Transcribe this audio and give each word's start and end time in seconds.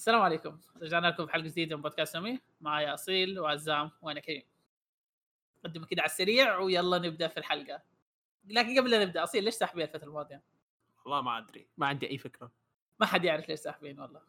السلام 0.00 0.22
عليكم. 0.22 0.58
رجعنا 0.82 1.06
لكم 1.06 1.26
في 1.26 1.32
حلقة 1.32 1.48
جديدة 1.48 1.76
من 1.76 1.82
بودكاست 1.82 2.12
سمي. 2.12 2.40
معايا 2.60 2.94
أصيل 2.94 3.40
وعزام 3.40 3.90
وأنا 4.02 4.20
كريم. 4.20 4.42
قدمه 5.64 5.86
كده 5.86 6.02
على 6.02 6.10
السريع 6.10 6.58
ويلا 6.58 6.98
نبدأ 6.98 7.28
في 7.28 7.36
الحلقة. 7.36 7.82
لكن 8.44 8.78
قبل 8.78 8.90
لا 8.90 9.04
نبدأ 9.04 9.22
أصيل 9.22 9.44
ليش 9.44 9.54
ساحبين 9.54 9.84
الفترة 9.84 10.04
الماضية؟ 10.04 10.42
والله 11.04 11.20
ما 11.20 11.38
أدري. 11.38 11.66
ما 11.76 11.86
عندي 11.86 12.10
أي 12.10 12.18
فكرة. 12.18 12.52
ما 13.00 13.06
حد 13.06 13.24
يعرف 13.24 13.48
ليش 13.48 13.60
ساحبين 13.60 14.00
والله. 14.00 14.22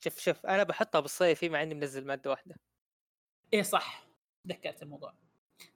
شوف 0.00 0.18
شوف 0.18 0.46
أنا 0.46 0.62
بحطها 0.62 1.00
بالصيفي 1.00 1.48
مع 1.48 1.62
إني 1.62 1.74
منزل 1.74 2.06
مادة 2.06 2.30
واحدة. 2.30 2.56
إيه 3.52 3.62
صح. 3.62 4.06
ذكرت 4.48 4.82
الموضوع. 4.82 5.14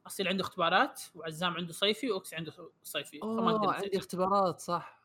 أصيل 0.07 0.29
عنده 0.29 0.45
اختبارات 0.45 1.03
وعزام 1.15 1.55
عنده 1.55 1.73
صيفي 1.73 2.11
وأوكس 2.11 2.35
عنده 2.35 2.71
صيفي. 2.83 3.23
أوه 3.23 3.75
عندي. 3.75 3.99
اختبارات 3.99 4.61
صح. 4.61 4.96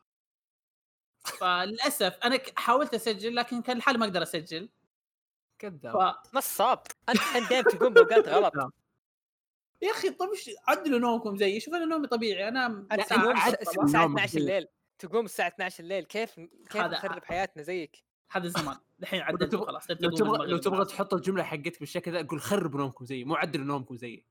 فللأسف 1.24 2.18
أنا 2.24 2.38
حاولت 2.56 2.94
أسجل 2.94 3.36
لكن 3.36 3.62
كان 3.62 3.76
الحال 3.76 3.98
ما 3.98 4.04
أقدر 4.04 4.22
أسجل. 4.22 4.68
كذاب. 5.58 6.12
ف... 6.32 6.36
نصاب 6.36 6.82
أنت 7.08 7.50
دايم 7.50 7.62
تقوم 7.64 7.92
باوقات 7.94 8.28
غلط. 8.28 8.52
يا 9.82 9.90
أخي 9.90 10.10
طب 10.10 10.28
إيش 10.28 10.50
عدلوا 10.68 10.98
نومكم 10.98 11.36
زيي 11.36 11.60
شوف 11.60 11.74
أنا 11.74 11.84
نومي 11.84 12.06
طبيعي 12.06 12.48
أنا 12.48 12.86
الساعة 12.92 13.18
نومك 13.24 13.36
12 13.38 14.26
زي- 14.26 14.40
الليل. 14.40 14.66
تقوم 14.98 15.24
الساعة 15.24 15.48
12 15.48 15.82
الليل. 15.84 16.04
كيف 16.04 16.34
كيف 16.70 16.76
نخرب 16.82 17.24
حياتنا 17.24 17.62
زيك؟ 17.62 18.04
هذا 18.30 18.46
الزمان. 18.46 18.76
الحين 19.02 19.20
عدلت 19.20 19.56
خلاص 19.56 19.90
لو 19.90 20.10
تبغى 20.10 20.46
لو 20.46 20.56
تبغى 20.58 20.84
تحط 20.84 21.14
الجملة 21.14 21.42
حقتك 21.42 21.80
بالشكل 21.80 22.12
ذا 22.12 22.26
قول 22.26 22.40
خربوا 22.40 22.80
نومكم 22.80 23.04
زيي 23.04 23.24
مو 23.24 23.34
عدلوا 23.34 23.64
نومكم 23.66 23.96
زيي 23.96 24.24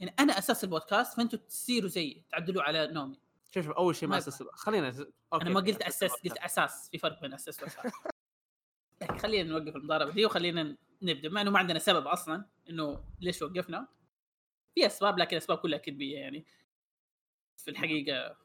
يعني 0.00 0.14
أنا 0.18 0.38
أساس 0.38 0.64
البودكاست 0.64 1.16
فانتم 1.16 1.38
تصيروا 1.38 1.88
زيي 1.88 2.24
تعدلوا 2.30 2.62
على 2.62 2.86
نومي. 2.86 3.20
شوف 3.54 3.64
شوف 3.64 3.76
أول 3.76 3.96
شيء 3.96 4.08
ما 4.08 4.18
أسس 4.18 4.42
خلينا 4.42 4.88
okay. 5.32 5.44
أنا 5.44 5.50
ما 5.50 5.60
قلت 5.60 5.82
أساس 5.82 6.12
قلت 6.12 6.38
أساس 6.38 6.88
في 6.90 6.98
فرق 6.98 7.20
بين 7.20 7.34
أساس 7.34 7.62
وأساس. 7.62 7.92
لكن 9.02 9.18
خلينا 9.18 9.50
نوقف 9.50 9.76
المضاربة 9.76 10.12
دي 10.12 10.26
وخلينا 10.26 10.76
نبدأ 11.02 11.28
مع 11.28 11.40
إنه 11.40 11.50
ما 11.50 11.58
عندنا 11.58 11.78
سبب 11.78 12.06
أصلا 12.06 12.44
إنه 12.70 13.04
ليش 13.20 13.42
وقفنا. 13.42 13.88
في 14.74 14.86
أسباب 14.86 15.18
لكن 15.18 15.36
أسباب 15.36 15.58
كلها 15.58 15.78
كذبية 15.78 16.18
يعني. 16.18 16.46
في 17.56 17.70
الحقيقة 17.70 18.36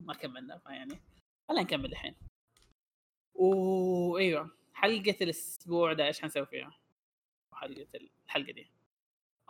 ما 0.00 0.14
كملنا 0.14 0.58
فيعني 0.58 1.00
خلينا 1.48 1.62
نكمل 1.62 1.92
الحين. 1.92 2.16
وايوه 3.34 4.50
حلقة 4.74 5.16
الأسبوع 5.20 5.92
ده 5.92 6.06
إيش 6.06 6.20
حنسوي 6.20 6.46
فيها؟ 6.46 6.78
حلقة 7.52 7.86
الحلقة 8.26 8.52
دي. 8.52 8.70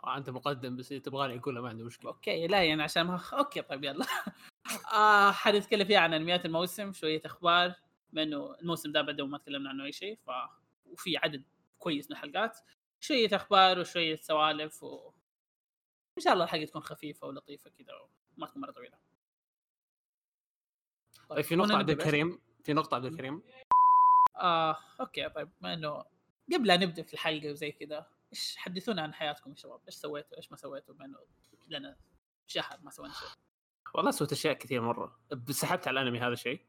آه 0.03 0.17
أنت 0.17 0.29
مقدم 0.29 0.75
بس 0.75 0.89
تبغاني 0.89 1.37
اقولها 1.39 1.61
ما 1.61 1.69
عندي 1.69 1.83
مشكلة. 1.83 2.11
okay 2.11 2.47
لا 2.47 2.63
يعني 2.63 2.83
عشان 2.83 3.01
ما 3.03 3.21
okay 3.33 3.61
طيب 3.61 3.83
يلا. 3.83 4.05
آه 4.93 5.31
حنتكلم 5.31 5.85
فيها 5.87 5.99
عن 5.99 6.13
أنميات 6.13 6.45
الموسم 6.45 6.93
شوية 6.93 7.21
أخبار 7.25 7.75
بما 8.13 8.23
انه 8.23 8.55
الموسم 8.61 8.91
ده 8.91 9.01
بدا 9.01 9.23
وما 9.23 9.37
تكلمنا 9.37 9.69
عنه 9.69 9.85
أي 9.85 9.91
شيء 9.91 10.19
ف 10.25 10.29
وفي 10.85 11.17
عدد 11.17 11.43
كويس 11.79 12.05
من 12.11 12.17
الحلقات. 12.17 12.57
شوية 12.99 13.29
أخبار 13.33 13.79
وشوية 13.79 14.15
سوالف 14.15 14.83
و 14.83 15.11
إن 16.17 16.23
شاء 16.23 16.33
الله 16.33 16.43
الحلقة 16.45 16.65
تكون 16.65 16.81
خفيفة 16.81 17.27
ولطيفة 17.27 17.69
كذا 17.69 17.93
وما 18.37 18.47
تكون 18.47 18.61
مرة 18.61 18.71
طويلة. 18.71 18.97
طيب 21.29 21.41
في 21.41 21.55
نقطة 21.55 21.77
عبد؟ 21.77 21.89
الكريم. 21.89 22.39
في 22.63 22.73
نقطة 22.73 22.95
عبد 22.95 23.05
الكريم. 23.05 23.41
آه 24.35 24.77
okay 24.99 25.29
طيب 25.29 25.49
بما 25.61 25.73
انه 25.73 26.05
قبل 26.53 26.67
لا 26.67 26.77
نبدأ 26.77 27.03
في 27.03 27.13
الحلقة 27.13 27.51
وزي 27.51 27.71
كذا 27.71 28.05
إيش 28.33 28.57
حدثونا 28.57 29.01
عن 29.01 29.13
حياتكم 29.13 29.51
يا 29.51 29.55
شباب؟ 29.55 29.81
إيش 29.87 29.95
سويتوا؟ 29.95 30.37
إيش 30.37 30.51
ما 30.51 30.57
سويتوا 30.57 30.95
بما 30.95 31.05
انه 31.05 31.17
لنا 31.67 31.97
شهر 32.47 32.79
ما 32.81 32.91
سوينا 32.91 33.13
شيء. 33.13 33.29
والله 33.95 34.11
سويت 34.11 34.31
أشياء 34.31 34.53
كثير 34.53 34.81
مرة. 34.81 35.19
سحبت 35.49 35.87
على 35.87 36.01
الأنمي 36.01 36.19
هذا 36.19 36.33
الشيء 36.33 36.65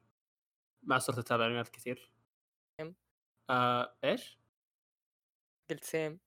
ما 0.83 0.98
صرت 0.98 1.19
أتابع 1.19 1.47
أنميات 1.47 1.69
كثير. 1.69 2.12
كم؟ 2.78 2.94
آه 3.50 3.97
إيش؟ 4.05 4.39
قلت 5.70 5.84
same 5.84 6.20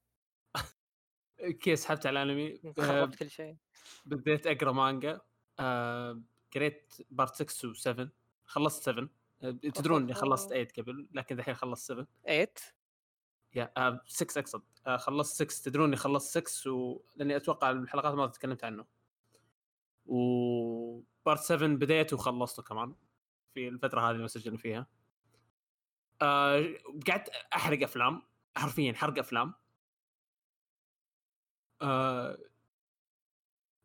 كيف 1.62 1.80
سحبت 1.80 2.06
على 2.06 2.24
الأنمي؟ 2.24 2.74
خربت 2.80 3.16
كل 3.16 3.30
شيء. 3.30 3.58
بديت 4.06 4.48
أقرأ 4.48 4.72
مانجا. 4.72 5.22
آه 5.60 6.22
قريت 6.56 6.94
part 7.10 7.44
6 7.44 7.74
و7 7.74 8.08
خلصت 8.46 8.84
7 8.84 9.10
آه، 9.44 9.52
تدرون 9.52 10.02
اني 10.02 10.14
خلصت 10.14 10.50
8 10.50 10.68
قبل 10.78 11.08
لكن 11.12 11.40
الحين 11.40 11.54
خلصت 11.54 11.88
7 11.88 12.08
8 12.26 12.48
يا 13.56 13.72
آه 13.78 14.02
6 14.08 14.40
اقصد 14.40 14.64
آه 14.88 14.98
خلصت 14.98 15.44
6 15.44 15.70
تدرون 15.70 15.88
إني 15.88 15.96
خلصت 15.96 16.48
6 16.48 16.72
و... 16.72 17.02
لأني 17.16 17.36
أتوقع 17.36 17.72
الحلقات 17.72 18.14
الماضيه 18.14 18.32
تكلمت 18.34 18.64
عنه. 18.64 18.86
و 20.06 21.02
part 21.26 21.40
7 21.40 21.68
بديته 21.70 22.16
وخلصته 22.16 22.64
كمان 22.64 22.96
في 23.54 23.68
الفترة 23.68 24.02
هذه 24.02 24.12
اللي 24.12 24.24
مسجل 24.24 24.58
فيها. 24.58 24.88
آه 26.22 26.66
قعدت 27.08 27.30
أحرق 27.56 27.84
أفلام 27.84 28.22
حرفيا 28.58 28.94
حرق 28.94 29.20
أفلام. 29.20 29.54
آه 31.82 32.38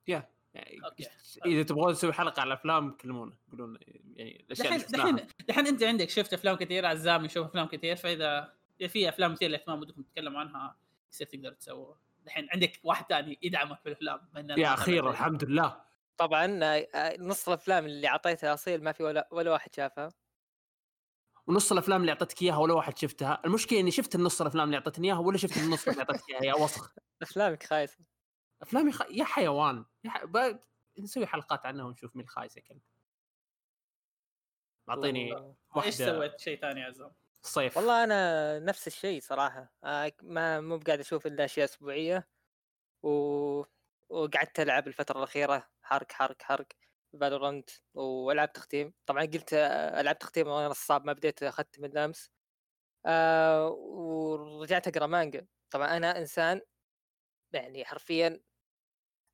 يا 0.09 0.29
يعني 0.55 0.81
أوكي. 0.85 1.07
إذا 1.47 1.63
تبغون 1.63 1.91
نسوي 1.91 2.13
حلقة 2.13 2.41
على 2.41 2.49
الأفلام 2.49 2.91
كلمونا 2.91 3.37
قولون 3.51 3.79
يعني 4.17 4.41
الأشياء 4.41 4.79
دحين. 4.79 5.27
دحين 5.49 5.67
أنت 5.67 5.83
عندك 5.83 6.11
شفت 6.11 6.33
أفلام 6.33 6.57
كثير 6.57 6.87
عزام 6.87 7.25
يشوف 7.25 7.47
أفلام 7.47 7.67
كثير 7.67 7.97
فإذا 7.97 8.39
اذا 8.43 8.58
في 8.87 9.09
أفلام 9.09 9.35
كثير 9.35 9.49
الاهتمام 9.49 9.81
بدكم 9.81 10.03
تتكلموا 10.03 10.41
عنها 10.41 10.77
يصير 11.13 11.27
تقدروا 11.27 11.55
تسووا 11.55 11.95
دحين 12.25 12.49
عندك 12.53 12.81
واحد 12.83 13.05
ثاني 13.09 13.39
يدعمك 13.43 13.81
في 13.81 13.87
الأفلام 13.89 14.29
يا 14.59 14.75
أخيرا. 14.75 15.11
الحمد 15.11 15.45
لله. 15.45 15.81
طبعا 16.17 16.61
آه، 16.65 16.89
آه، 16.95 17.17
نص 17.21 17.49
الأفلام 17.49 17.87
اللي 17.87 18.09
أعطيتها 18.09 18.55
أصيل 18.55 18.85
ما 18.85 18.93
في 18.93 19.03
ولا 19.03 19.29
ولا 19.31 19.51
واحد 19.51 19.75
شافها. 19.75 20.09
ونص 21.47 21.73
الأفلام 21.73 22.01
اللي 22.01 22.13
اعطتك 22.13 22.43
إياها 22.43 22.57
ولا 22.57 22.75
واحد 22.75 22.99
شفتها. 22.99 23.43
المشكلة 23.45 23.81
إني 23.81 23.91
شفت 23.91 24.15
النص 24.15 24.41
الأفلام 24.41 24.65
اللي 24.65 24.77
اعطتني 24.77 25.07
إياها 25.09 25.19
ولا 25.19 25.39
شفت 25.39 25.57
النص 25.57 25.89
اللي 25.89 26.01
اعطتك 26.01 26.31
إياها 26.31 26.45
يا 26.45 26.55
وسخ. 26.55 26.95
أفلامك 27.23 27.63
خايسة. 27.63 27.99
أفلامي 28.63 28.93
خ... 28.93 29.03
يا 29.11 29.25
حيوان 29.25 29.85
يا 30.05 30.11
ح... 30.11 30.25
ب... 30.25 30.59
نسوي 30.99 31.27
حلقات 31.27 31.67
عنها 31.67 31.85
ونشوف 31.85 32.17
مين 32.17 32.25
الخايس 32.25 32.57
يا 32.57 32.63
كلب. 32.63 32.81
أعطيني 34.89 35.33
والله. 35.33 35.55
واحدة. 35.75 35.87
إيش 35.87 35.95
سويت؟ 35.95 36.41
شيء 36.41 36.61
ثاني 36.61 36.81
يا 36.81 36.87
عزام؟ 36.87 37.13
صيف. 37.49 37.77
والله 37.77 38.05
أنا 38.05 38.59
نفس 38.59 38.87
الشيء 38.87 39.21
صراحة 39.21 39.75
آه، 39.85 40.13
ما 40.23 40.61
مو 40.61 40.79
بقاعد 40.79 41.01
أشوف 41.01 41.27
إلا 41.27 41.45
أشياء 41.45 41.65
أسبوعية 41.65 42.29
و... 43.03 43.11
وقعدت 44.11 44.61
ألعب 44.61 44.89
الفترة 44.89 45.19
الأخيرة 45.19 45.69
حرق 45.83 46.13
حرق 46.13 46.43
حرق 46.43 46.67
فالورانت 47.21 47.71
والعاب 47.95 48.53
تختيم. 48.53 48.95
طبعا 49.07 49.23
قلت 49.25 49.55
آه، 49.55 50.01
العاب 50.01 50.19
تختيم 50.19 50.49
وأنا 50.49 50.69
نصاب 50.69 51.07
ما 51.07 51.13
بديت 51.13 51.43
اختم 51.43 51.83
من 51.83 51.99
أمس. 51.99 52.31
آه 53.07 53.69
ورجعت 53.71 54.89
أقرأ 54.89 55.07
مانجا. 55.07 55.47
طبعا 55.71 55.97
أنا 55.97 56.19
إنسان 56.19 56.61
يعني 57.53 57.85
حرفيا 57.85 58.41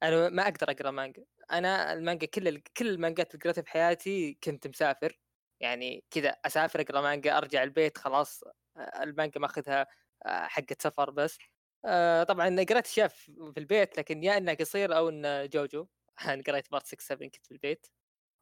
أنا 0.03 0.29
ما 0.29 0.43
أقدر 0.43 0.71
أقرأ 0.71 0.91
مانجا. 0.91 1.25
أنا 1.53 1.93
المانجا 1.93 2.27
كل 2.27 2.61
كل 2.77 2.89
المانجات 2.89 3.35
اللي 3.35 3.43
قريتها 3.45 3.63
في 3.63 3.71
حياتي 3.71 4.39
كنت 4.45 4.67
مسافر. 4.67 5.21
يعني 5.61 6.05
كذا 6.11 6.29
اسافر 6.31 6.81
اقرا 6.81 7.01
مانجا 7.01 7.39
أرجع 7.39 7.63
البيت 7.63 7.99
خلاص 7.99 8.43
آه، 8.77 9.03
المانجا 9.03 9.41
ماخذها 9.41 9.87
آه، 10.27 10.47
حقة 10.47 10.77
سفر 10.81 11.11
بس. 11.11 11.39
آه، 11.85 12.23
طبعا 12.25 12.49
قريت 12.49 12.87
أشياء 12.87 13.09
في 13.09 13.55
البيت 13.59 13.99
لكن 13.99 14.25
يا 14.25 14.39
انها 14.39 14.55
قصير 14.55 14.97
أو 14.97 15.09
انها 15.09 15.47
جوجو. 15.47 15.87
أنا 16.27 16.43
قريت 16.47 16.71
part 16.71 16.87
6 16.87 17.01
7 17.01 17.29
كنت 17.31 17.47
في 17.47 17.53
البيت. 17.53 17.87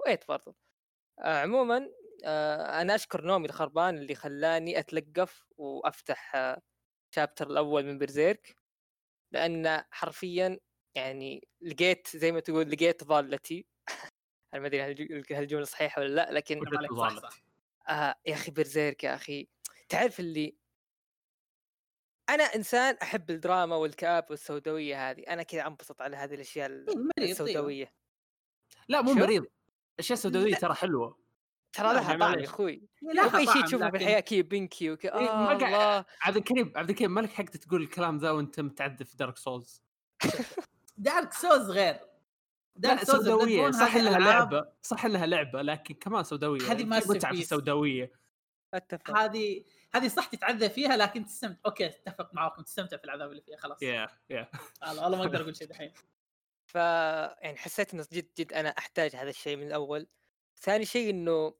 wait 0.06 0.24
برضو. 0.28 0.56
عموما 1.20 1.90
أنا 2.82 2.94
أشكر 2.94 3.24
نومي 3.26 3.46
الخربان 3.46 3.98
اللي 3.98 4.14
خلاني 4.14 4.78
أتلقف 4.78 5.48
وأفتح 5.58 6.36
شابتر 7.14 7.46
الأول 7.50 7.84
من 7.86 7.98
برزيرك 7.98 8.56
لأن 9.32 9.84
حرفيا 9.90 10.58
يعني 10.96 11.48
لقيت 11.62 12.08
زي 12.16 12.32
ما 12.32 12.40
تقول 12.40 12.70
لقيت 12.70 13.04
ضالتي 13.04 13.66
أنا 14.54 14.60
ما 14.60 14.66
أدري 14.66 14.82
هل 14.82 15.24
هالجمله 15.30 15.64
صحيحة 15.64 16.02
ولا 16.02 16.14
لأ 16.14 16.32
لكن 16.32 16.60
صح 17.20 17.42
آه 17.88 18.14
يا 18.26 18.34
أخي 18.34 18.50
برزيرك 18.50 19.04
يا 19.04 19.14
أخي. 19.14 19.48
تعرف 19.88 20.20
اللي 20.20 20.56
أنا 22.28 22.44
إنسان 22.44 22.96
أحب 23.02 23.31
الدراما 23.31 23.76
والكآب 23.76 24.26
والسوداوية 24.31 25.10
هذه. 25.10 25.20
أنا 25.20 25.43
كذا 25.43 25.66
أنبسط 25.66 26.02
على 26.02 26.16
هذه 26.16 26.34
الأشياء 26.34 26.66
ال- 26.66 26.88
إيه، 26.88 26.94
طيب. 27.16 27.31
السوداوية. 27.31 27.93
لا 28.88 29.02
مو؟ 29.02 29.12
مريض. 29.14 29.46
الاشياء 29.94 30.19
السوداويه 30.19 30.54
ترى 30.54 30.75
حلوة. 30.75 31.19
ترى 31.72 31.94
لها 31.94 32.02
يعني 32.02 32.20
طعم 32.20 32.38
يا. 32.38 32.44
أخوي. 32.44 32.88
لا 33.02 33.28
تبغى 33.28 33.46
شيء 33.46 33.64
تشوفه 33.66 33.87
لكن- 33.87 33.90
بالحياة 33.99 34.20
كي 34.20 34.43
بينكي 34.43 34.90
وك 34.90 35.04
إيه، 35.04 35.10
آه 35.12 35.46
قاعد- 35.46 35.62
الله. 35.62 36.04
عبد 36.22 36.37
الكريم 36.37 36.72
عبد 36.76 36.90
الكريم 36.90 37.14
مالك 37.14 37.32
حق 37.32 37.44
تقول 37.44 37.82
الكلام 37.82 38.19
ذا 38.19 38.31
وأنت 38.31 38.60
متعذب 38.60 39.02
في 39.02 39.16
دارك 39.16 39.37
سولز 39.37 39.82
دارك 40.96 41.32
سوز 41.32 41.70
غير. 41.70 42.00
لا 42.76 43.04
سوداوية. 43.04 43.70
صح 43.70 43.94
إنها 43.94 44.19
لعبة. 44.19 44.72
صح 44.82 45.04
إنها 45.04 45.26
لعبة 45.26 45.62
لكن 45.62 45.94
كمان 45.94 46.24
سوداوية. 46.24 46.72
هذه 46.72 46.84
في 46.84 47.00
masterpiece. 47.00 47.10
متعة 47.10 47.34
في 47.34 47.40
السوداوية. 47.40 48.12
أتفق. 48.74 49.10
هذه 49.19 49.64
هذه 49.94 50.08
صح 50.08 50.26
تتعذب 50.26 50.70
فيها 50.70 50.96
لكن 50.96 51.24
تستمتع. 51.24 51.60
أوكي 51.66 51.86
أتفق 51.86 52.34
معاكم 52.34 52.62
تستمتع 52.62 52.96
في 52.96 53.04
العذاب 53.04 53.30
اللي 53.30 53.42
فيها 53.42 53.56
خلاص. 53.56 53.82
يا 53.82 54.08
يا 54.30 54.48
والله 54.82 55.02
والله 55.02 55.19
ما 55.19 55.24
أقدر 55.24 55.40
أقول 55.42 55.56
شيء 55.56 55.69
دحين. 55.72 55.92
ف 56.66 56.74
يعني 56.74 57.56
حسيت 57.56 57.94
إنه 57.94 58.06
جد 58.12 58.28
جد 58.38 58.52
أنا 58.52 58.69
أحتاج 58.69 59.16
هذا 59.16 59.30
الشيء 59.30 59.56
من 59.56 59.66
الأول. 59.66 60.06
ثاني 60.56 60.84
شيء 60.84 61.10
إنه 61.10 61.54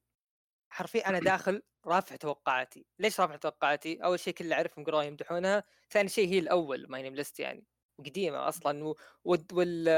حرفيا 0.71 1.09
أنا 1.09 1.19
داخل 1.31 1.63
رافع 1.87 2.17
توقعاتي. 2.17 2.87
ليش 2.99 3.21
رافع 3.21 3.37
توقعاتي؟ 3.37 4.05
أول 4.05 4.21
شيء 4.21 4.35
كل 4.35 4.45
اللي 4.45 4.55
أعرفهم 4.55 4.85
قراهم 4.85 5.07
يمدحونها. 5.07 5.65
ثاني 5.91 6.09
شيء 6.09 6.29
هي 6.29 6.39
الأول 6.39 6.87
MyAnimeList 6.89 7.41
يعني. 7.41 7.67
قديمة 7.99 8.49
أصلا. 8.49 8.95
وال... 9.25 9.89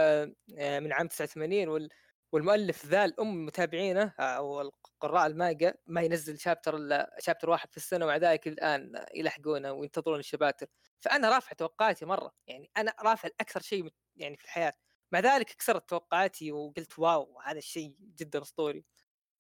آه، 0.59 0.81
من 0.81 0.93
عام 0.93 1.09
89 1.09 1.69
وال... 1.69 1.89
والمؤلف 2.35 2.87
ذا 2.87 3.05
الأم 3.05 3.47
متابعينه 3.47 4.15
أو 4.21 4.61
القراء 4.61 5.27
المانجا 5.27 5.75
ما 5.87 6.01
ينزل 6.01 6.39
chapter 6.39 6.77
إلا 6.77 7.17
chapter 7.19 7.51
واحد 7.51 7.71
في 7.71 7.77
السنة 7.77 8.05
ومع 8.05 8.17
ذلك 8.17 8.49
الآن 8.49 9.05
يلحقونه 9.15 9.73
وينتظرون 9.73 10.19
الشباتر 10.19 10.67
فأنا 11.01 11.31
رافع 11.31 11.53
توقعاتي 11.53 12.05
مرة 12.07 12.33
يعني 12.47 12.71
أنا 12.77 12.95
رافع 13.03 13.29
أكثر 13.41 13.61
شيء 13.61 13.89
يعني 14.17 14.37
في 14.37 14.45
الحياة 14.45 14.73
مع 15.13 15.19
ذلك 15.19 15.47
كسرت 15.47 15.89
توقعاتي 15.89 16.53
وقلت 16.53 16.99
واو 16.99 17.41
هذا 17.41 17.59
الشيء 17.59 17.95
جدا 18.01 18.43
أسطوري 18.43 18.85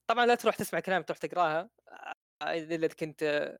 طبعا 0.06 0.27
لا 0.27 0.35
تروح 0.35 0.56
تسمع 0.56 0.81
كلام 0.81 1.03
تروح 1.03 1.19
تقرأها 1.19 1.71
آه، 2.43 2.45
إذا 2.45 2.87
كنت 2.87 3.55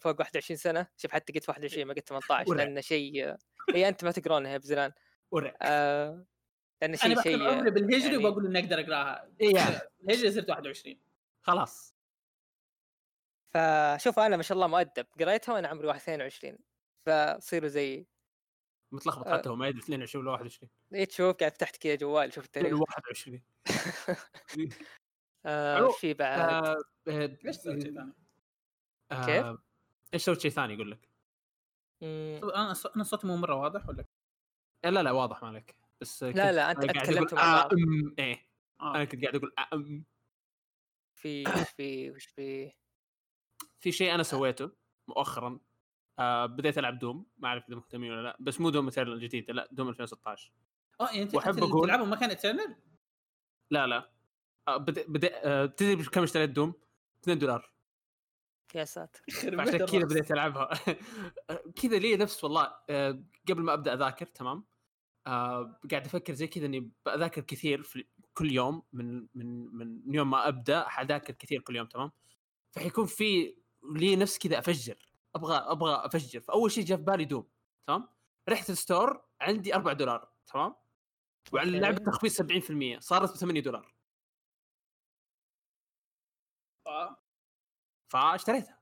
فوق 0.00 0.20
21 0.20 0.56
سنة. 0.56 0.86
شوف 0.96 1.12
حتى 1.12 1.32
قلت 1.32 1.48
21 1.48 1.84
ما 1.84 1.94
قلت 1.94 2.08
18 2.08 2.54
لأن 2.54 2.82
شيء 2.82 3.36
اي 3.74 3.88
أنت 3.88 4.04
ما 4.04 4.10
تقرونها 4.10 4.52
يا 4.52 4.58
بزلان 4.58 4.92
آه 5.62 6.24
لأن 6.82 6.96
شيء 6.96 7.22
شيء 7.22 7.34
أنا 7.34 7.70
بالهجري 7.70 8.12
يعني... 8.12 8.16
وبقول 8.16 8.46
إني 8.46 8.58
أقدر 8.58 8.80
أقرأها. 8.80 9.30
إيه 9.40 9.90
الهجري 10.04 10.30
صرت 10.30 10.50
21 10.50 11.00
خلاص. 11.42 11.94
فشوف 13.50 14.18
أنا 14.18 14.36
ما 14.36 14.42
شاء 14.42 14.56
الله 14.56 14.66
مؤدب. 14.66 15.06
قريتها 15.20 15.52
وأنا 15.52 15.68
عمري 15.68 15.90
22 15.90 16.58
فصيروا 17.06 17.68
زي 17.68 18.06
متلخبط 18.92 19.26
آه. 19.26 19.38
حتى 19.38 19.48
هو 19.48 19.56
ما 19.56 19.68
يدري 19.68 19.80
22 19.80 20.24
ولا 20.24 20.32
21 20.32 20.70
اي 20.94 21.06
تشوف 21.06 21.36
قاعد 21.36 21.52
فتحت 21.52 21.76
كذا 21.76 21.94
جوال 21.94 22.32
شوف 22.32 22.44
التاريخ. 22.44 22.80
21 22.80 23.42
آه 25.46 25.88
في 25.88 26.14
بعد. 26.14 26.76
آه 27.08 27.38
كيف؟ 29.10 29.58
إيش 30.14 30.22
سويت 30.22 30.40
شيء 30.40 30.50
ثاني 30.50 30.74
يقول 30.74 30.90
لك؟ 30.90 31.08
أنا 32.02 32.74
أنا 32.96 33.04
صوتي 33.04 33.26
مو 33.26 33.36
مرة 33.36 33.54
واضح 33.54 33.88
ولا؟ 33.88 34.04
لا 34.84 35.02
لا 35.02 35.10
واضح 35.10 35.42
مالك 35.42 35.76
بس 36.00 36.22
لا 36.22 36.52
لا 36.52 36.70
أنت 36.70 36.84
تكلمت 36.84 37.32
آه 37.32 37.68
أم. 37.72 38.14
إيه. 38.18 38.48
آه. 38.80 38.94
أنا 38.94 39.04
كنت 39.04 39.22
قاعد 39.22 39.36
أقول 39.36 39.52
أم. 39.72 40.04
في 41.14 41.44
وش 41.48 41.70
في 41.76 42.10
وش 42.10 42.24
في؟ 42.26 42.72
في 43.80 43.92
شيء 43.92 44.14
أنا 44.14 44.22
سويته 44.22 44.70
مؤخرا. 45.08 45.58
آه 46.18 46.46
بديت 46.46 46.78
ألعب 46.78 46.98
Doom. 46.98 47.26
ما 47.38 47.48
أعرف 47.48 47.68
إذا 47.68 47.76
مهتمين 47.76 48.12
ولا 48.12 48.22
لا. 48.22 48.36
بس 48.40 48.60
مو 48.60 48.70
Doom 48.70 48.84
Eternal 48.84 49.12
الجديدة 49.12 49.54
لا 49.54 49.68
Doom 49.72 49.88
2016 49.88 50.52
آه 51.00 51.06
يعني 51.06 51.22
أنت 51.22 51.34
وأحب 51.34 51.58
أقول 51.58 51.86
تلعبه 51.86 52.04
ما 52.04 52.16
كان 52.16 52.30
Eternal؟ 52.30 52.76
لا 53.70 53.86
لا. 53.86 54.10
آه 54.68 54.76
بدي 54.76 55.04
بدي 55.08 55.34
آه 55.34 55.66
تدري 55.66 56.04
كم 56.04 56.22
اشتريت 56.22 56.50
Doom؟ 56.50 56.74
2 57.22 57.38
دولار. 57.38 57.77
يا 58.74 58.84
ساتر. 58.84 59.22
عشان 59.60 59.86
كذا 59.86 60.04
بديت 60.04 60.30
ألعبها. 60.32 60.70
كذا 61.82 61.98
لي 61.98 62.16
نفس 62.16 62.44
والله 62.44 62.74
آه 62.90 63.24
قبل 63.48 63.62
ما 63.62 63.72
أبدأ 63.74 63.94
أذاكر 63.94 64.26
تمام؟ 64.26 64.64
آه 65.26 65.80
قاعد 65.90 66.06
أفكر 66.06 66.34
زي 66.34 66.46
كذا 66.46 66.66
إني 66.66 66.92
بذاكر 67.06 67.40
كثير 67.40 67.82
في 67.82 68.04
كل 68.34 68.52
يوم 68.52 68.82
من 68.92 69.26
من 69.34 69.76
من 69.76 70.14
يوم 70.14 70.30
ما 70.30 70.48
أبدأ 70.48 70.88
حذاكر 70.88 71.34
كثير 71.34 71.60
كل 71.60 71.76
يوم 71.76 71.86
تمام؟ 71.86 72.10
فحيكون 72.70 73.06
في 73.06 73.56
لي 73.92 74.16
نفس 74.16 74.38
كذا 74.38 74.58
أفجر. 74.58 75.12
أبغى 75.34 75.56
أبغى 75.56 76.06
أفجر. 76.06 76.40
فأول 76.40 76.70
شيء 76.70 76.84
جاء 76.84 76.98
في 76.98 77.04
بالي 77.04 77.24
دوم 77.24 77.48
تمام؟ 77.86 78.08
رحت 78.48 78.70
الستور 78.70 79.22
عندي 79.40 79.74
4 79.74 79.94
دولار 79.94 80.32
تمام؟ 80.46 80.74
وعلى 81.52 81.76
اللعبه 81.76 81.98
تخفيض 81.98 82.30
70% 82.96 83.00
صارت 83.00 83.32
ب 83.32 83.36
8 83.36 83.60
دولار 83.60 83.94
فاشتريتها. 88.08 88.78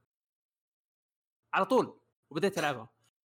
على 1.54 1.64
طول 1.64 2.00
وبديت 2.30 2.58
ألعبها. 2.58 2.88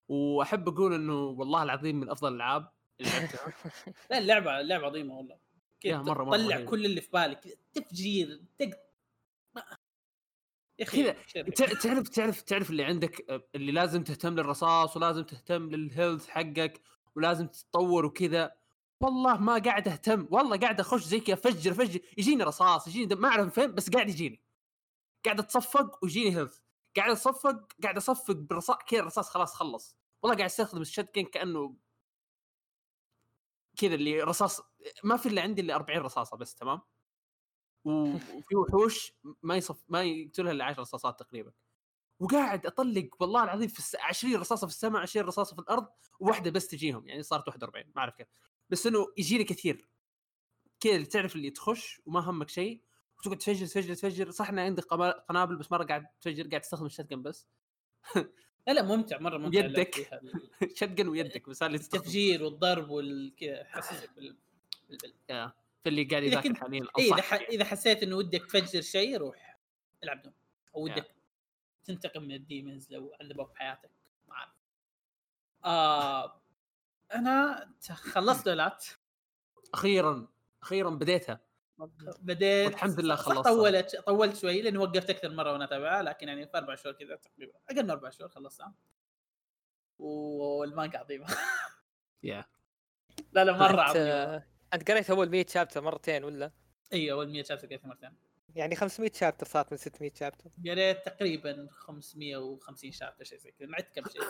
وأحب 0.08 0.68
أقول 0.68 0.94
إنه 0.94 1.24
والله 1.24 1.62
العظيم 1.62 2.00
من 2.00 2.10
أفضل 2.10 2.28
الألعاب 2.28 2.72
اللي 3.00 3.10
لعبتها. 3.10 3.52
لا 4.10 4.18
اللعبة 4.18 4.60
اللعبة 4.60 4.86
عظيمة 4.86 5.14
والله. 5.14 5.38
كذا 5.80 5.98
مرة 5.98 6.24
مرة 6.24 6.36
طلع 6.36 6.64
كل 6.64 6.84
اللي 6.84 7.00
في 7.00 7.10
بالك. 7.10 7.58
تفجير 7.74 8.42
تق 8.58 8.70
كذا. 10.78 11.16
تعرف 11.74 12.08
تعرف 12.08 12.42
تعرف 12.42 12.70
اللي 12.70 12.84
عندك 12.84 13.42
اللي 13.54 13.72
لازم 13.72 14.04
تهتم 14.04 14.34
للرصاص 14.34 14.96
ولازم 14.96 15.22
تهتم 15.22 15.70
لل 15.70 15.85
health 15.85 16.28
حقك 16.28 16.80
ولازم 17.16 17.46
تتطور 17.46 18.06
وكذا. 18.06 18.52
والله 19.00 19.36
ما 19.36 19.58
قاعد 19.58 19.88
أهتم. 19.88 20.28
والله 20.30 20.56
قاعد 20.56 20.80
أخش 20.80 21.04
زي 21.04 21.20
كذا 21.20 21.34
افجر 21.34 21.72
افجر 21.72 22.00
يجيني 22.18 22.44
رصاص 22.44 22.88
يجيني 22.88 23.14
ما 23.14 23.28
أعرف 23.28 23.54
فين 23.54 23.74
بس 23.74 23.90
قاعد 23.90 24.08
يجيني. 24.08 24.42
قاعد 25.24 25.40
أتصفق 25.40 26.04
ويجيني 26.04 26.36
health 26.36 26.58
قاعد 26.96 27.10
أصفق 27.10 27.72
قاعد 27.82 27.96
أصفق 27.96 28.34
بالرصاص 28.34 28.76
كذا 28.88 29.00
الرصاص 29.00 29.30
خلاص 29.30 29.54
خلص. 29.54 29.96
والله 30.22 30.36
قاعد 30.36 30.50
استخدم 30.50 30.80
ال 30.80 30.86
shotgun 30.86 31.24
كأنه 31.24 31.76
كذا 33.78 33.94
اللي 33.94 34.22
رصاص 34.22 34.60
ما 35.04 35.16
في 35.16 35.26
اللي 35.26 35.40
عندي 35.40 35.62
إلا 35.62 35.74
40 35.74 35.98
رصاصة 36.00 36.36
بس 36.36 36.54
تمام؟ 36.54 36.80
وفي 37.84 38.56
وحوش 38.56 39.12
ما 39.42 39.56
يصف 39.56 39.84
ما 39.88 40.02
يقتلها 40.02 40.52
إلا 40.52 40.64
10 40.64 40.80
رصاصات 40.80 41.20
تقريبا. 41.20 41.52
وقاعد 42.20 42.66
أطلق 42.66 43.08
والله 43.20 43.44
العظيم 43.44 43.68
في 43.68 43.78
الس... 43.78 43.94
20 43.96 44.36
رصاصة 44.36 44.66
في 44.66 44.72
السماء 44.72 45.02
20 45.02 45.26
رصاصة 45.26 45.56
في 45.56 45.62
الأرض 45.62 45.88
وواحدة 46.20 46.50
بس 46.50 46.68
تجيهم 46.68 47.08
يعني 47.08 47.22
صارت 47.22 47.48
41 47.48 47.84
ما 47.96 48.00
أعرف 48.02 48.14
كيف. 48.14 48.26
بس 48.70 48.86
إنه 48.86 49.06
يجيني 49.18 49.44
كثير. 49.44 49.88
كذا 50.80 51.04
تعرف 51.04 51.36
اللي 51.36 51.50
تخش 51.50 52.02
وما 52.06 52.20
همك 52.20 52.48
شيء 52.48 52.82
وتقعد 53.26 53.38
تفجر 53.38 53.66
تفجر 53.66 53.94
تفجر 53.94 54.30
صح 54.30 54.48
انه 54.48 54.62
عندك 54.62 54.84
قنابل 55.28 55.56
بس 55.56 55.72
مرة 55.72 55.84
قاعد 55.84 56.06
تفجر 56.20 56.48
قاعد 56.48 56.60
تستخدم 56.60 56.86
الشتقن 56.86 57.22
بس. 57.22 57.46
لا 58.66 58.72
لا 58.72 58.82
ممتع. 58.82 59.18
مرة 59.18 59.38
ممتع 59.38 59.64
يدك 59.64 60.20
شتقن 60.76 61.08
ويدك 61.08 61.48
بس 61.48 61.62
التفجير 61.62 62.44
والضرب 62.44 62.90
والكذا 62.90 63.64
حسسك 63.64 64.10
بال... 64.16 64.36
في 65.82 65.88
اللي 65.88 66.04
قاعد 66.04 66.22
يذاكر 66.22 66.54
حاليا. 66.54 66.86
إيه 66.98 67.14
إذا 67.14 67.22
ح... 67.22 67.32
إذا 67.34 67.64
حسيت 67.64 68.02
إنه 68.02 68.16
ودك 68.16 68.46
تفجر 68.46 68.80
شيء 68.80 69.16
روح 69.16 69.58
العب 70.04 70.22
دوم. 70.22 70.32
أو 70.74 70.84
ودك 70.84 71.06
yeah. 71.06 71.12
تنتقم 71.84 72.22
من 72.22 72.34
الديمونز 72.34 72.92
لو 72.92 73.12
عذبوك 73.20 73.50
بحياتك 73.50 73.90
ما 74.28 74.34
أعرف. 74.34 74.52
آه 75.64 76.42
أنا 77.14 77.68
خلصت 77.92 78.46
دولات 78.46 78.86
أخيرا 79.74 80.28
أخيرا 80.62 80.90
بديتها. 80.90 81.40
بديت 82.20 82.66
والحمد 82.66 83.00
لله 83.00 83.14
خلصت 83.14 83.48
طولت 83.48 83.96
طولت 83.96 84.36
شوي 84.36 84.62
لأني 84.62 84.78
وقفت 84.78 85.10
أكثر 85.10 85.28
مرة 85.28 85.52
وأنا 85.52 85.64
أتابعها 85.64 86.02
لكن 86.02 86.28
يعني 86.28 86.46
في 86.46 86.58
أربع 86.58 86.74
شهور 86.74 86.94
كذا 86.94 87.16
تقريبا. 87.16 87.52
أقل 87.70 87.82
من 87.82 87.90
أربع 87.90 88.10
شهور 88.10 88.28
خلصتها. 88.28 88.74
والمانجا 89.98 90.98
عظيمة. 90.98 91.26
يا 92.22 92.44
لا 93.32 93.44
لا 93.44 93.52
مرة 93.52 93.80
عظيمة. 93.80 94.44
أنت 94.74 94.90
قريت 94.90 95.10
أول 95.10 95.30
100 95.30 95.46
شابتر 95.48 95.80
مرتين 95.80 96.24
ولا؟ 96.24 96.52
إي 96.92 97.12
أول 97.12 97.28
100 97.28 97.42
شابتر 97.42 97.66
قريتها 97.66 97.88
مرتين. 97.88 98.16
يعني 98.54 98.76
500 98.76 99.12
شابتر 99.14 99.46
صارت 99.46 99.72
من 99.72 99.78
600 99.78 100.12
شابتر 100.14 100.50
قريت 100.66 101.06
تقريبا 101.06 101.68
550 101.70 102.92
شابتر 102.92 103.24
شيء 103.24 103.38
زي 103.38 103.50
كذا. 103.50 103.68
ما 103.68 103.80
كم 103.80 104.04
شيء. 104.08 104.22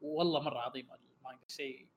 والله 0.00 0.40
مرة 0.40 0.58
عظيمه 0.58 0.94
المانجا. 0.94 1.48
شيء 1.48 1.88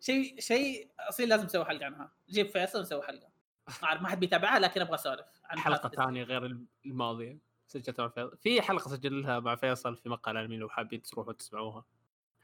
شيء 0.00 0.40
شيء 0.40 0.90
أصيل 1.00 1.28
لازم 1.28 1.44
نسوي 1.44 1.64
حلقة 1.64 1.84
عنها. 1.86 2.12
جيب 2.28 2.48
فيصل 2.50 2.78
ونسوي 2.78 3.02
حلقة. 3.02 3.37
ما 3.82 3.88
اعرف 3.88 4.02
ما 4.02 4.08
حد 4.08 4.20
بيتابعها 4.20 4.58
لكن 4.58 4.80
أبغى 4.80 4.94
أسولف 4.94 5.26
عن 5.44 5.58
حلقة 5.58 5.88
ثانية 5.88 6.22
غير 6.22 6.58
الماضية. 6.86 7.38
سجلتها 7.66 8.02
مع 8.02 8.08
فيصل. 8.08 8.36
في 8.36 8.62
حلقة 8.62 8.88
سجلها 8.88 9.40
مع 9.40 9.54
فيصل 9.56 9.96
في 9.96 10.08
مقال 10.08 10.36
علمي 10.36 10.56
لو 10.56 10.68
حابين 10.68 11.02
تروحوا 11.02 11.32
تسمعوها. 11.32 11.84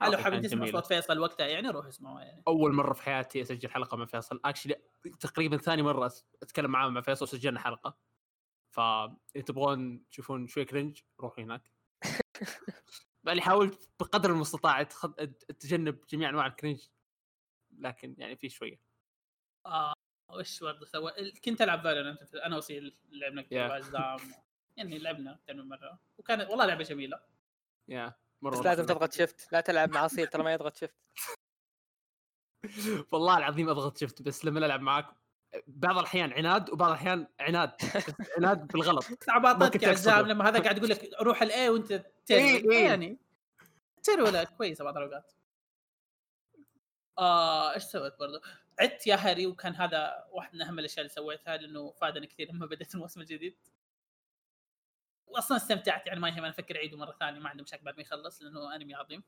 لو 0.03 0.19
حابين 0.19 0.43
تسمع 0.43 0.67
صوت 0.67 0.87
فيصل 0.87 1.19
وقتها 1.19 1.47
يعني 1.47 1.69
روح 1.69 1.87
اسمعوها 1.87 2.25
يعني. 2.25 2.43
أول 2.49 2.73
مرة 2.73 2.93
في 2.93 3.03
حياتي 3.03 3.43
أسجل 3.43 3.71
حلقة 3.71 3.97
مع 3.97 4.05
فيصل. 4.05 4.41
actually 4.45 4.75
تقريبا 5.21 5.57
ثاني 5.57 5.83
مرة 5.83 6.13
أتكلم 6.43 6.71
معاه 6.71 6.89
مع 6.89 7.01
فيصل 7.01 7.25
وسجلنا 7.25 7.61
حلقة. 7.61 7.99
ف 8.71 8.81
تبغون 9.47 10.09
تشوفون 10.11 10.47
شوي 10.47 10.65
cringe 10.65 11.01
روحوا 11.21 11.45
هناك. 11.45 11.73
يعني 13.27 13.41
حاولت 13.41 13.91
بقدر 14.01 14.31
المستطاع 14.31 14.81
اتجنب 15.51 16.01
جميع 16.09 16.29
أنواع 16.29 16.47
ال 16.47 16.53
cringe 16.53 16.89
لكن 17.79 18.15
يعني 18.19 18.37
في 18.37 18.49
شوية. 18.49 18.81
آه 19.67 19.94
وش 20.39 20.63
برضه 20.63 20.87
سوى؟ 20.87 21.13
كنت 21.45 21.63
ألعب 21.63 21.83
Valorant 21.83 22.35
أنا 22.35 22.57
وأصيل 22.57 22.95
لعبنا 23.11 23.43
كثير 23.43 23.77
اجزاء 23.77 24.17
يعني 24.77 24.99
لعبنا 24.99 25.33
أكثر 25.33 25.55
من 25.55 25.69
مرة. 25.69 25.99
وكانت 26.19 26.51
والله 26.51 26.67
لعبة 26.67 26.85
جميلة. 26.85 27.21
يا 27.89 28.09
yeah. 28.09 28.13
مرة 28.43 28.59
بس 28.59 28.65
لازم 28.65 28.87
تضغط 28.87 29.13
shift 29.13 29.53
لا 29.53 29.61
تلعب 29.61 29.91
مع 29.91 30.07
أصيل 30.07 30.27
ترى 30.27 30.43
ما 30.43 30.53
يضغط 30.53 30.77
shift 30.77 30.95
والله 33.13 33.39
العظيم 33.39 33.69
أضغط 33.69 33.99
shift 33.99 34.23
بس 34.23 34.45
لما 34.45 34.67
ألعب 34.67 34.81
معاك 34.81 35.07
بعض 35.67 35.99
الأحيان 35.99 36.33
عناد 36.33 36.71
وبعض 36.71 36.91
الأحيان 36.91 37.27
عناد. 37.41 37.71
عناد 38.39 38.67
بالغلط. 38.67 39.05
عباطتك 39.29 39.83
يا 39.83 39.89
عزام 39.89 40.27
لما 40.27 40.49
هذا 40.49 40.63
قاعد 40.63 40.79
يقول 40.79 40.91
لك 40.91 41.11
روح 41.21 41.43
ال 41.43 41.56
A 41.56 41.69
وأنت 41.69 41.93
إيه 42.31 42.71
إيه. 42.71 42.85
يعني 42.85 43.19
تري 44.03 44.23
ولا 44.23 44.45
كويسه 44.45 44.85
بعض 44.85 44.97
الأوقات. 44.97 45.33
آه 47.19 47.75
إيش 47.75 47.83
سويت 47.83 48.15
برضه؟ 48.21 48.43
عدت 48.81 49.07
Yahari 49.07 49.47
وكان 49.47 49.75
هذا 49.75 50.25
واحد 50.31 50.55
من 50.55 50.63
أهم 50.63 50.79
الأشياء 50.79 51.01
اللي 51.01 51.09
سويتها 51.15 51.57
لأنه 51.57 51.93
فادني 51.93 52.27
كثير 52.27 52.49
لما 52.53 52.67
بديت 52.71 52.95
الموسم 52.95 53.21
الجديد. 53.21 53.59
واصلا 55.27 55.57
استمتعت 55.57 56.07
يعني 56.07 56.21
ما 56.21 56.29
يهم 56.29 56.39
أنا 56.39 56.49
أفكر 56.51 56.77
أعيده 56.77 56.97
مرة 56.97 57.13
ثانية 57.21 57.41
ما 57.41 57.49
عندي 57.49 57.63
مشاكل 57.63 57.85
بعد 57.85 57.97
ما 57.97 58.03
يخلص 58.03 58.43
لأنه 58.43 58.75
أنمي 58.77 58.95
عظيم. 58.95 59.23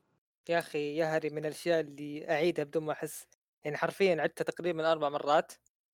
يا 0.49 0.59
أخي 0.59 0.95
يا 0.97 1.05
هري 1.17 1.29
من 1.29 1.45
الأشياء 1.45 1.79
اللي 1.79 2.29
أعيدها 2.29 2.65
بدون 2.65 2.83
ما 2.83 2.91
أحس. 2.93 3.27
يعني 3.63 3.77
حرفيا 3.77 4.21
عدتها 4.21 4.43
تقريبا 4.45 4.91
أربع 4.91 5.09
مرات. 5.09 5.51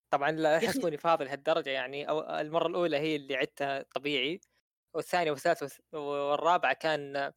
طبعا 0.09 0.31
لا 0.31 0.57
يحسبوني 0.57 0.97
فاضي 0.97 1.25
لهالدرجه 1.25 1.69
يعني 1.69 2.09
أو 2.09 2.21
المرة 2.39 2.67
الأولى 2.67 2.97
هي 2.97 3.15
اللي 3.15 3.35
عدتها 3.35 3.81
طبيعي 3.95 4.39
والثانية 4.93 5.31
والثالثة 5.31 5.67
والث- 5.67 5.93
والرابعة 5.95 6.73
كان 6.73 7.33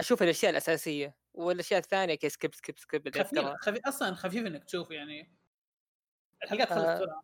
أشوف 0.00 0.22
الأشياء 0.24 0.50
الأساسية 0.52 1.18
والأشياء 1.34 1.80
الثانية 1.80 2.14
كي 2.16 2.28
skip 2.28 2.54
skip 2.54 2.78
skip 2.78 3.08
خفيف 3.10 3.54
خفيف 3.60 3.86
أصلا 3.86 4.14
خفيف 4.14 4.46
إنك 4.46 4.64
تشوف 4.64 4.90
يعني 4.90 5.38
الحلقات 6.44 6.68
تخلص 6.68 7.10
آه. 7.10 7.22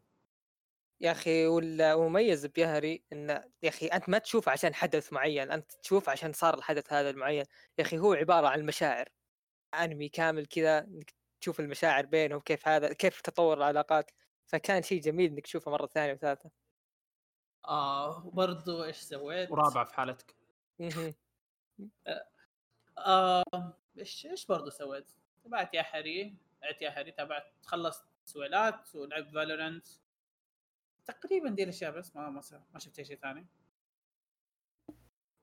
يا 1.01 1.13
أخي 1.13 1.47
والمميز 1.47 2.47
بيهري 2.47 3.05
إن 3.13 3.31
يا 3.63 3.69
أخي 3.69 3.87
أنت 3.87 4.09
ما 4.09 4.19
تشوف 4.19 4.49
عشان 4.49 4.75
حدث 4.75 5.13
معين 5.13 5.51
أنت 5.51 5.73
تشوف 5.73 6.09
عشان 6.09 6.33
صار 6.33 6.55
الحدث 6.55 6.93
هذا 6.93 7.11
المعين 7.11 7.45
يا 7.79 7.85
أخي 7.85 7.99
هو 7.99 8.13
عبارة 8.13 8.49
عن 8.49 8.61
المشاعر 8.61 9.09
أنمي 9.75 10.09
كامل 10.09 10.47
كذا 10.47 10.79
إنك 10.79 11.15
تشوف 11.41 11.61
المشاعر 11.61 12.07
بينهم 12.07 12.41
كيف 12.41 12.69
هذا 12.69 12.93
كيف 12.93 13.21
تطور 13.21 13.57
العلاقات 13.57 14.11
فكان 14.47 14.83
شيء 14.83 15.01
جميل 15.01 15.31
إنك 15.31 15.45
تشوفه 15.45 15.71
مرة 15.71 15.87
ثانية 15.87 16.13
وثالثة 16.13 16.51
آه 17.69 18.27
وبرضه 18.27 18.85
إيش 18.85 18.97
سويت؟ 18.97 19.51
ورابعه 19.51 19.85
في 19.85 19.95
حالتك 19.95 20.35
مهم. 20.79 21.15
آه 22.99 23.43
إيش 23.99 24.27
إيش 24.27 24.47
برضه 24.47 24.71
سويت؟ 24.71 25.11
تابعت 25.45 25.75
يا 25.75 25.83
حري 25.83 26.35
لعبت 26.63 26.83
يا 26.83 26.91
حري 26.91 27.13
تابعت 27.13 27.53
خلصت 27.67 28.05
سويلات 28.25 28.95
ولعبت 28.95 29.29
فالورنت 29.29 29.87
تقريبا 31.05 31.51
دي 31.51 31.63
الاشياء 31.63 31.91
بس 31.99 32.17
ما 32.17 32.31
ما, 32.31 32.43
ما 32.73 32.79
شفت 32.79 32.99
أي 32.99 33.05
شيء 33.05 33.19
ثاني 33.19 33.47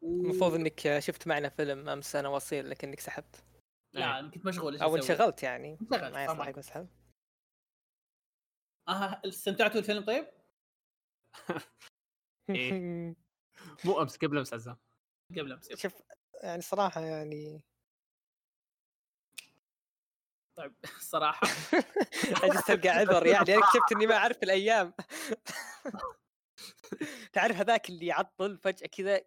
المفروض 0.04 0.54
إنك 0.54 1.00
شفت 1.00 1.28
معنا 1.28 1.50
فيلم 1.50 1.90
أمس 1.90 2.16
أنا 2.16 2.30
وأصيل 2.30 2.70
لكنك 2.70 3.00
سحبت 3.00 3.44
لا 3.94 4.20
أنا 4.20 4.32
كنت 4.32 4.46
مشغول 4.46 4.78
أو؟ 4.78 4.96
انشغلت 4.96 5.44
يعني 5.44 5.78
انشغلت 5.82 6.14
ما 6.14 6.24
يصلح. 6.24 6.48
يكون 6.48 6.62
سحب 6.62 6.88
آه 8.88 9.22
استمتعتوا 9.26 9.76
بالفيلم 9.76 10.06
طيب؟ 10.06 10.28
إيه. 12.50 12.74
مو 13.86 14.02
أمس 14.02 14.18
قبل 14.18 14.38
أمس 14.38 14.54
عزام 14.54 14.78
قبل 15.32 15.52
أمس. 15.52 15.74
شوف 15.74 15.94
يعني 16.44 16.62
صراحة 16.62 17.02
يعني 17.02 17.64
طيب 20.58 20.74
الصراحه 20.98 21.48
أجلس 22.44 22.66
تلقى 22.66 22.90
عذر 22.90 23.26
يعني 23.26 23.56
أنا 23.56 23.64
اكتشفت 23.64 23.92
إني 23.96 24.08
ما 24.08 24.16
أعرف 24.16 24.44
الأيام. 24.44 24.94
تعرف 27.34 27.56
هذاك 27.56 27.90
اللي 27.90 28.06
يعطل 28.06 28.58
فجأة 28.58 28.88
كذا 28.88 29.22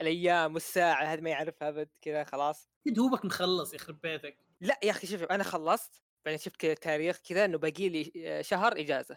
الأيام 0.00 0.54
والساعة 0.54 1.04
هذا 1.04 1.20
ما 1.20 1.30
يعرفها 1.30 1.68
أبد 1.68 1.88
كذا 2.02 2.24
خلاص. 2.24 2.68
دوبك 2.86 3.24
مخلص 3.24 3.74
يخرب 3.74 4.00
بيتك 4.00 4.36
لا 4.60 4.78
يا 4.82 4.90
أخي 4.90 5.06
شوف 5.06 5.22
أنا 5.22 5.44
خلصت 5.44 6.02
بعدين 6.24 6.38
شفت 6.38 6.56
كذا 6.56 6.74
تاريخ 6.74 7.18
كذا 7.18 7.44
إنه 7.44 7.58
باقي 7.58 7.88
لي 7.88 8.42
شهر 8.42 8.80
إجازة. 8.80 9.16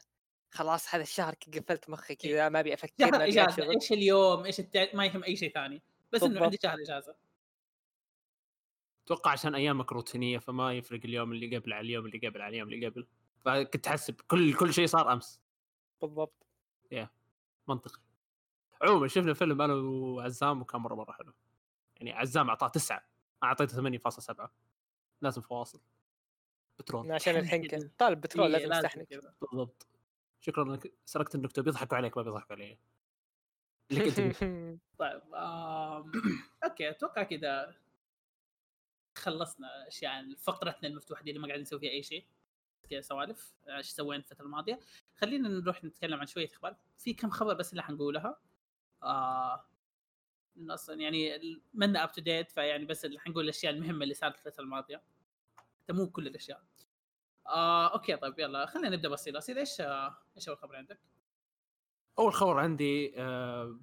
خلاص 0.52 0.96
هذا 0.96 1.04
الشهر 1.04 1.36
قفلت 1.54 1.90
مخي 1.90 2.16
كذا 2.16 2.50
ما 2.50 2.60
أبي 2.60 2.74
أفكر 2.74 2.94
شهر 3.00 3.24
إجازة. 3.24 3.64
إيش 3.64 3.92
اليوم؟ 3.92 4.46
إيش 4.46 4.60
التع... 4.60 4.86
ما 4.94 5.06
يهم 5.06 5.24
أي 5.24 5.36
شيء 5.36 5.54
ثاني. 5.54 5.82
بس 6.12 6.24
إنه. 6.24 6.44
عندي 6.44 6.58
شهر 6.64 6.82
إجازة. 6.82 7.16
أتوقع 9.10 9.32
عشان 9.32 9.56
أيامك 9.56 9.92
روتينية 9.92 10.38
فما 10.38 10.74
يفرق 10.74 11.00
اليوم 11.06 11.32
اللي 11.32 11.58
قبل 11.58 11.74
على 11.74 11.86
اليوم 11.86 12.06
اللي 12.06 12.28
قبل 12.28 12.42
على 12.42 12.54
اليوم 12.54 12.74
اللي 12.74 12.88
قبل. 12.88 13.08
فكنت 13.40 13.84
تحسب 13.84 14.22
كل 14.22 14.54
كل 14.54 14.74
شيء 14.74 14.88
صار 14.88 15.14
أمس. 15.14 15.40
بالضبط. 16.02 16.46
منطقي. 17.68 18.02
عموما 18.82 19.08
شفنا 19.08 19.34
فيلم 19.34 19.62
أنا 19.62 19.74
وعزام 19.74 20.62
وكان 20.62 20.82
مرة 20.82 20.96
مرة 20.96 21.12
حلو. 21.12 21.34
يعني 21.96 22.12
عزام 22.12 22.50
أعطاه 22.50 22.68
تسعة 22.68 23.06
أنا 23.44 23.50
أعطيته 23.50 24.00
8.7 24.00 24.50
لازم 25.22 25.42
فواصل. 25.42 25.82
بترول. 26.80 27.12
عشان. 27.12 27.36
الحنكه 27.36 27.90
طالب 28.00 28.22
بترول 28.22 28.56
إيه، 28.56 28.66
لازم 28.66 28.86
يستحنك 28.86 29.08
كذا. 29.08 29.34
بالضبط. 29.42 29.88
شكرا 30.42 30.64
إنك 30.64 30.94
سرقت 31.06 31.36
النكتة. 31.36 31.62
بيضحكوا 31.62 31.98
عليك 31.98 32.18
ما 32.18 32.24
بيضحكوا 32.24 32.56
علي. 32.56 32.78
اللي 33.92 34.12
كنت 34.12 34.20
طيب 35.00 35.22
آم... 35.36 36.12
okay 36.64 36.90
أتوقع 36.90 37.24
كذا. 37.24 37.76
خلصنا 39.20 39.88
أشياء 39.88 40.36
فقرتنا 40.36 40.90
المفتوحه 40.90 41.24
دي 41.24 41.30
اللي 41.30 41.42
ما 41.42 41.48
قاعدين 41.48 41.62
نسوي 41.62 41.80
فيها 41.80 41.92
أي 41.92 42.04
شيء. 42.04 42.26
سوالف. 43.00 43.54
إيش 43.70 43.90
سوينا 43.90 44.24
الفترة 44.24 44.46
الماضية؟ 44.46 44.80
خلينا 45.16 45.50
نروح 45.50 45.84
نتكلم 45.84 46.20
عن 46.20 46.28
شوية 46.28 46.50
أخبار. 46.54 46.76
في 46.98 47.14
كم 47.14 47.30
خبر 47.30 47.54
بس 47.54 47.72
اللي 47.72 47.84
حنقولها. 47.84 48.40
آه... 49.04 49.66
أصلا 50.70 51.02
يعني 51.02 51.42
منا 51.74 52.04
up 52.04 52.12
to 52.12 52.22
date 52.22 52.52
فيعني 52.52 52.86
بس 52.86 53.06
اللي 53.06 53.20
حنقول 53.20 53.44
الأشياء 53.44 53.74
المهمة 53.74 54.04
اللي 54.04 54.14
صارت 54.14 54.36
الفترة 54.36 54.64
الماضية. 54.64 55.04
مو 55.90 56.10
كل 56.10 56.28
الأشياء. 56.28 56.64
آه... 57.48 57.94
okay 57.94 58.16
طيب 58.18 58.40
يلا 58.40 58.66
خلينا 58.66 58.90
نبدأ 58.90 59.10
بسيط. 59.10 59.36
اصيل 59.36 59.58
إيش 59.58 59.82
آه... 59.82 60.18
إيش 60.38 60.50
أول 60.50 60.58
خبر 60.58 60.76
عندك؟ 60.76 61.00
أول 62.20 62.34
خبر 62.34 62.60
عندي 62.60 63.14
آه، 63.18 63.80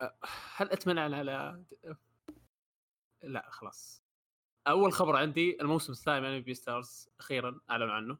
آه، 0.00 0.14
هل 0.56 0.70
أتمنى 0.70 1.00
على 1.00 1.64
لا 3.22 3.50
خلاص. 3.50 4.05
أول 4.68 4.92
خبر 4.92 5.16
عندي 5.16 5.60
الموسم 5.60 5.92
الثاني 5.92 6.20
من 6.20 6.40
Beastars 6.40 7.08
أخيرا 7.20 7.60
أعلنوا 7.70 7.94
عنه. 7.94 8.18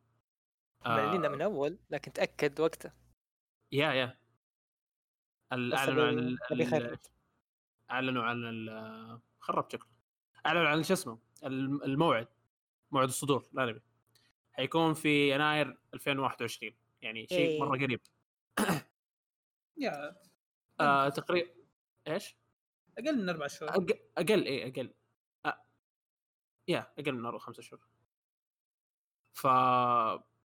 معلنين 0.86 1.24
آه، 1.24 1.28
من 1.28 1.42
أول 1.42 1.78
لكن 1.90 2.12
تأكد 2.12 2.60
وقته 2.60 2.92
yeah 3.72 3.92
yeah. 3.92 4.18
أعلنوا 5.52 6.04
عن. 6.06 6.36
أعلنوا 7.90 8.22
عن 8.24 9.20
خربت 9.40 9.72
شكله. 9.72 9.88
أعلنوا 10.46 10.68
عن 10.68 10.82
شو 10.82 10.92
اسمه؟ 10.92 11.18
الم- 11.44 11.82
الموعد. 11.82 12.28
موعد 12.90 13.08
الصدور 13.08 13.46
الانمي 13.54 13.80
حيكون 14.52 14.94
في 14.94 15.30
يناير 15.34 15.78
2021 15.94 16.76
يعني 17.02 17.26
شيء 17.26 17.38
إيه. 17.38 17.60
مرة 17.60 17.78
قريب. 17.78 18.00
يا. 19.76 20.16
آه 20.80 21.08
تقريبا 21.08 21.50
إيش؟ 22.08 22.36
أقل 22.98 23.18
من 23.22 23.28
أربع 23.28 23.46
شهور. 23.46 23.70
أقل 24.18 24.44
إيه 24.44 24.72
أقل. 24.72 24.94
يا 26.68 26.92
أقل 26.98 27.12
من 27.12 27.26
أربع 27.26 27.38
خمسة 27.38 27.62
شهور. 27.62 27.80
ف 29.34 29.44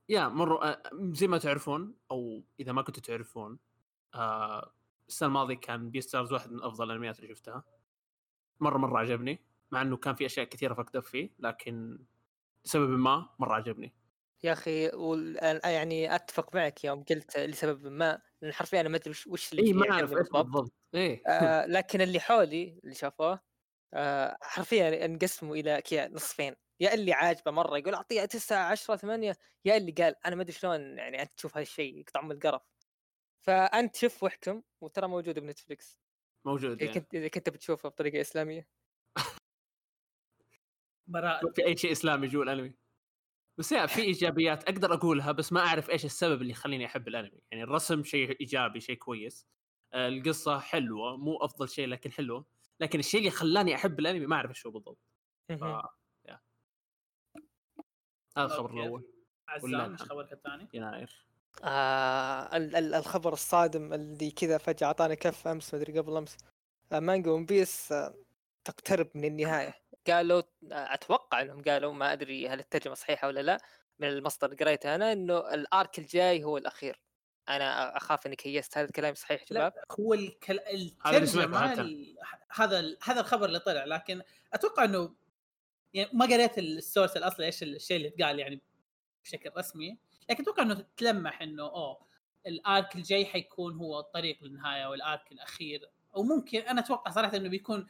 يا 0.10 0.28
مرة 0.28 0.74
أ- 0.74 0.94
زي 1.14 1.28
ما 1.28 1.38
تعرفون 1.38 1.96
أو 2.12 2.44
إذا 2.60 2.72
ما 2.72 2.82
كنتوا 2.82 3.04
تعرفون 3.04 3.60
آه... 4.16 4.74
السنة 5.08 5.28
الماضية 5.28 5.56
كان 5.56 5.90
Beastars 5.90 6.34
واحد 6.34 6.52
من 6.52 6.64
أفضل 6.64 6.86
الأنميات 6.86 7.20
اللي 7.20 7.30
شفتها. 7.36 7.64
مرة 8.60 8.78
مرة 8.78 9.00
عجبني 9.00 9.40
مع 9.72 9.82
إنه 9.82 9.98
كان 9.98 10.16
في 10.16 10.26
أشياء 10.26 10.46
كثيرة 10.46 10.74
فقد 10.74 11.00
فيه 11.00 11.30
لكن 11.40 12.00
لسبب 12.66 12.90
ما 12.90 13.30
مرة 13.40 13.54
عجبني. 13.54 13.94
يا 14.44 14.54
أخي 14.54 14.88
وال- 14.90 15.38
أنا 15.38 15.70
يعني 15.70 16.16
أتفق 16.16 16.56
معك 16.56 16.84
يوم 16.84 17.04
قلت 17.04 17.40
لسبب 17.40 17.88
ما 17.88 18.22
لأن 18.42 18.54
حرفيا 18.54 18.82
أنا 18.82 18.90
ما 18.90 18.98
أدري 18.98 19.14
وش- 19.28 19.52
اللي 19.52 19.64
فيه 19.64 19.74
ما 19.74 19.92
أعرف 19.92 20.12
عجبني 20.12 20.20
إيش 20.20 20.30
بالضبط. 20.32 20.74
إيه. 20.96 21.24
آه 21.28 21.66
لكن 21.66 22.02
اللي 22.02 22.20
حولي 22.20 22.80
اللي 22.84 22.96
شافوه 22.96 23.40
حرفيا 24.42 25.06
انقسموا 25.06 25.56
إلى 25.56 25.82
كذا 25.82 26.08
نصفين. 26.08 26.56
يا 26.80 26.94
اللي 26.94 27.14
عاجبه 27.14 27.52
مرة 27.52 27.78
يقول 27.78 27.94
أعطيها 27.94 28.26
9 28.26 28.58
10 28.72 28.96
8 28.96 29.36
يا 29.66 29.78
اللي 29.78 29.92
قال 29.92 30.16
أنا 30.26 30.36
ما 30.36 30.42
أدري 30.42 30.54
شلون 30.54 30.98
يعني 30.98 31.22
أنت 31.22 31.32
تشوف 31.38 31.58
هالشيء 31.58 31.98
يقطع 32.00 32.20
ام 32.20 32.32
القرف. 32.32 32.62
فأنت 33.42 33.96
شوف 33.96 34.24
واحكم 34.24 34.62
وترى 34.82 35.08
موجود 35.08 35.40
بنتفلكس 35.40 36.00
موجود 36.46 36.72
إذا 36.72 36.86
يعني. 36.86 37.00
كنت 37.00 37.16
إذا 37.16 37.28
كنت 37.28 37.50
بتشوفه 37.50 37.90
بطريقة 37.90 38.22
إسلامية. 38.22 38.68
براءة. 41.08 41.52
في 41.52 41.66
أي 41.66 41.78
شيء 41.78 41.92
إسلامي 41.92 42.28
جوا 42.28 42.44
الأنمي. 42.44 42.74
بس 43.58 43.72
يا 43.72 43.86
في 43.86 44.02
إيجابيات 44.02 44.64
أقدر 44.64 44.94
أقولها 44.94 45.32
بس 45.32 45.54
ما 45.54 45.60
أعرف 45.60 45.90
إيش 45.90 46.06
السبب 46.06 46.42
اللي 46.42 46.52
يخليني 46.52 46.86
أحب 46.86 47.08
الأنمي. 47.08 47.42
يعني 47.52 47.64
الرسم 47.64 48.04
شيء 48.04 48.40
إيجابي 48.42 48.80
شيء 48.80 48.96
كويس. 48.96 49.48
آه، 49.94 50.08
القصة 50.08 50.60
حلوة 50.60 51.18
مو 51.18 51.38
أفضل 51.38 51.70
شيء 51.70 51.88
لكن 51.88 52.12
حلوة. 52.12 52.46
لكن 52.82 53.00
الشيء 53.00 53.20
اللي 53.20 53.32
خلاني 53.32 53.76
أحب 53.76 54.00
الأنمي 54.00 54.26
ما 54.26 54.36
أعرف 54.36 54.50
إيش 54.50 54.66
هو 54.66 54.72
بالضبط. 54.72 55.00
ف... 55.50 55.64
هذا 58.38 58.46
الخبر. 58.46 58.74
الأول. 58.74 59.04
ولا 59.64 59.78
عزام 59.78 59.92
إيش. 59.92 60.02
خبرك 60.02 60.34
الثاني؟ 60.34 60.68
يناير 60.74 61.26
آه 61.64 62.58
ال- 62.58 62.76
ال- 62.76 62.94
الخبر 62.94 63.34
الصادم 63.34 63.94
اللي 63.94 64.32
كذا 64.32 64.58
فجأة 64.58 64.88
أعطانا 64.88 65.14
كف 65.16 65.48
أمس 65.48 65.74
مدري 65.74 66.00
قبل 66.00 66.18
أمس. 66.18 66.38
آه 66.92 67.00
مانجا 67.00 67.32
One 67.32 67.46
Piece 67.46 67.92
آه 67.92 68.14
تقترب 68.64 69.10
من 69.16 69.26
النهاية. 69.26 69.74
قالوا 70.08 70.42
آه 70.72 70.94
أتوقع 70.94 71.42
أنهم 71.42 71.64
قالوا 71.64 71.94
ما 71.94 72.14
أدري 72.14 72.48
هل 72.50 72.60
الترجمة 72.60 72.94
صحيحة 72.94 73.28
ولا 73.28 73.40
لا 73.40 73.58
من 74.00 74.08
المصدر 74.08 74.52
اللي 74.52 74.66
قريته 74.66 74.96
أنا 74.96 75.12
أنه 75.12 75.54
ال 75.54 75.65
arc 75.65 76.00
الجاي 76.00 76.44
هو 76.44 76.58
الأخير. 76.58 77.02
أنا 77.50 77.98
أخاف 77.98 78.26
any 78.26 78.36
case 78.36 78.78
هذا 78.78 78.88
الكلام 78.88 79.14
صحيح 79.14 79.46
شباب 79.46 79.74
لا 79.76 79.86
هو 80.00 80.14
الكل... 80.14 80.60
الترجمه. 80.60 81.58
هذا 82.52 82.80
ال... 82.80 82.98
هذا 83.04 83.20
الخبر 83.20 83.46
اللي 83.46 83.60
طلع 83.60 83.86
لكن 83.86 84.22
أتوقع 84.54 84.84
إنه 84.84 85.16
يعني 85.94 86.10
ما 86.14 86.26
قريت 86.26 86.58
السورس 86.58 87.18
الأصلي 87.18 87.46
إيش 87.46 87.64
الشيء 87.64 87.98
اللي 87.98 88.08
اتقال 88.08 88.40
يعني 88.40 88.62
بشكل 89.24 89.52
رسمي 89.58 89.98
لكن 90.30 90.44
أتوقع 90.44 90.64
إنه 90.64 90.86
تلمح 90.98 91.42
إنه 91.42 91.64
أوه 91.64 92.12
الآرك 92.48 92.96
الجاي 92.96 93.26
حيكون 93.26 93.76
هو 93.76 94.00
الطريق 94.00 94.44
للنهاية 94.44 94.86
والآرك 94.86 95.32
الأخير 95.32 95.90
أو 96.16 96.24
ممكن 96.24 96.60
أنا 96.60 96.82
أتوقع 96.82 97.12
صراحة 97.12 97.38
إنه 97.38 97.50
بيكون 97.50 97.88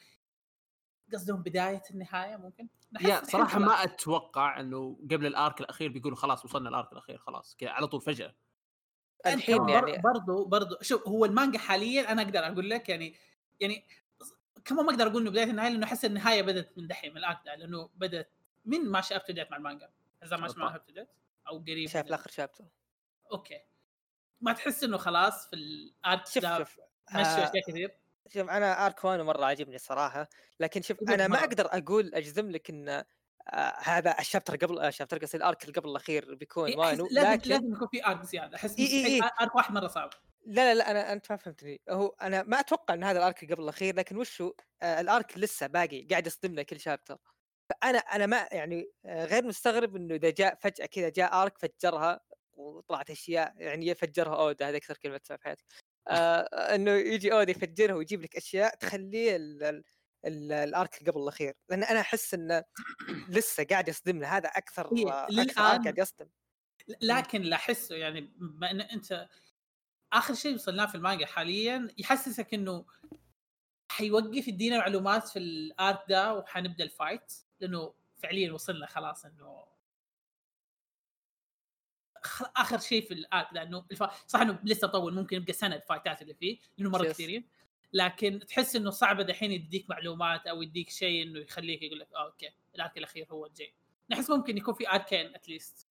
قصدهم 1.14 1.42
بداية 1.42 1.82
النهاية 1.92 2.36
ممكن 2.36 2.68
يا 3.02 3.24
صراحة. 3.24 3.60
ما 3.60 3.84
أتوقع 3.84 4.60
إنه 4.60 5.00
قبل 5.12 5.26
الآرك 5.26 5.62
الأخير 5.62 5.92
بيقولوا 5.92 6.18
خلاص 6.18 6.46
وصلنا 6.46 6.70
الآرك 6.70 6.92
الأخير 6.94 7.18
خلاص 7.18 7.56
كذا 7.56 7.70
على 7.70 7.88
طول 7.88 8.02
فجأة 8.02 8.36
الحين 9.26 9.70
يعني 9.70 9.98
برضو 9.98 10.46
برضو 10.46 10.78
شوف 10.82 11.08
هو 11.08 11.26
المانجا 11.26 11.60
حاليا 11.60 12.12
أنا 12.12 12.22
أقدر 12.22 12.48
أقول 12.48 12.70
لك 12.70 12.90
يعني 12.90 13.16
يعني 13.60 13.86
كمان 14.66 14.86
ما 14.86 14.92
أقدر 14.92 15.08
أقول 15.08 15.22
انه 15.22 15.32
بداية 15.32 15.52
النهاية 15.52 15.70
لأنه 15.70 15.86
أحس 15.86 16.06
النهاية 16.06 16.42
بدأت 16.42 16.78
من 16.78 16.88
دحين 16.88 17.12
من 17.12 17.18
الارك 17.18 17.40
لأنه 17.46 17.90
بدأت 17.96 18.32
من 18.66 18.86
ما 18.92 19.02
شاف 19.02 19.22
ابتديت 19.22 19.52
مع 19.52 19.58
المانجا. 19.58 19.90
إذا 20.24 20.38
ما. 20.38 20.54
معها 20.58 20.76
ابتديت 20.76 21.08
أو 21.48 21.58
قريب 21.58 21.90
شايف 21.90 22.08
الآخر 22.08 22.32
شابتر 22.32 22.66
أوكي. 23.32 23.62
ما 24.42 24.54
تحس 24.54 24.84
إنه 24.84 24.98
خلاص 24.98 25.48
في 25.50 25.56
الآرك 25.56 26.28
شوف 26.28 26.44
شوف 26.44 26.80
مشوا 27.12 27.22
آه، 27.22 27.50
أشياء 27.50 27.62
كثير؟ 27.70 27.98
شوف 28.30 28.50
أنا 28.50 28.86
آرك 28.86 29.04
وانو 29.04 29.24
مرة 29.24 29.46
عاجبني 29.46 29.76
الصراحة 29.76 30.30
لكن 30.60 30.82
شوف 30.82 30.98
أنا 31.10 31.28
ما. 31.28 31.40
أقدر 31.40 31.66
أقول 31.66 32.16
أجزم 32.16 32.52
لك 32.52 32.70
إن 32.70 33.04
آه 33.50 33.74
هذا 33.80 34.20
الشابتر 34.20 34.56
قبل 34.56 34.80
آه 34.80 34.88
الشابتر 34.88 35.18
قصدي 35.18 35.38
الأرك 35.38 35.64
اللي 35.64 35.74
قبل 35.74 35.90
الأخير 35.90 36.36
بيكون 36.36 36.70
إيه، 36.70 36.78
وانو 36.78 37.08
لازم 37.12 37.32
لكن 37.32 37.50
لازم 37.50 37.74
يكون 37.74 37.88
في 37.88 38.06
أرك 38.06 38.24
زيادة. 38.24 38.56
أحس 38.56 38.80
إيه، 38.80 39.06
إيه،. 39.06 39.22
أرك 39.42 39.56
واحد 39.56 39.74
مرة 39.74 39.88
صعب. 39.88 40.10
لا 40.46 40.74
لا 40.74 40.78
لا 40.78 40.92
أنا 40.92 41.14
أنت 41.14 41.32
ما 41.32 41.38
فهمتني. 41.38 41.82
هو 41.90 42.08
أنا 42.08 42.44
ما 42.44 42.60
أتوقع 42.60 42.94
إن 42.94 43.04
هذا 43.04 43.20
الأرك 43.20 43.52
قبل 43.52 43.64
الأخير 43.64 43.96
لكن 43.96 44.18
وشو؟ 44.18 44.54
آه 44.82 45.02
الأرك 45.02 45.38
لسه 45.38 45.68
باقي 45.68 46.02
قاعد 46.06 46.28
يصدمنا 46.28 46.64
كل 46.64 46.80
شابتر. 46.80 47.18
فأنا 47.70 47.98
أنا 47.98 48.26
ما 48.26 48.48
يعني 48.52 48.92
آه 49.06 49.26
غير 49.26 49.46
مستغرب 49.46 49.96
إنه 49.96 50.16
إذا 50.16 50.30
جاء 50.30 50.56
فجأة 50.56 50.86
كذا 50.86 51.10
جاء 51.10 51.42
أرك 51.42 51.58
فجرها 51.58 52.20
وطلعت 52.54 53.10
أشياء 53.10 53.54
يعني 53.58 53.88
يفجرها. 53.88 54.36
اودا 54.36 54.70
هذا 54.70 54.78
أكثر 54.78 54.98
كلمة 54.98 55.18
تسمعها 55.18 55.38
في 55.38 55.44
حياتي. 55.46 55.64
آه 56.08 56.76
إنه 56.76 56.92
يجي 56.92 57.34
اودا 57.34 57.52
يفجرها 57.52 57.96
ويجيب 57.96 58.22
لك 58.22 58.36
أشياء 58.36 58.76
تخليه 58.76 59.38
الارك 60.26 61.10
قبل 61.10 61.22
الأخير 61.22 61.54
لأن 61.70 61.84
أنا 61.84 62.00
أحس 62.00 62.34
انه 62.34 62.64
لسه 63.30 63.64
قاعد 63.64 63.88
يصدمنا 63.88 64.38
هذا 64.38 64.50
أكثر 64.50 64.86
أكثر 64.86 65.62
ارك 65.62 65.84
قاعد 65.84 65.98
يصدم. 65.98 66.30
لكن 67.02 67.42
اللي 67.42 67.56
احسه 67.56 67.96
يعني 67.96 68.22
بما 68.22 68.72
إن 68.72 68.82
أنت 68.82 69.28
آخر 70.14 70.34
شيء 70.34 70.56
وصلناه 70.56 70.86
في 70.86 70.96
المانجا 70.96 71.26
حاليا 71.26 71.88
يحسسك 71.98 72.54
إنه 72.54 72.86
حيوقف 73.92 74.48
يدينا 74.48 74.78
معلومات 74.78 75.28
في 75.28 75.40
ال 75.40 75.55
arc 75.55 76.00
ده 76.10 76.34
وحنبدأ 76.34 76.84
ال 76.84 76.92
fight 76.92 77.34
لأنه 77.60 77.94
فعليا 78.18 78.52
وصلنا 78.52 78.86
خلاص 78.86 79.26
إنه 79.26 79.66
آخر 82.56 82.80
شيء 82.80 83.08
في 83.08 83.14
ال 83.14 83.22
arc 83.22 83.48
ده 83.54 83.64
إنه 83.64 83.86
الف... 83.92 84.04
صح 84.28 84.40
إنه 84.42 84.60
لسه 84.64 84.88
طول 84.88 85.14
ممكن 85.14 85.38
يبقى 85.38 85.54
سنة 85.54 85.76
الفايتات 85.76 86.22
اللي 86.22 86.34
فيه 86.34 86.60
لأنه 86.78 86.90
مرة. 86.90 87.08
كثيرين. 87.08 87.50
لكن 87.94 88.40
تحس 88.48 88.76
إنه 88.76 88.90
صعب 88.90 89.22
دحين 89.22 89.52
يديك 89.52 89.90
معلومات 89.90 90.48
أو 90.48 90.62
يديك 90.62 90.90
شيء 90.90 91.24
إنه 91.24 91.40
يخليك 91.40 91.82
يقول 91.82 92.00
لك 92.00 92.08
آه 92.16 92.26
okay 92.26 92.50
ال 92.76 92.81
arc 92.81 92.98
الأخير 92.98 93.28
هو 93.32 93.46
الجاي 93.46 93.74
نحس 94.10 94.30
ممكن 94.30 94.58
يكون 94.58 94.74
في 94.74 94.90
اركين 94.90 95.36
at 95.36 95.51
least 95.51 95.88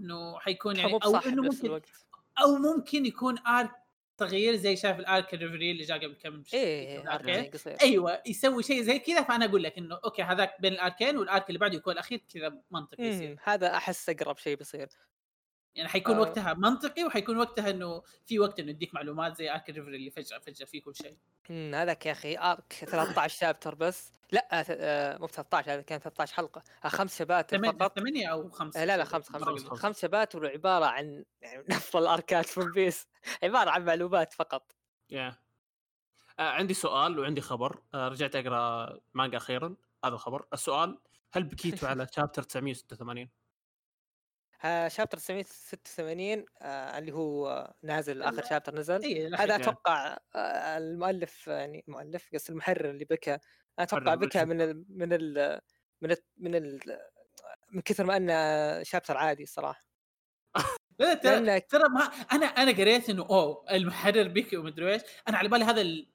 إنه 0.00 0.38
حيكون 0.38 0.76
يعني 0.76 0.92
أو 0.92 1.16
إنه 1.16 1.42
ممكن 1.42 1.66
الوقت. 1.66 1.88
أو 2.42 2.56
ممكن 2.56 3.06
يكون 3.06 3.38
arc 3.46 3.70
صغير 4.20 4.56
زي 4.56 4.76
شايف 4.76 4.98
ال 4.98 5.07
arc 5.07 5.34
ال 5.34 5.38
Reverie 5.38 5.70
اللي 5.70 5.84
جاء 5.84 5.98
قبل 5.98 6.14
كم 6.14 6.42
إيه 6.54 7.14
arc 7.14 7.52
قصير. 7.54 7.76
أيوه 7.82 8.22
يسوي 8.26 8.62
شيء 8.62 8.82
زي 8.82 8.98
كذا 8.98 9.22
فأنا 9.22 9.44
أقول 9.44 9.62
لك 9.62 9.78
إنه 9.78 10.00
okay 10.04 10.22
هذاك 10.22 10.60
بين 10.60 10.72
الاركين 10.72 11.18
وال 11.18 11.30
arc 11.30 11.48
اللي 11.48 11.58
بعده 11.58 11.76
يكون 11.76 11.92
الأخير 11.92 12.22
كذا 12.34 12.62
منطقي 12.70 13.04
يصير. 13.04 13.38
هذا 13.42 13.76
أحس 13.76 14.08
أقرب 14.08 14.38
شيء 14.38 14.56
بيصير. 14.56 14.88
يعني 15.74 15.88
حيكون 15.88 16.14
آه. 16.16 16.20
وقتها 16.20 16.54
منطقي 16.54 17.04
وحيكون 17.04 17.36
وقتها 17.38 17.70
إنه 17.70 18.02
في 18.26 18.38
وقت 18.38 18.60
إنه 18.60 18.70
يديك 18.70 18.94
معلومات 18.94 19.36
زي 19.36 19.50
arc 19.52 19.70
ال 19.70 19.73
Reverie 19.73 19.96
اللي 19.96 20.10
فجأة 20.10 20.38
فجأة 20.38 20.66
فيه 20.66 20.82
كل 20.82 20.94
شيء. 20.96 21.16
امم 21.50 21.74
هذاك 21.74 22.06
يا 22.06 22.12
أخي 22.12 22.38
arc 22.38 22.72
13 22.72 23.36
chapter 23.38 23.74
بس. 23.74 24.12
لا 24.32 24.60
آه، 24.60 24.62
ث- 24.62 24.66
آه، 24.70 25.18
مو 25.18 25.26
ب 25.26 25.30
13 25.30 25.72
هذا 25.74 25.82
كان 25.82 26.00
13 26.00 26.34
حلقة. 26.34 26.62
آه، 26.84 26.88
خمس 26.88 27.18
شباتر 27.18 27.56
ثمانية 27.56 27.78
فقط. 27.78 27.98
ثمانية 27.98 28.26
أو 28.32 28.50
خمسة 28.50 28.82
آه، 28.82 28.84
لا 28.84 28.96
لا 28.96 29.04
خمس 29.04 29.28
خمس. 29.28 29.62
خمس 29.64 30.02
شباتر 30.02 30.44
وعباره 30.44 30.84
عن 30.84 31.24
يعني 31.40 31.62
من 31.62 31.72
افضل 31.72 32.02
الاركات 32.02 32.46
في 32.46 32.60
One 32.60 32.72
Piece 32.72 33.06
عبارة 33.42 33.70
عن 33.70 33.84
معلومات 33.84 34.32
فقط. 34.32 34.72
yeah. 35.10 35.38
آه 36.38 36.42
عندي 36.50 36.74
سؤال 36.74 37.18
وعندي 37.18 37.40
خبر. 37.40 37.82
آه 37.94 38.08
رجعت 38.08 38.36
أقرأ 38.36 38.98
مانجا 39.14 39.36
أخيرا. 39.36 39.76
هذا 40.04 40.14
الخبر. 40.14 40.46
السؤال 40.52 40.98
هل 41.32 41.42
بكيتوا 41.44 41.88
على 41.88 42.06
chapter 42.16 42.42
986 42.42 43.22
آه، 43.22 43.41
chapter 44.88 45.18
986 45.18 46.44
آه، 46.62 46.98
اللي 46.98 47.12
هو 47.12 47.48
آه، 47.50 47.74
نازل 47.82 48.22
آخر 48.22 48.44
chapter 48.44 48.74
نزل. 48.74 49.02
اي 49.02 49.26
هذا 49.26 49.44
يعني. 49.44 49.62
أتوقع 49.62 50.18
آه، 50.34 50.78
المؤلف 50.78 51.46
يعني 51.46 51.84
مؤلف 51.88 52.28
قصدي 52.34 52.52
المحرر 52.52 52.90
اللي 52.90 53.04
بكى. 53.04 53.38
أتوقع 53.78 54.14
بكى. 54.14 54.44
من 54.44 54.60
ال 54.60 54.84
من 54.88 55.12
ال 55.12 55.60
من 56.02 56.10
ال 56.12 56.16
من 56.36 56.54
ال 56.54 56.80
من 57.72 57.80
كثر 57.80 58.04
ما 58.04 58.16
أنه 58.16 58.82
شابتر 58.82 59.16
عادي 59.16 59.42
الصراحه 59.42 59.80
لا 60.98 61.14
ترى 61.14 61.60
ترى 61.60 61.82
ما 61.88 62.00
أنا 62.32 62.46
أنا 62.46 62.72
قريت 62.72 63.10
إنه 63.10 63.22
أوه 63.22 63.64
المحرر 63.70 64.28
بيكي 64.28 64.56
ومدري 64.56 64.92
إيش. 64.92 65.02
أنا 65.28 65.38
على 65.38 65.48
بالي 65.48 65.64
هذا 65.64 65.80
ال- 65.80 66.08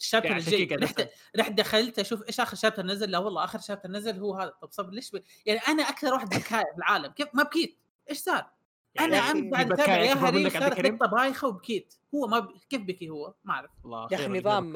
الشابتر 0.00 0.28
يعني 0.28 0.40
الجاي. 0.40 0.76
رحت 0.76 1.08
رحت 1.36 1.52
دخلت 1.52 1.98
أشوف 1.98 2.22
إيش 2.26 2.40
آخر 2.40 2.56
شابتر 2.56 2.82
نزل. 2.86 3.10
لا 3.10 3.18
والله 3.18 3.44
آخر 3.44 3.58
شابتر 3.60 3.88
نزل 3.90 4.18
هو 4.18 4.34
هذا. 4.34 4.50
طب 4.62 4.72
صبر 4.72 4.90
ليش 4.90 5.10
ب... 5.10 5.22
يعني 5.46 5.60
أنا 5.60 5.82
أكثر 5.82 6.12
واحد 6.14 6.28
بكايه 6.28 6.64
في 6.72 6.78
العالم. 6.78 7.12
كيف؟ 7.12 7.28
ما 7.34 7.42
بكيت. 7.42 7.78
إيش 8.10 8.18
صار؟ 8.18 8.50
أنا 9.00 9.16
يا 9.16 9.20
أخي، 9.20 9.30
عم 9.30 9.50
بعد 9.50 9.72
اتابع 9.72 9.96
يا 9.96 10.14
هري 10.14 10.50
صارت؟ 10.50 10.86
خطه 10.86 11.06
بايخه 11.06 11.48
وبكيت 11.48 11.94
هو 12.14 12.26
ما 12.26 12.38
ب... 12.38 12.58
كيف 12.70 12.82
بكي 12.82 13.08
هو؟ 13.08 13.34
ما 13.44 13.54
أعرف 13.54 13.70
الله 13.84 14.08
يا 14.12 14.16
أخي 14.16 14.28
نظام 14.28 14.72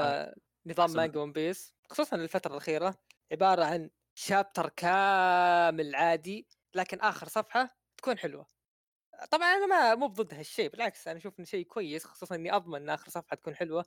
نظام. 0.67 0.91
مانجا 0.91 1.21
ون 1.21 1.33
بيس 1.33 1.75
خصوصا 1.91 2.17
الفترة 2.17 2.53
الأخيرة 2.53 2.95
عبارة 3.33 3.65
عن 3.65 3.91
شابتر 4.15 4.69
كامل 4.69 5.95
عادي 5.95 6.47
لكن 6.75 7.01
آخر 7.01 7.29
صفحة 7.29 7.77
تكون 7.97 8.19
حلوة 8.19 8.47
طبعا 9.31 9.49
أنا 9.49 9.67
ما 9.67 9.95
مو 9.95 10.09
بضد 10.09 10.35
هالشيء 10.35 10.71
بالعكس 10.71 11.09
أنا 11.09 11.19
أشوف 11.19 11.39
إنه 11.39 11.47
شيء 11.47 11.67
كويس 11.67 12.05
خصوصا 12.05 12.35
إني 12.35 12.57
أضمن 12.57 12.83
إن 12.83 12.91
آخر 12.91 13.11
صفحة 13.11 13.37
تكون 13.37 13.57
حلوة 13.57 13.85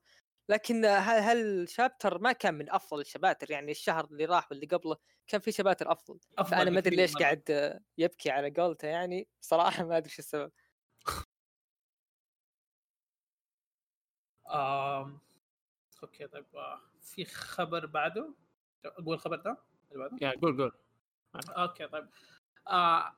لكن 0.51 0.85
هل 0.85 1.19
هالشابتر 1.19 2.19
ما 2.19 2.31
كان 2.31 2.53
من 2.53 2.69
أفضل 2.69 3.01
الشباتر 3.01 3.51
يعني 3.51 3.71
الشهر 3.71 4.05
اللي 4.05 4.25
راح 4.25 4.51
واللي 4.51 4.65
قبله 4.65 4.97
كان 5.27 5.41
في 5.41 5.51
شباتر 5.51 5.91
أفضل. 5.91 6.19
أفضل 6.37 6.51
فأنا 6.51 6.69
ما 6.69 6.79
أدري 6.79 6.95
ليش. 6.95 7.15
قاعد 7.17 7.79
يبكي 7.97 8.31
على 8.31 8.49
قولته 8.49 8.87
يعني 8.87 9.27
صراحة 9.41 9.85
ما 9.85 9.97
أدري 9.97 10.09
شو 10.09 10.19
السبب. 10.19 10.51
آم... 14.51 15.19
okay 16.03 16.27
طيب 16.27 16.45
آه، 16.55 16.81
في 17.01 17.25
خبر 17.25 17.85
بعده؟ 17.85 18.33
أقول 18.85 19.13
الخبر 19.15 19.35
ده 19.35 19.57
اللي 19.91 20.03
بعده. 20.03 20.17
yeah 20.21 20.39
قول 20.41 20.57
قول. 20.61 20.71
okay 21.49 21.87
طيب. 21.87 22.09
آه 22.67 23.15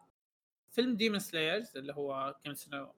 فيلم 0.72 0.96
Demon 0.96 1.20
Slayer's 1.20 1.78
اللي 1.78 1.94
هو 1.94 2.36
Kimetsu 2.44 2.54
no 2.54 2.94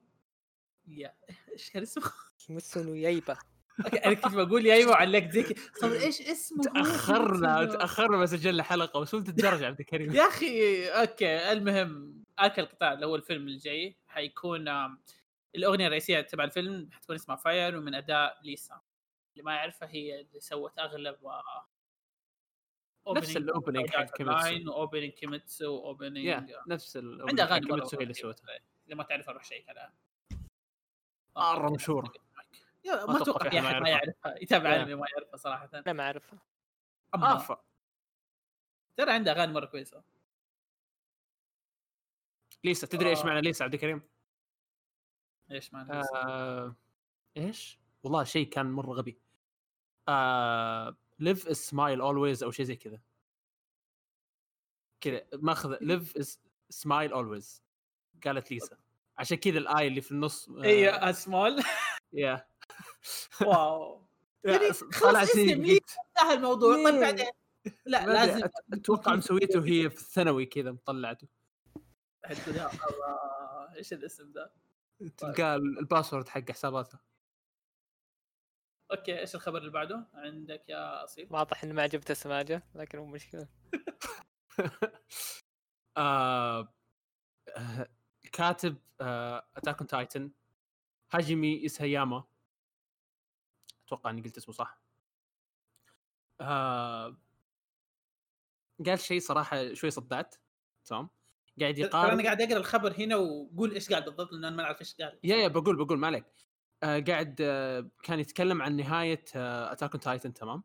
Ya 0.88 1.16
إيش 1.54 1.72
كان 1.72 1.82
اسمه؟ 1.82 2.12
Kimetsu 2.50 2.84
no 2.84 2.94
Yaiba. 2.96 3.34
okay 3.34 3.55
أنا 4.06 4.14
كنت 4.14 4.36
بقول 4.36 4.66
يا 4.66 4.74
إيوه 4.74 4.96
علقت 4.96 5.32
زي 5.32 5.44
كذا. 5.44 5.66
طب 5.82 5.92
إيش 5.92 6.22
اسمه؟ 6.22 6.64
تأخرنا 6.64 7.66
تأخرنا 7.66 8.18
ما 8.18 8.26
سجلنا 8.26 8.64
حلقة 8.64 9.00
وصلت 9.00 9.30
الدرجه 9.30 9.66
عبد 9.66 9.80
الكريم. 9.80 10.16
يا 10.16 10.28
أخي 10.28 10.88
okay 10.90 11.52
المهم 11.52 12.24
arc 12.40 12.60
القطار 12.60 12.94
اللي 12.94 13.06
هو 13.06 13.16
الفيلم 13.16 13.48
الجاي. 13.48 13.98
حيكون 14.08 14.68
الأغنية 15.56 15.88
الرئيسية 15.88 16.22
تبع 16.22 16.44
الفيلم 16.44 16.90
حتكون 16.92 17.16
اسمها 17.16 17.38
فاير 17.38 17.78
ومن 17.78 17.96
أداء 17.96 18.40
ليسا. 18.44 18.82
اللي 19.34 19.44
ما 19.44 19.56
يعرفها 19.56 19.90
هي 19.90 20.22
اللي 20.22 20.40
سوت 20.40 20.80
أغلب 20.80 21.26
آه، 21.26 21.68
نفس 23.08 23.38
الاوبننج 23.38 23.90
حق 23.90 24.18
كيميتسو. 24.18 24.48
Line 24.48 24.68
واوبننج 24.68 25.12
كيميتسو 25.12 25.76
واوبننج 25.76 26.26
يا 26.26 26.64
نفس 26.68 26.98
الاوبننج 26.98 27.30
عندها 27.30 27.46
حق 27.46 27.52
أغاني 27.52 27.66
مرة 27.66 27.76
كيميتسو 27.76 27.98
هي 27.98 28.04
اللي. 28.04 28.14
سوتها. 28.14 28.60
إذا 28.88 28.96
ما 28.96 29.04
تعرفها 29.04 29.34
روح 29.34 29.44
شيك 29.44 29.70
عليها. 29.70 29.94
مرة 31.38 31.70
مشهورة. 31.70 32.14
يا 32.86 33.06
ما 33.06 33.22
أتوقع 33.22 33.50
في 33.50 33.60
أحد 33.60 33.82
ما 33.82 33.90
يعرفها. 33.90 34.36
يتابع. 34.42 34.76
انمي 34.76 34.96
ما 34.96 35.08
يعرفها 35.14 35.38
صراحة. 35.38 35.70
أنا 35.74 35.94
ما 35.94 36.04
أعرفها. 36.04 36.40
افا 37.14 37.64
ترى 38.98 39.12
عندها 39.12 39.34
أغاني 39.34 39.54
مرة 39.54 39.66
كويسة. 39.66 40.04
ليسا 42.64 42.88
تدري 42.88 43.10
إيش 43.10 43.20
آه. 43.20 43.26
معنى 43.26 43.42
ليسا 43.42 43.64
عبد 43.64 43.74
الكريم؟ 43.74 44.02
إيش 45.52 45.74
معنى 45.74 45.94
آه... 45.94 46.76
إيش؟ 47.38 47.80
والله 48.04 48.24
شيء 48.24 48.50
كان 48.50 48.72
مرة 48.72 48.92
غبي. 48.92 49.20
آه... 50.08 50.98
live 51.22 51.44
is 51.44 51.70
smile 51.70 52.00
always 52.00 52.44
أو 52.44 52.52
شيء 52.52 52.66
زي 52.66 52.76
كذا. 52.76 53.02
كذا 55.02 55.28
ماخذ 55.34 55.76
live 55.76 56.22
is 56.22 56.38
smile 56.74 57.12
always. 57.12 57.62
قالت 58.24 58.52
ليسا. 58.52 58.78
عشان 59.18 59.38
كذا 59.38 59.58
ال 59.58 59.73
i 59.73 59.88
اللي 59.88 60.02
في 60.02 60.12
النص 60.12 60.50
آه... 60.50 60.64
اي 61.08 61.14
سمول 61.14 61.64
يا 62.14 62.48
واو. 63.42 64.06
يعني 64.44 64.74
خلاص 64.74 65.36
هي 65.36 65.52
اسم 65.54 65.62
لي 65.62 65.74
قلت- 65.78 65.96
انتهى 66.18 66.34
الموضوع. 66.34 66.76
طيب؟ 66.92 67.02
بعدين؟ 67.02 67.26
لا 67.86 68.06
لازم. 68.06 68.50
أتوقع 68.74 69.16
مسويته 69.16 69.60
وهي 69.60 69.90
في 69.90 70.02
الثانوي 70.02 70.46
كذا 70.46 70.72
مطلعته. 70.72 71.28
الله. 72.30 73.76
إيش 73.76 73.94
الاسم 73.94 74.32
ده؟ 74.32 74.54
تلقى 75.18 75.56
ال 75.56 75.64
password 75.64 76.28
حق 76.28 76.52
حساباتها. 76.52 77.00
okay 78.92 79.20
إيش 79.20 79.36
الخبر 79.36 79.58
اللي 79.58 79.72
بعده؟ 79.72 80.08
عندك 80.14 80.70
يا 80.70 81.04
أصيل. 81.04 81.28
واضح 81.32 81.64
انه 81.64 81.74
ما 81.74 81.82
عجبته 81.82 82.14
سماجه 82.14 82.64
لكن 82.76 82.98
مو 83.00 83.06
مشكلة. 83.06 83.48
آه 85.98 86.74
آه، 87.58 87.90
كاتب 88.32 88.78
Attack 89.02 89.80
on 89.80 89.88
Titan 89.88 90.32
هاجيمي 91.12 91.66
إيساياما. 91.66 92.24
أتوقع 93.86 94.10
إني 94.10 94.22
قلت 94.22 94.38
اسمه 94.38 94.54
صح. 94.56 94.80
آه 96.42 97.18
قال 98.86 99.00
شيء 99.00 99.20
صراحة 99.20 99.74
شوي 99.74 99.92
صدعت 99.92 100.36
تمام؟ 100.86 101.10
قاعد 101.62 101.78
يقارن 101.80 102.12
أنا 102.14 102.24
قاعد 102.24 102.42
أقرأ 102.42 102.58
الخبر 102.58 102.94
هنا 103.00 103.16
وقول 103.16 103.72
إيش 103.72 103.90
قاعد 103.90 104.06
بالضبط 104.06 104.32
لأن 104.32 104.46
أنا 104.46 104.56
ما 104.56 104.64
أعرف 104.64 104.82
إيش 104.82 104.96
قاعد 104.96 105.20
يا 105.24 105.36
يا 105.36 105.48
بقول 105.48 105.78
بقول 105.86 105.98
ما 106.00 106.08
عليك. 106.08 106.26
آه 106.84 107.00
قاعد 107.00 107.36
آه 107.42 107.90
كان 108.04 108.20
يتكلم 108.20 108.62
عن 108.62 108.76
نهاية 108.76 109.26
Attack 109.36 109.92
on 109.92 110.00
Titan 110.02 110.34
تمام؟ 110.34 110.64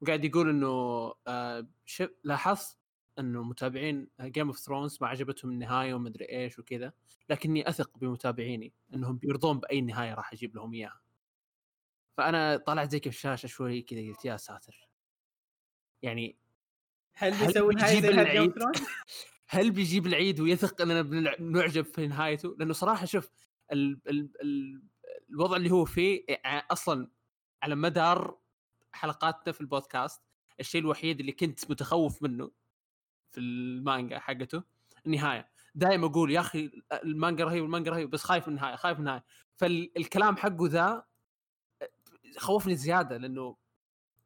وقاعد 0.00 0.24
يقول 0.24 0.48
إنه 0.50 0.68
آه 1.26 1.66
شف 1.84 2.10
لاحظت 2.24 2.78
إنه 3.18 3.42
متابعين 3.42 4.08
Game 4.20 4.46
of 4.46 4.58
Thrones 4.58 4.98
ما 5.00 5.08
عجبتهم 5.08 5.50
النهاية 5.50 5.94
ومدري 5.94 6.24
إيش 6.30 6.58
وكذا 6.58 6.92
لكني 7.30 7.68
أثق 7.68 7.98
بمتابعيني 7.98 8.72
إنهم 8.94 9.16
بيرضون 9.18 9.60
بأي 9.60 9.80
نهاية 9.80 10.14
راح 10.14 10.32
أجيب 10.32 10.56
لهم 10.56 10.74
إياها. 10.74 11.00
فأنا 12.16 12.56
طلعت 12.56 12.90
زي 12.90 13.00
كيف 13.00 13.14
الشاشه 13.14 13.46
شوي 13.46 13.82
كذا 13.82 14.00
قلت 14.08 14.24
يا 14.24 14.36
ساتر 14.36 14.88
يعني 16.02 16.38
هل 17.14 17.34
هل 17.34 17.46
بيسوي 17.46 17.74
نهاية 17.74 18.00
بيجيب 18.00 18.14
زي 18.14 18.22
العيد؟ 18.22 18.52
هل 19.48 19.70
بيجيب 19.70 20.06
العيد 20.06 20.40
ويثق 20.40 20.80
إننا 20.82 21.02
بنعجب 21.38 21.84
في 21.84 22.06
نهايته؟ 22.06 22.56
لأنه 22.58 22.72
صراحة 22.72 23.06
شوف 23.06 23.30
ال 23.72 24.00
ال 24.08 24.30
ال 24.42 24.82
الوضع 25.30 25.56
اللي 25.56 25.70
هو 25.70 25.84
فيه 25.84 26.24
أصلا 26.70 27.10
على 27.62 27.74
مدار 27.74 28.38
حلقاتنا 28.92 29.52
في 29.52 29.60
البودكاست 29.60 30.22
الشيء 30.60 30.80
الوحيد 30.80 31.20
اللي 31.20 31.32
كنت 31.32 31.70
متخوف 31.70 32.22
منه 32.22 32.50
في 33.30 33.40
المانجا 33.40 34.18
حقته 34.18 34.62
النهاية 35.06 35.48
دائما 35.74 36.06
أقول 36.06 36.30
يا 36.30 36.40
أخي 36.40 36.70
المانجا 36.92 37.44
رهيب 37.44 37.64
المانجا 37.64 37.90
رهيب 37.90 38.10
بس 38.10 38.22
خايف 38.22 38.48
من 38.48 38.54
النهاية 38.54 38.76
خايف 38.76 38.98
من 38.98 39.00
النهاية 39.00 39.24
فالكلام 39.56 40.36
حقه 40.36 40.66
ذا 40.66 41.06
خوفني 42.38 42.76
زيادة 42.76 43.16
لأنه 43.16 43.56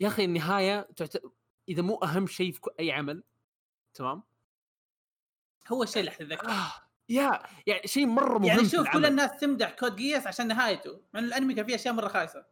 يا 0.00 0.08
أخي 0.08 0.24
النهاية 0.24 0.88
تعت... 0.96 1.16
إذا 1.68 1.82
مو 1.82 1.94
أهم 1.94 2.26
شيء 2.26 2.52
في 2.52 2.60
أي 2.80 2.92
عمل 2.92 3.22
تمام؟ 3.94 4.22
هو 5.68 5.82
الشيء 5.82 6.00
اللي 6.00 6.10
حتتذكر 6.10 6.48
آه 6.48 6.72
يا 7.08 7.42
يعني 7.66 7.86
شيء 7.86 8.06
مرة 8.06 8.38
مهم 8.38 8.44
يعني 8.44 8.68
شوف 8.68 8.88
كل. 8.88 9.06
الناس 9.06 9.40
تمدح 9.40 9.70
Code 9.70 9.96
Geass 9.96 10.26
عشان 10.26 10.48
نهايته 10.48 11.00
مع 11.14 11.20
انه 11.20 11.28
الأنمي 11.28 11.54
كان 11.54 11.66
فيه 11.66 11.74
أشياء 11.74 11.94
مرة 11.94 12.08
خايسة. 12.08 12.44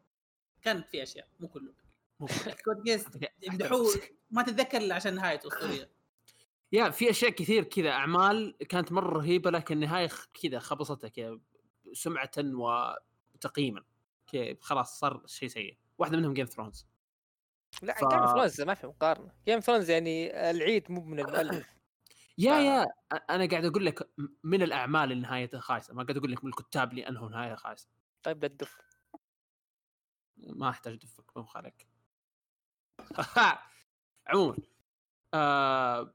كانت 0.63 0.89
فيه 0.89 1.03
أشياء 1.03 1.29
مو 1.41 1.49
كله. 1.49 1.73
Code 2.65 2.83
Geass 2.85 3.05
يمدحوه 3.43 3.89
ما 4.31 4.43
تتذكر 4.43 4.79
إلا 4.79 4.95
عشان 4.95 5.15
نهايته 5.15 5.49
اسطوريه 5.49 5.91
يا 6.73 6.91
في 6.91 7.11
أشياء 7.11 7.31
كثير 7.31 7.65
كذا. 7.65 7.91
أعمال 7.91 8.57
كانت 8.69 8.93
مرة 8.93 9.19
رهيبة 9.19 9.51
لكن 9.51 9.75
النهاية 9.75 10.11
كذا 10.43 10.59
خبصتها 10.59 11.09
كذا 11.09 11.39
سمعة 11.93 12.31
وتقييما. 12.39 13.85
خلاص 14.61 14.99
صار 14.99 15.23
شيء 15.27 15.49
سيء. 15.49 15.79
واحدة 15.99 16.17
منهم 16.17 16.35
Game 16.35 16.47
Thrones 16.47 16.87
لا 17.83 17.95
ف- 17.95 18.09
Game 18.15 18.27
Thrones 18.27 18.61
ما 18.61 18.75
في 18.75 18.87
مقارنة. 18.87 19.33
Game 19.47 19.61
Thrones 19.61 19.91
يعني 19.91 20.51
العيب 20.51 20.91
مو 20.93 21.05
من 21.05 21.21
المؤلف. 21.21 21.69
يا 22.39 22.53
ف- 22.53 22.63
yeah 22.65 22.87
أنا 23.31 23.47
قاعد 23.51 23.65
أقول 23.65 23.87
لك 23.87 24.11
من 24.45 24.63
الأعمال 24.63 25.13
اللي 25.13 25.23
نهايتها 25.23 25.61
خايسه 25.61 25.95
ما 25.95 26.03
قاعد 26.03 26.17
أقول 26.17 26.33
لك 26.33 26.45
من 26.45 26.51
الكتاب 26.51 26.91
اللي 26.91 27.09
انهوا 27.09 27.29
نهاية 27.29 27.55
خايسة. 27.55 27.89
طيب 28.23 28.43
لا 28.43 28.49
تدف. 28.49 28.79
ما 30.37 30.69
أحتاج 30.69 30.95
دفك 30.97 31.37
مو 31.37 31.45
خالك. 31.45 31.87
عموما 34.27 34.57
آه 35.35 36.15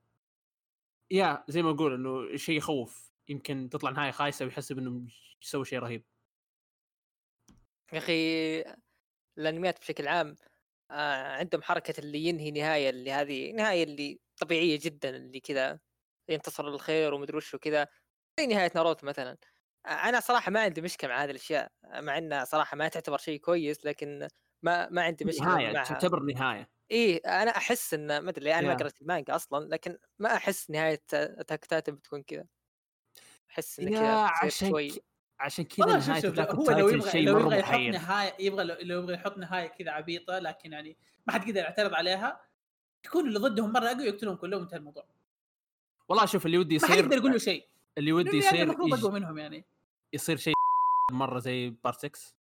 yeah 1.12 1.43
زي 1.47 1.62
ما 1.62 1.69
أقول 1.69 1.93
إنه 1.93 2.38
شيء 2.38 2.58
يخوف. 2.58 3.13
يمكن 3.30 3.69
تطلع 3.69 3.91
نهاية 3.91 4.12
خايسة 4.12 4.45
ويحسب 4.45 4.78
انه 4.78 5.08
يسوي 5.41 5.65
شيء 5.65 5.80
رهيب. 5.80 6.04
يا 7.93 7.98
أخي 7.98 8.13
الانميات 9.38 9.80
بشكل 9.80 10.08
عام 10.08 10.36
آه 10.91 11.24
عندهم 11.38 11.62
حركة 11.63 12.00
اللي 12.02 12.19
ينهي 12.19 12.52
نهاية 12.52 12.89
اللي 12.89 13.12
هذه 13.12 13.52
نهاية 13.54 13.84
اللي 13.84 14.22
طبيعية 14.38 14.80
جدا 14.84 15.10
اللي 15.10 15.39
كذا 15.39 15.80
ينتصر 16.30 16.67
الخير 16.67 17.13
ومدري 17.13 17.38
وش 17.38 17.54
وكذا 17.56 17.88
زي 18.39 18.48
نهاية 18.48 18.72
ناروتو 18.76 19.08
مثلا. 19.08 19.38
آه 19.86 19.89
أنا 19.89 20.19
صراحة 20.19 20.52
ما 20.52 20.62
عندي 20.62 20.82
مشكلة 20.82 21.10
مع 21.12 21.24
هذه 21.24 21.32
الأشياء 21.32 21.72
مع 21.86 22.17
إنها 22.17 22.46
صراحة 22.46 22.78
ما 22.78 22.88
تعتبر 22.89 23.17
شيء 23.19 23.39
كويس 23.41 23.86
لكن 23.86 24.30
ما 24.63 24.89
ما 24.89 25.04
عندي 25.04 25.26
مشكلة 25.26 25.58
نهاية 25.58 25.72
معها 25.72 25.84
تعتبر 25.84 26.19
نهاية. 26.24 26.69
إيه 26.91 27.17
أنا 27.26 27.52
أحس 27.58 27.93
إن 27.93 28.19
ما 28.19 28.30
أدري 28.30 28.54
أنا 28.56 28.67
ما. 28.67 28.76
قرأت 28.76 29.02
المانجا 29.02 29.36
أصلا 29.36 29.65
لكن 29.69 29.98
ما 30.19 30.36
أحس 30.36 30.69
نهاية 30.69 31.04
Attack 31.13 31.65
Titan 31.65 31.96
بتكون 31.96 32.24
كذا. 32.24 32.46
أحس 33.52 33.80
إن 33.80 33.89
يا 33.89 34.00
كذا 34.00 34.28
عشان 34.43 34.50
شوي 34.50 35.04
عشان 35.39 35.65
كذا 35.65 35.86
والله 35.86 36.00
شوف 36.00 36.10
نهاية 36.10 36.52
هو 36.52 36.69
لو 36.72 36.89
يبغى 36.89 37.12
شيء 37.12 37.26
لو 37.26 37.39
يبغى 37.39 37.60
يحط 37.60 37.80
نهاية 37.80 38.36
يبغى 38.39 38.63
لو 38.63 38.76
لو 38.82 39.00
يبغى 39.04 39.13
يحط 39.13 39.38
نهاية 39.38 39.67
كذا 39.67 39.91
عبيطة 39.91 40.39
لكن 40.39 40.74
يعني 40.74 40.98
ما 41.28 41.34
حد 41.34 41.48
يقدر 41.48 41.60
يعترض 41.60 41.93
عليها 41.93 42.41
يكون 43.06 43.28
اللي 43.28 43.39
ضدهم 43.39 43.74
مرة 43.74 43.91
أقوى 43.91 44.04
يقتلهم 44.04 44.36
كلهم 44.36 44.62
انتهى 44.62 44.78
الموضوع. 44.78 45.06
والله 46.10 46.26
شوف 46.26 46.46
اللي 46.46 46.58
ودي 46.58 46.76
ما 46.78 46.82
حد 46.82 46.89
يصير 46.89 47.04
يقدر 47.04 47.17
يقول 47.17 47.32
له 47.32 47.38
شيء. 47.38 47.67
اللي 47.98 48.13
ودي 48.13 48.28
يعني 48.30 48.39
يصير 48.46 48.63
المفروض 48.63 48.88
يج- 48.88 49.00
أقوى 49.00 49.12
منهم 49.19 49.38
يعني. 49.38 49.65
يصير 50.13 50.38
شيء 50.38 50.54
مرة 51.12 51.39
زي 51.39 51.69
بارت 51.69 52.00
6 52.06 52.34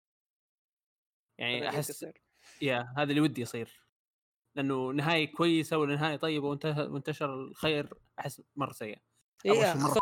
يعني 1.37 1.69
أحس 1.69 1.89
يصير. 1.89 2.21
يا 2.61 2.93
هذا 2.97 3.09
اللي 3.09 3.21
ودي 3.21 3.41
يصير. 3.41 3.83
لأنه 4.55 4.91
نهاية 4.91 5.31
كويسة 5.33 5.77
ولا 5.77 5.95
نهاية 5.95 6.15
طيبة 6.15 6.47
وانتهى 6.47 6.83
وانتشر 6.87 7.33
الخير 7.33 7.93
أحس 8.19 8.41
مرة 8.55 8.71
سيء. 8.71 8.97
خصوصاً 9.47 9.99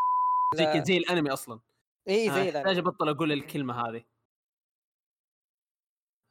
زي 0.56 0.84
زي 0.86 0.98
الأنمي 0.98 1.30
أصلا. 1.34 1.60
إيه 2.08 2.28
أنا 2.28 2.36
زي 2.36 2.48
أحتاج 2.50 2.58
الانمي 2.58 2.80
أبطل 2.80 3.10
أقول 3.10 3.32
الكلمة 3.32 3.90
هذه. 3.90 4.04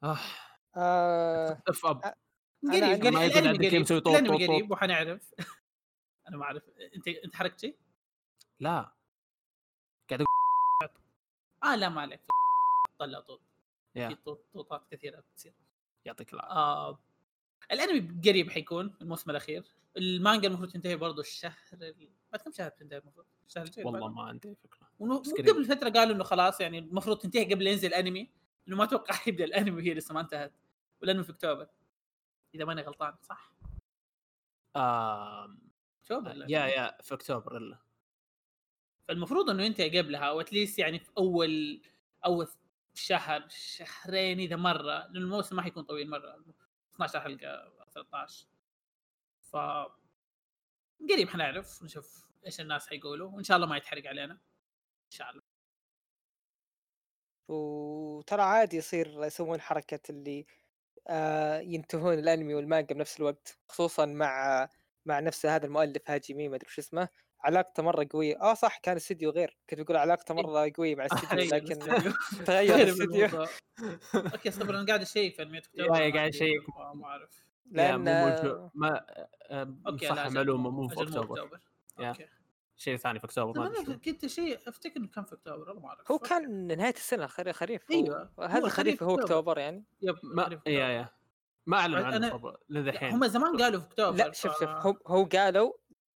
آه. 0.02 0.18
آه 0.76 1.62
اف 1.68 1.86
اب 1.86 2.00
قريب 2.02 2.84
عندي- 2.84 3.08
قريب 3.08 3.16
الانمي 3.36 3.68
قريب 3.68 3.90
الانمي 4.06 4.46
قريب. 4.46 4.70
وحنعرف. 4.70 5.34
أنا 6.28 6.36
ما 6.36 6.44
أعرف. 6.44 6.62
أنت 6.96 7.08
أنت 7.08 7.36
حركت 7.36 7.60
شيء؟ 7.60 7.78
لا. 8.60 8.92
آه 11.64 11.76
لا 11.76 11.88
ما 11.88 12.00
عليك. 12.00 12.20
طلع 12.98 13.20
طوط. 13.20 13.40
في 13.94 14.14
طوطات 14.54 14.86
كثيرة 14.90 15.20
بتصير. 15.20 15.54
يعطيك 16.04 16.32
العافية. 16.34 16.52
آه 16.52 16.98
الأنمي 17.72 18.20
قريب 18.30 18.50
حيكون 18.50 18.96
الموسم 19.00 19.30
الأخير. 19.30 19.64
المانجا 19.96 20.48
المفروض 20.48 20.70
تنتهي 20.70 20.96
برضه 20.96 21.20
الشهر 21.20 21.58
ال- 21.72 22.12
بعد 22.32 22.40
كم 22.40 22.52
شهر 22.52 22.70
تنتهي 22.70 22.98
المفروض؟ 22.98 23.26
الشهر 23.48 23.64
الجاي 23.64 23.84
والله. 23.84 24.08
ما 24.08 24.22
عندي 24.22 24.54
فكرة. 24.54 24.90
وقبل 24.98 25.64
فترة 25.64 25.90
قالوا 25.90 26.14
إنه 26.14 26.24
خلاص 26.24 26.60
يعني 26.60 26.78
المفروض 26.78 27.18
تنتهي 27.18 27.54
قبل 27.54 27.66
ينزل 27.66 27.88
الأنمي 27.88 28.30
إنه 28.68 28.76
ما 28.76 28.84
أتوقع 28.84 29.14
يبدأ 29.26 29.44
الأنمي 29.44 29.76
وهي 29.76 29.94
لسه 29.94 30.14
ما 30.14 30.20
انتهت 30.20 30.52
والانمي 31.00 31.24
في 31.24 31.30
أكتوبر 31.30 31.68
إذا 32.54 32.64
ماني 32.64 32.82
غلطان 32.82 33.14
صح؟ 33.22 33.52
آه. 34.76 35.56
أكتوبر 36.02 36.32
لا. 36.32 36.46
يا 36.48 36.66
يا 36.66 37.02
في 37.02 37.14
أكتوبر 37.14 37.56
إلا 37.56 37.78
فالمفروض 39.08 39.50
إنه 39.50 39.62
ينتهي 39.62 39.98
قبلها 39.98 40.24
أو 40.24 40.40
اتليست 40.40 40.78
يعني 40.78 40.98
في 40.98 41.10
اول 41.18 41.82
أول 42.26 42.48
شهر 42.94 43.48
شهرين 43.48 44.40
إذا 44.40 44.56
مرة 44.56 45.06
لأنه 45.06 45.18
الموسم 45.18 45.56
ما 45.56 45.62
حيكون 45.62 45.82
طويل 45.82 46.10
مرة 46.10 46.44
12 46.94 47.20
حلقة 47.20 47.72
13 47.94 48.46
ف 49.40 49.56
قريب 51.08 51.28
حنعرف 51.28 51.82
نشوف 51.82 52.30
إيش 52.46 52.60
الناس 52.60 52.88
حيقولوا 52.88 53.30
وإن 53.30 53.44
شاء 53.44 53.56
الله 53.56 53.66
ما 53.68 53.76
يتحرق 53.76 54.06
علينا. 54.06 54.32
إن 54.34 55.10
شاء 55.10 55.30
الله. 55.30 55.42
وترى 57.48 58.42
عادي 58.42 58.76
يصير 58.76 59.24
يسوون 59.24 59.60
حركة 59.60 60.00
اللي 60.10 60.46
آه 61.08 61.58
ينتهون 61.60 62.18
الأنمي 62.18 62.54
والمانجا 62.54 62.94
بنفس 62.94 63.20
الوقت 63.20 63.58
خصوصا 63.68 64.06
مع 64.06 64.68
مع 65.06 65.20
نفس 65.20 65.46
هذا 65.46 65.66
المؤلف 65.66 66.02
هاجيمي 66.10 66.48
ما 66.48 66.56
أدري 66.56 66.68
شو 66.70 66.80
اسمه. 66.80 67.08
علاقته 67.40 67.82
مرة 67.82 68.06
قوية. 68.12 68.40
آه 68.42 68.54
صح 68.54 68.78
كان 68.78 68.96
استديو 68.96 69.30
غير. 69.30 69.58
كنت 69.70 69.80
بقول 69.80 69.96
علاقته 69.96 70.34
مرة 70.34 70.72
قوية 70.76 70.94
مع 70.96 71.06
الاستديو 71.06 71.44
تغير 71.46 71.54
لكن. 71.54 71.78
تغير 72.44 72.74
الاستديو. 72.82 73.46
okay 74.14 74.48
اصبر 74.48 74.70
أنا 74.78 74.86
قاعد 74.86 75.00
أشيك 75.00 75.34
في 75.36 75.42
يا 75.74 75.86
ما 75.88 75.98
قاعد 75.98 76.28
أشيك. 76.28 76.62
ما 76.94 77.04
أعرف. 77.06 77.49
لأن 77.66 77.98
مو 77.98 78.70
ما 78.74 79.06
آه، 79.50 79.76
okay 79.86 80.08
صح 80.08 80.30
معلومة 80.30 80.70
مو 80.70 80.88
في 80.88 81.02
أكتوبر. 81.02 81.60
شيء 82.76 82.96
ثاني 82.96 83.18
في 83.18 83.24
أكتوبر 83.24 83.60
ما. 83.60 83.96
كنت 83.96 84.26
شيء 84.26 84.58
أفتكر 84.68 84.96
إنه 84.96 85.08
كان 85.08 85.24
في 85.24 85.32
أكتوبر 85.32 85.68
والله 85.68 85.82
ما 85.82 85.88
أعرف. 85.88 86.12
هو 86.12 86.18
كان 86.18 86.76
نهاية 86.76 86.94
السنة 86.94 87.26
خريف 87.26 87.56
خريف. 87.56 87.92
هو 87.92 88.28
هذا 88.42 88.68
خريف 88.68 88.72
خريف 88.72 89.02
هو. 89.02 89.18
أكتوبر. 89.20 89.58
يعني. 89.58 89.84
yep 90.02 90.16
ما 90.22 90.60
يا. 90.66 90.88
يا. 90.88 91.08
ما 91.66 91.76
أعلن 91.76 91.94
عنه 91.94 92.56
للحين. 92.68 93.12
هم 93.12 93.26
زمان 93.26 93.56
قالوا 93.56 93.80
في 93.80 93.86
أكتوبر 93.86 94.16
لا 94.16 94.32
شوف 94.32 94.52
شوف. 94.52 94.68
هو 94.68 94.96
هو 95.06 95.24
قالوا 95.24 95.72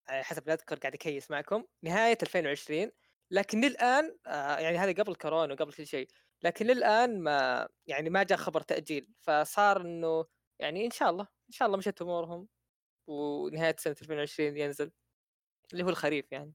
آه، 0.08 0.22
حسب 0.22 0.46
لا 0.46 0.54
أذكر 0.54 0.78
قاعد 0.78 0.94
أكيس 0.94 1.30
معكم 1.30 1.64
نهاية 1.82 2.18
2020 2.22 2.90
لكن 3.30 3.60
للآن 3.60 4.16
آه، 4.26 4.58
يعني 4.58 4.78
هذا 4.78 5.02
قبل 5.02 5.14
كورونا 5.14 5.54
وقبل 5.54 5.72
كل 5.72 5.86
شيء. 5.86 6.08
لكن 6.42 6.66
للآن 6.66 7.20
ما 7.20 7.68
يعني 7.86 8.10
ما 8.10 8.22
جاء 8.22 8.38
خبر 8.38 8.60
تأجيل. 8.60 9.08
فصار 9.20 9.80
إنه 9.80 10.24
يعني 10.58 10.84
إن 10.84 10.90
شاء 10.90 11.10
الله 11.10 11.22
إن 11.48 11.52
شاء 11.52 11.66
الله 11.66 11.78
مشت 11.78 12.02
أمورهم 12.02 12.48
ونهاية 13.06 13.76
سنة 13.78 13.96
2020 14.02 14.56
ينزل 14.56 14.92
اللي 15.72 15.84
هو 15.84 15.88
الخريف 15.88 16.32
يعني. 16.32 16.52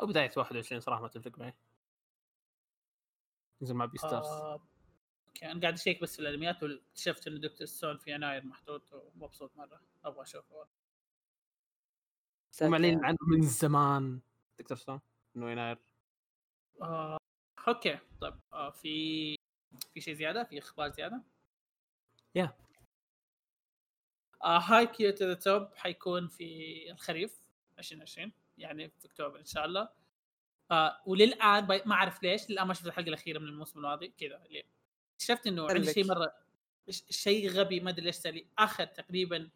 أو 0.00 0.06
بداية 0.06 0.30
21 0.36 0.80
صراحة 0.80 1.02
ما 1.02 1.08
تفرق 1.08 1.38
معي. 1.38 1.54
نزل 3.62 3.74
مع 3.74 3.84
Beastars 3.84 4.26
آه، 4.26 4.60
okay 5.28 5.46
أنا 5.46 5.60
قاعد 5.60 5.74
أشيك 5.74 6.00
بس 6.00 6.16
في 6.16 6.22
الأنميات 6.22 6.62
واكتشفت 6.62 7.26
انه 7.26 7.40
Dr. 7.40 7.66
Stone 7.66 7.98
في 7.98 8.10
يناير 8.10 8.46
محطوط 8.46 8.92
ومبسوط 8.92 9.56
مرة. 9.56 9.80
أبغى 10.04 10.22
أشوفه. 10.22 10.66
ومعلن 12.62 13.04
عنه 13.04 13.18
من 13.28 13.42
زمان 13.42 14.20
Dr. 14.58 14.76
Stone 14.76 15.00
إنه 15.36 15.50
يناير. 15.50 15.78
آه، 16.82 17.18
okay 17.68 17.98
طيب 18.20 18.34
آه، 18.52 18.70
في 18.70 19.36
في 19.94 20.00
شيء 20.00 20.14
زيادة؟ 20.14 20.44
في 20.44 20.58
أخبار 20.58 20.90
زيادة؟ 20.90 21.22
yeah. 22.36 22.52
Haikyuu 24.44 25.10
To 25.10 25.24
The 25.24 25.34
Top 25.34 25.68
حيكون 25.74 26.28
في 26.28 26.90
الخريف 26.90 27.40
2020 27.78 28.32
يعني 28.58 28.88
في 28.88 29.06
أكتوبر 29.06 29.38
إن 29.40 29.44
شاء 29.44 29.64
الله 29.64 29.88
آه 30.70 31.02
وللآن 31.06 31.66
بي- 31.66 31.82
ما 31.86 31.94
أعرف 31.94 32.22
ليش 32.22 32.50
للآن 32.50 32.66
ما 32.66 32.74
شفت 32.74 32.86
الحلقة 32.86 33.08
الأخيرة 33.08 33.38
من 33.38 33.48
الموسم 33.48 33.78
الماضي 33.78 34.08
كذا 34.08 34.42
اكتشفت 35.14 35.46
إنه 35.46 35.62
عندي. 35.70 35.92
شيء 35.92 36.06
مره 36.06 36.34
شيء 37.10 37.50
غبي 37.50 37.80
ما 37.80 37.90
أدري 37.90 38.04
ليش 38.04 38.14
صار 38.16 38.32
لي 38.32 38.46
آخر 38.58 38.84
تقريبا 38.84 39.50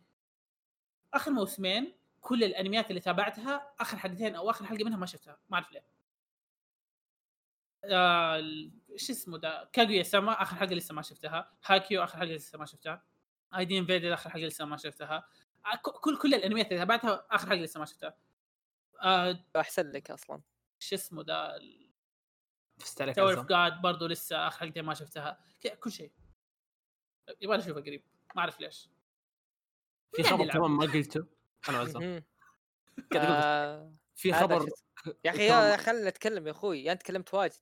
آخر 1.15 1.31
موسمين 1.31 1.93
كل 2.21 2.45
الأنميات 2.45 2.91
اللي 2.91 3.01
تابعتها 3.01 3.73
آخر 3.81 3.97
حلقتين 3.97 4.35
أو 4.35 4.51
آخر 4.51 4.65
حلقة 4.67 4.85
منها 4.85 4.97
ما 4.97 5.07
شفتها 5.07 5.39
ما 5.51 5.55
أعرف 5.57 5.73
ليه 5.73 5.85
آه 7.85 8.41
شو 8.97 9.13
اسمه 9.13 9.39
ده؟ 9.39 9.71
كاغويا 9.73 10.03
سما 10.03 10.43
آخر 10.43 10.57
حلقة 10.57 10.75
لسه 10.75 10.95
ما 10.95 11.03
شفتها. 11.03 11.53
Haikyuu 11.67 12.05
آخر 12.05 12.19
حلقة 12.19 12.35
لسه 12.35 12.59
ما 12.59 12.67
شفتها. 12.67 13.03
ID 13.57 13.79
Invaded 13.79 14.05
آخر 14.05 14.31
حلقة 14.31 14.47
لسه 14.47 14.65
ما 14.65 14.77
شفتها. 14.77 15.29
آه، 15.67 15.77
ك- 15.77 16.01
كل 16.01 16.19
كل 16.19 16.35
الانميات 16.35 16.67
اللي 16.67 16.79
تابعتها 16.79 17.27
آخر 17.31 17.49
حلقة 17.51 17.61
لسه 17.63 17.81
ما 17.81 17.87
شفتها. 17.87 18.15
آه 19.03 19.45
أحسن 19.57 19.91
لك 19.91 20.11
أصلا. 20.11 20.41
شو 20.79 20.95
اسمه 20.97 21.23
ده؟ 21.23 21.59
Tower 22.97 23.31
of 23.31 23.39
عزام. 23.39 23.47
God 23.47 23.81
برضه 23.81 24.09
لسه 24.09 24.49
آخر 24.49 24.59
حلقتين 24.59 24.85
ما 24.85 24.95
شفتها. 24.95 25.45
ك- 25.61 25.79
كل 25.79 25.93
شيء. 25.93 26.13
يبغى 27.41 27.59
اشوفها 27.59 27.83
قريب. 27.83 28.03
ما 28.35 28.41
أعرف 28.41 28.61
ليش. 28.61 28.89
في 30.17 30.23
يعني 30.23 30.37
خبر. 30.37 30.49
كمان 30.53 30.71
ما 30.71 30.85
قلته. 30.87 31.27
أنا 31.69 31.83
أقول 31.83 32.23
آه، 33.17 33.95
في 34.17 34.33
خبر 34.33 34.67
يا 35.25 35.31
أخي 35.31 35.85
خلنا 35.85 36.09
نتكلم 36.09 36.47
يا 36.47 36.53
أخوي. 36.53 36.85
يا 36.85 36.93
أنت 36.93 37.03
تكلمت 37.03 37.35
واجد. 37.35 37.53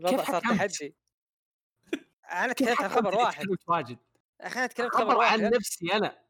الوضع 0.00 0.24
صار؟ 0.24 0.40
تحدي. 0.40 0.96
أنا 2.32 2.52
كيف 2.52 2.68
تكلمت 2.68 2.82
عن 2.82 2.88
خبر 2.88 3.14
واحد. 3.14 3.42
تكلمت 3.42 3.68
واجد. 3.68 3.98
أنا 4.40 4.66
تكلمت 4.66 4.94
خبر 4.94 5.16
واحد 5.16 5.40
عن 5.40 5.50
نفسي 5.50 5.92
أنا. 5.92 6.24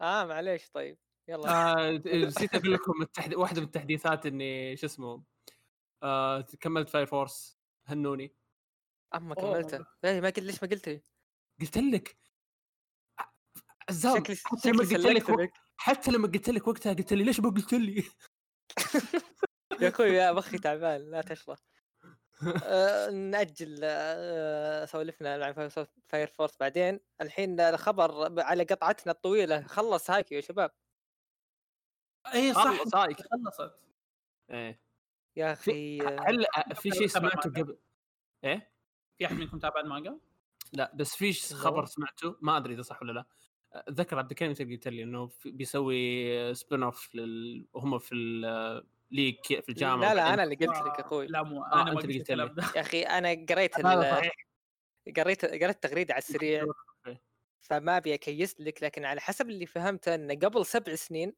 آه 0.00 0.24
معليش 0.24 0.70
طيب 0.70 0.98
يلا. 1.28 1.72
آه، 1.72 1.90
نسيت 2.06 2.54
أقول 2.54 2.72
لكم 2.72 3.02
التحد... 3.02 3.34
واحدة 3.34 3.60
من 3.60 3.66
التحديثات 3.66 4.26
إني 4.26 4.76
شو 4.76 4.86
اسمه 4.86 5.22
آه 6.02 6.40
كملت 6.40 6.88
Fire 6.88 7.06
Force 7.06 7.58
هنوني. 7.86 8.36
أما. 9.14 9.34
كملته. 9.34 9.86
ليه 10.04 10.20
ما 10.20 10.26
قلت 10.26 10.38
ليش 10.38 10.62
ما 10.62 10.68
قلت 10.68 10.88
لي؟ 10.88 11.02
قلت 11.60 11.78
لك. 11.78 12.18
عزام 13.88 14.16
شكلي 14.16 14.36
حتى 14.44 14.70
لما 14.70 14.78
قلت 14.78 15.30
لك 15.30 15.52
حتى 15.76 16.10
لما 16.10 16.28
قلت 16.28 16.50
لك 16.50 16.68
وقتها 16.68 16.92
قلت 16.92 17.12
لي 17.12 17.24
ليش 17.24 17.40
ما 17.40 17.50
قلت 17.50 17.74
لي؟ 17.74 18.04
يا 19.80 19.88
أخوي 19.88 20.08
يا 20.08 20.32
مخي 20.32 20.58
تعبان 20.58 21.10
لا 21.10 21.22
تشرح. 21.22 21.58
آه، 22.64 23.10
نأجل 23.10 23.80
آه، 23.82 24.84
سوالفنا 24.84 25.44
عن 25.44 25.68
Fire 26.08 26.26
Force 26.26 26.56
بعدين. 26.60 27.00
الحين 27.20 27.60
الخبر 27.60 28.40
على 28.42 28.64
قطعتنا 28.64 29.12
الطويلة 29.12 29.62
خلص 29.62 30.10
Haikyuu 30.10 30.34
يا 30.34 30.40
شباب. 30.40 30.70
إي 32.34 32.54
صح. 32.54 32.78
خلص 32.78 32.94
هايك. 32.94 33.16
خلصت. 33.16 33.86
إيه 34.50 34.80
يا 35.36 35.52
أخي 35.52 36.00
آه، 36.02 36.20
هل 36.20 36.46
في 36.74 36.90
شيء 36.90 37.06
سمعته. 37.06 37.50
قبل؟ 37.50 37.78
إيه؟ 38.44 38.72
في 39.16 39.26
أحد 39.26 39.36
منكم 39.36 39.58
تابع 39.58 39.80
المانجا؟ 39.80 40.18
لا 40.72 40.92
بس 40.94 41.16
في 41.16 41.32
خبر 41.54 41.84
سمعته 41.84 42.36
ما 42.40 42.56
أدري 42.56 42.74
إذا 42.74 42.82
صح 42.82 43.02
ولا 43.02 43.12
لا. 43.12 43.24
أتذكر 43.72 44.18
عبد 44.18 44.30
الكريم 44.30 44.54
قلت 44.54 44.88
لي 44.88 45.02
إنه 45.02 45.30
بيسوي 45.44 46.54
سبين 46.54 46.82
اوف 46.82 47.14
لل... 47.14 47.66
وهم 47.72 47.98
في 47.98 48.14
الليج 49.12 49.36
في 49.46 49.68
الجامعة 49.68 50.08
لا 50.08 50.14
لا 50.14 50.34
أنا 50.34 50.44
اللي 50.44 50.54
قلت 50.54 50.78
لك 50.78 50.98
يا 50.98 51.04
أخوي. 51.04 51.26
لا 51.26 51.42
مو 51.42 51.62
آه، 51.64 51.82
أنا 51.82 51.84
ما 51.84 51.92
أنت 51.92 52.04
اللي 52.04 52.18
قلت. 52.18 52.30
الكلام 52.30 52.54
ده. 52.54 52.62
يا 52.76 52.80
أخي 52.80 53.02
أنا 53.02 53.46
قريت 53.48 53.74
قريت 55.16 55.44
قريت 55.44 55.82
تغريدة 55.82 56.14
على 56.14 56.18
السريع. 56.18 56.64
فما 57.60 57.96
أبي 57.96 58.14
أكيس 58.14 58.60
لك 58.60 58.82
لكن 58.82 59.04
على 59.04 59.20
حسب 59.20 59.50
اللي 59.50 59.66
فهمته 59.66 60.14
انه 60.14 60.34
قبل 60.34 60.66
سبع 60.66 60.94
سنين 60.94 61.32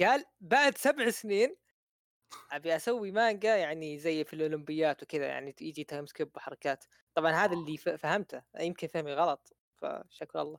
قال 0.00 0.24
بعد 0.40 0.78
سبع 0.78 1.10
سنين 1.10 1.56
أبي 2.52 2.76
أسوي 2.76 3.10
مانجا 3.12 3.56
يعني 3.56 3.98
زي 3.98 4.24
في 4.24 4.34
الأولمبيات 4.34 5.02
وكذا 5.02 5.26
يعني 5.26 5.54
يجي 5.60 5.84
time 5.84 6.06
skip 6.06 6.36
وحركات. 6.36 6.84
طبعا 7.14 7.32
هذا 7.32 7.54
اللي 7.54 7.76
ف- 7.76 7.88
فهمته. 7.88 8.42
يمكن 8.60 8.88
فهمي 8.88 9.14
غلط 9.14 9.56
فشكر 9.76 10.40
الله. 10.42 10.58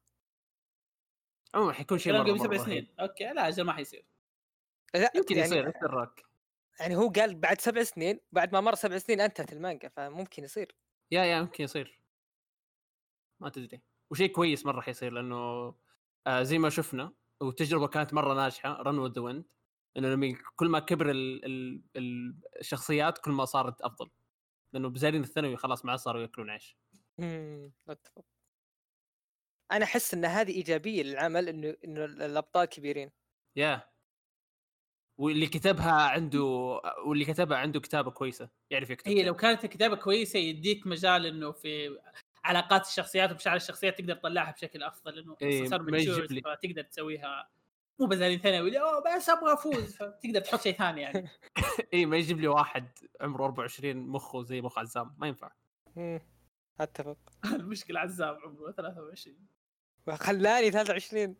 عموما 1.55 1.73
حيكون 1.73 1.97
شيء 1.97 2.13
مرة 2.13 2.19
قبل 2.23 2.39
سبع 2.39 2.57
سنين. 2.57 2.95
أوكي 2.99 3.23
لا 3.23 3.47
أجل 3.47 3.63
ما 3.63 3.73
حيصير. 3.73 4.05
لا 4.93 5.11
يمكن 5.15 5.35
يعني 5.35 5.47
يصير 5.49 5.67
إيش 5.67 5.73
دراك 5.81 6.26
يعني 6.79 6.95
هو 6.95 7.09
قال 7.09 7.35
بعد 7.35 7.61
سبع 7.61 7.83
سنين 7.83 8.19
بعد 8.31 8.53
ما 8.53 8.61
مر 8.61 8.75
سبع 8.75 8.97
سنين 8.97 9.21
انتهت 9.21 9.53
المانجا 9.53 9.89
فممكن 9.89 10.43
يصير. 10.43 10.75
يا 11.11 11.25
يا 11.25 11.37
يمكن 11.37 11.63
يصير. 11.63 12.01
ما 13.39 13.49
تدري. 13.49 13.81
وشيء 14.11 14.31
كويس 14.31 14.65
مرة 14.65 14.81
حيصير 14.81 15.11
لأنه 15.13 15.35
آه 16.27 16.43
زي 16.43 16.57
ما 16.57 16.69
شفنا 16.69 17.13
والتجربه 17.41 17.87
كانت 17.87 18.13
مرة 18.13 18.33
ناجحة 18.33 18.81
رن 18.81 18.99
وذ 18.99 19.19
ويند 19.19 19.45
إنه 19.97 20.07
لما 20.07 20.37
كل 20.55 20.69
ما 20.69 20.79
كبر 20.79 21.11
ال 21.11 21.45
ال 21.45 21.83
ال 21.95 22.39
الشخصيات 22.59 23.17
كل 23.17 23.31
ما 23.31 23.45
صارت 23.45 23.81
أفضل. 23.81 24.09
لأنه 24.73 24.89
بزارين 24.89 25.21
الثانوي 25.23 25.57
خلاص 25.57 25.85
ما 25.85 25.97
صاروا 25.97 26.21
يأكلون 26.21 26.49
عيش. 26.49 26.77
مم، 27.17 27.73
أتفق. 27.89 28.25
أنا 29.71 29.85
أحس 29.85 30.13
إن 30.13 30.25
هذه 30.25 30.51
إيجابية 30.51 31.03
للعمل 31.03 31.49
إنه 31.49 31.77
إنه 31.85 32.05
الأبطال 32.05 32.65
كبيرين. 32.65 33.11
يا. 33.55 33.89
واللي 35.17 35.47
كتبها 35.47 35.91
عنده 35.91 36.43
واللي 37.05 37.25
كتبها 37.25 37.57
عنده 37.57 37.79
كتابة 37.79 38.11
كويسة 38.11 38.49
يعرف 38.69 38.89
يكتب 38.89 39.07
هي 39.11 39.23
لو 39.23 39.35
كانت 39.35 39.63
الكتابة 39.63 39.95
كويسة 39.95 40.39
يديك 40.39 40.87
مجال 40.87 41.25
إنه 41.25 41.51
في 41.51 41.99
علاقات 42.43 42.87
الشخصيات 42.87 43.31
ومشاعر 43.31 43.55
الشخصيات 43.55 43.97
تقدر 44.01 44.13
تطلعها 44.15 44.51
بشكل 44.51 44.83
أفضل 44.83 45.15
لأنه 45.15 45.35
إيه، 45.41 45.65
صار 45.65 45.81
ما 45.81 45.97
يجيب 45.97 46.09
ماتشور 46.11 46.31
لي. 46.31 46.41
فتقدر 46.41 46.81
تسويها. 46.81 47.49
مو 47.99 48.05
بزارين 48.07 48.39
ثانوي 48.39 48.79
أوه 48.79 49.15
بس 49.15 49.29
أبغى 49.29 49.53
أفوز. 49.53 49.95
فتقدر 49.95 50.39
تحط 50.41 50.61
شيء 50.61 50.73
ثاني 50.77 51.01
يعني. 51.01 51.29
اي 51.93 52.05
ما 52.05 52.17
يجيب 52.17 52.39
لي 52.39 52.47
واحد 52.47 52.85
عمره 53.21 53.45
24 53.45 53.97
مخه 53.97 54.43
زي 54.43 54.61
مخ 54.61 54.79
عزام 54.79 55.15
ما 55.17 55.27
ينفع. 55.27 55.51
أتفق. 56.79 57.17
المشكلة 57.55 57.99
عزام 57.99 58.37
عمره 58.45 58.71
23 58.71 59.35
خلاني 60.15 60.71
23 60.71 61.35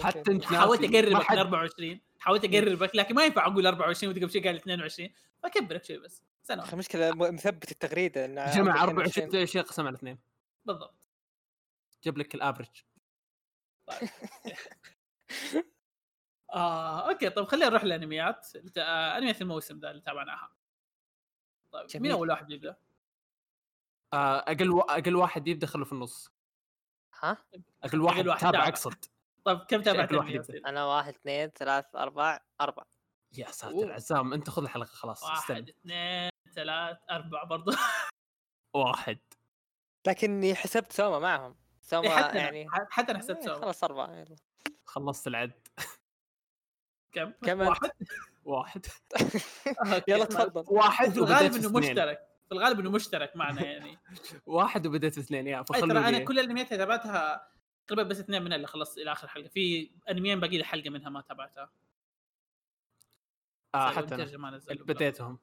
حتى 0.00 0.30
أنت 0.30 0.44
حاولت 0.44 0.84
أقربك 0.94 1.22
حد- 1.22 1.36
ل 1.36 1.38
24 1.40 2.00
حاولت 2.18 2.44
اقربك 2.44 2.96
لكن 2.96 3.14
ما 3.14 3.24
ينفع 3.24 3.46
أقول 3.46 3.66
24 3.66 4.12
وانت 4.12 4.22
قبل 4.22 4.32
شوي 4.32 4.42
قال 4.42 4.56
22 4.56 5.08
فكبرك 5.42 5.84
شوي 5.84 5.98
بس. 5.98 6.22
المشكلة 6.72 7.10
م- 7.14 7.34
مثبت 7.34 7.70
التغريده 7.72 8.24
إن 8.24 8.34
جمع 8.34 8.72
عمري 8.80 9.04
24 9.04 9.46
شيء 9.46 9.62
قسم 9.62 9.86
على 9.86 9.96
اثنين. 9.96 10.18
بالضبط. 10.64 11.08
جاب 12.04 12.18
لك 12.18 12.34
ال 12.34 12.40
average 12.40 12.82
آه 16.54 17.10
أوكي 17.10 17.30
طيب 17.30 17.44
خلينا 17.46 17.68
نروح 17.68 17.84
للأنميات. 17.84 18.46
آه، 18.78 19.18
أنميات 19.18 19.42
الموسم 19.42 19.78
ذا 19.78 19.90
اللي 19.90 20.02
تابعناها. 20.02 20.50
طيب 21.72 21.82
مين 21.82 21.88
جميل. 21.88 22.12
أول 22.12 22.30
واحد 22.30 22.50
يبدأ؟ 22.50 22.76
آه، 24.12 24.38
أقل 24.38 24.70
و... 24.70 24.80
أقل 24.80 25.16
واحد 25.16 25.48
يبدأ 25.48 25.66
خله 25.66 25.84
في 25.84 25.92
النص. 25.92 26.32
ها؟ 27.22 27.44
أقل 27.82 28.00
واحد, 28.00 28.26
واحد 28.28 28.40
تابع 28.40 28.52
تابع. 28.58 28.68
أقصد. 28.68 29.04
طيب 29.48 29.58
كم 29.58 29.82
تابعت 29.82 30.08
أقل 30.08 30.16
واحد 30.16 30.28
انمي 30.28 30.36
يبدأ. 30.38 30.54
ياسين؟ 30.54 30.66
أنا 30.66 30.84
واحد 30.84 31.14
اثنين 31.14 31.48
ثلاث 31.48 31.84
أربع 31.96 32.40
أربع. 32.60 32.82
يا 33.32 33.50
ساتر. 33.50 33.92
عزام 33.92 34.32
انت 34.32 34.50
خذ 34.50 34.62
الحلقة 34.62 34.86
خلاص 34.86 35.22
واحد 35.22 35.36
استنى 35.36 35.70
اثنين 35.70 36.30
ثلاث 36.54 36.98
أربع 37.10 37.44
برضو. 37.44 37.72
واحد. 38.74 39.18
لكني 40.06 40.54
حسبت 40.54 40.92
سوما 40.92 41.18
معهم. 41.18 41.56
سوما 41.80 42.16
حتى 42.16 42.38
يعني 42.38 42.66
حتى 42.90 43.12
أنا 43.12 43.18
حسبت 43.18 43.36
إيه، 43.36 43.44
سوا 43.44 43.54
خلاص 43.54 43.84
أربعة 43.84 44.16
يلا. 44.16 44.36
خلصت 44.84 45.26
العد. 45.26 45.68
كم؟ 47.12 47.32
كم 47.44 47.60
واحد؟ 47.60 47.90
واحد. 48.44 48.86
يلا 50.08 50.24
تفضل. 50.24 50.64
واحد 50.68 51.10
في 51.10 51.18
الغالب 51.18 51.54
إنه 51.54 51.68
مشترك. 51.68 52.28
في 52.48 52.52
الغالب 52.52 52.80
إنه 52.80 52.90
مشترك 52.90 53.36
معنا 53.36 53.64
يعني. 53.64 53.98
واحد 54.46 54.86
وبديت 54.86 55.18
اثنين 55.18 55.46
يا 55.46 55.58
أي 55.58 55.64
فخلوا 55.64 55.88
ترى 55.88 56.08
أنا 56.08 56.24
كل 56.24 56.38
الانميات 56.38 56.66
اللي 56.72 56.78
تابعتها 56.78 57.48
تقريبا 57.88 58.08
بس 58.08 58.20
اثنين 58.20 58.42
منها 58.42 58.56
اللي 58.56 58.66
خلصت 58.66 58.98
إلى 58.98 59.12
آخر 59.12 59.28
حلقة. 59.28 59.48
في 59.48 59.90
أنميين 60.10 60.40
باقي 60.40 60.58
لي 60.58 60.64
حلقة 60.64 60.90
منها 60.90 61.08
ما 61.10 61.20
تابعتها. 61.20 61.70
آه 63.74 63.90
بسبب 63.90 64.12
حتى. 64.12 64.74
بديتهم. 64.74 65.38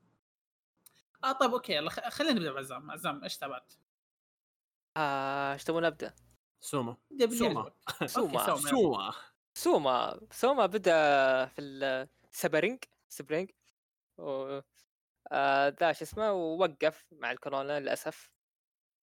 آه 1.24 1.32
طيب 1.32 1.52
أوكي 1.52 1.74
يلا 1.74 1.90
خلينا 1.90 2.34
نبدأ 2.34 2.52
بعزام. 2.52 2.92
عزام 2.92 3.24
إيش 3.24 3.38
تابعت؟ 3.38 3.74
آه، 4.98 5.54
إيش 5.54 5.64
تبون 5.64 5.86
أبدأ؟ 5.86 6.14
سوما. 6.62 6.98
سوما. 7.28 7.72
سوما 8.06 8.56
سوما. 8.56 9.14
سوما 9.54 10.20
سوما. 10.32 10.66
بدأ 10.66 11.46
في 11.46 11.62
ال 11.62 11.79
spring 11.79 12.84
spring. 13.10 13.52
و 14.18 14.60
آه، 15.32 15.68
ذا 15.70 15.94
شو 15.94 16.04
اسمه 16.04 16.32
ووقف 16.32 17.08
مع 17.12 17.32
الكورونا 17.32 17.80
للأسف. 17.80 18.32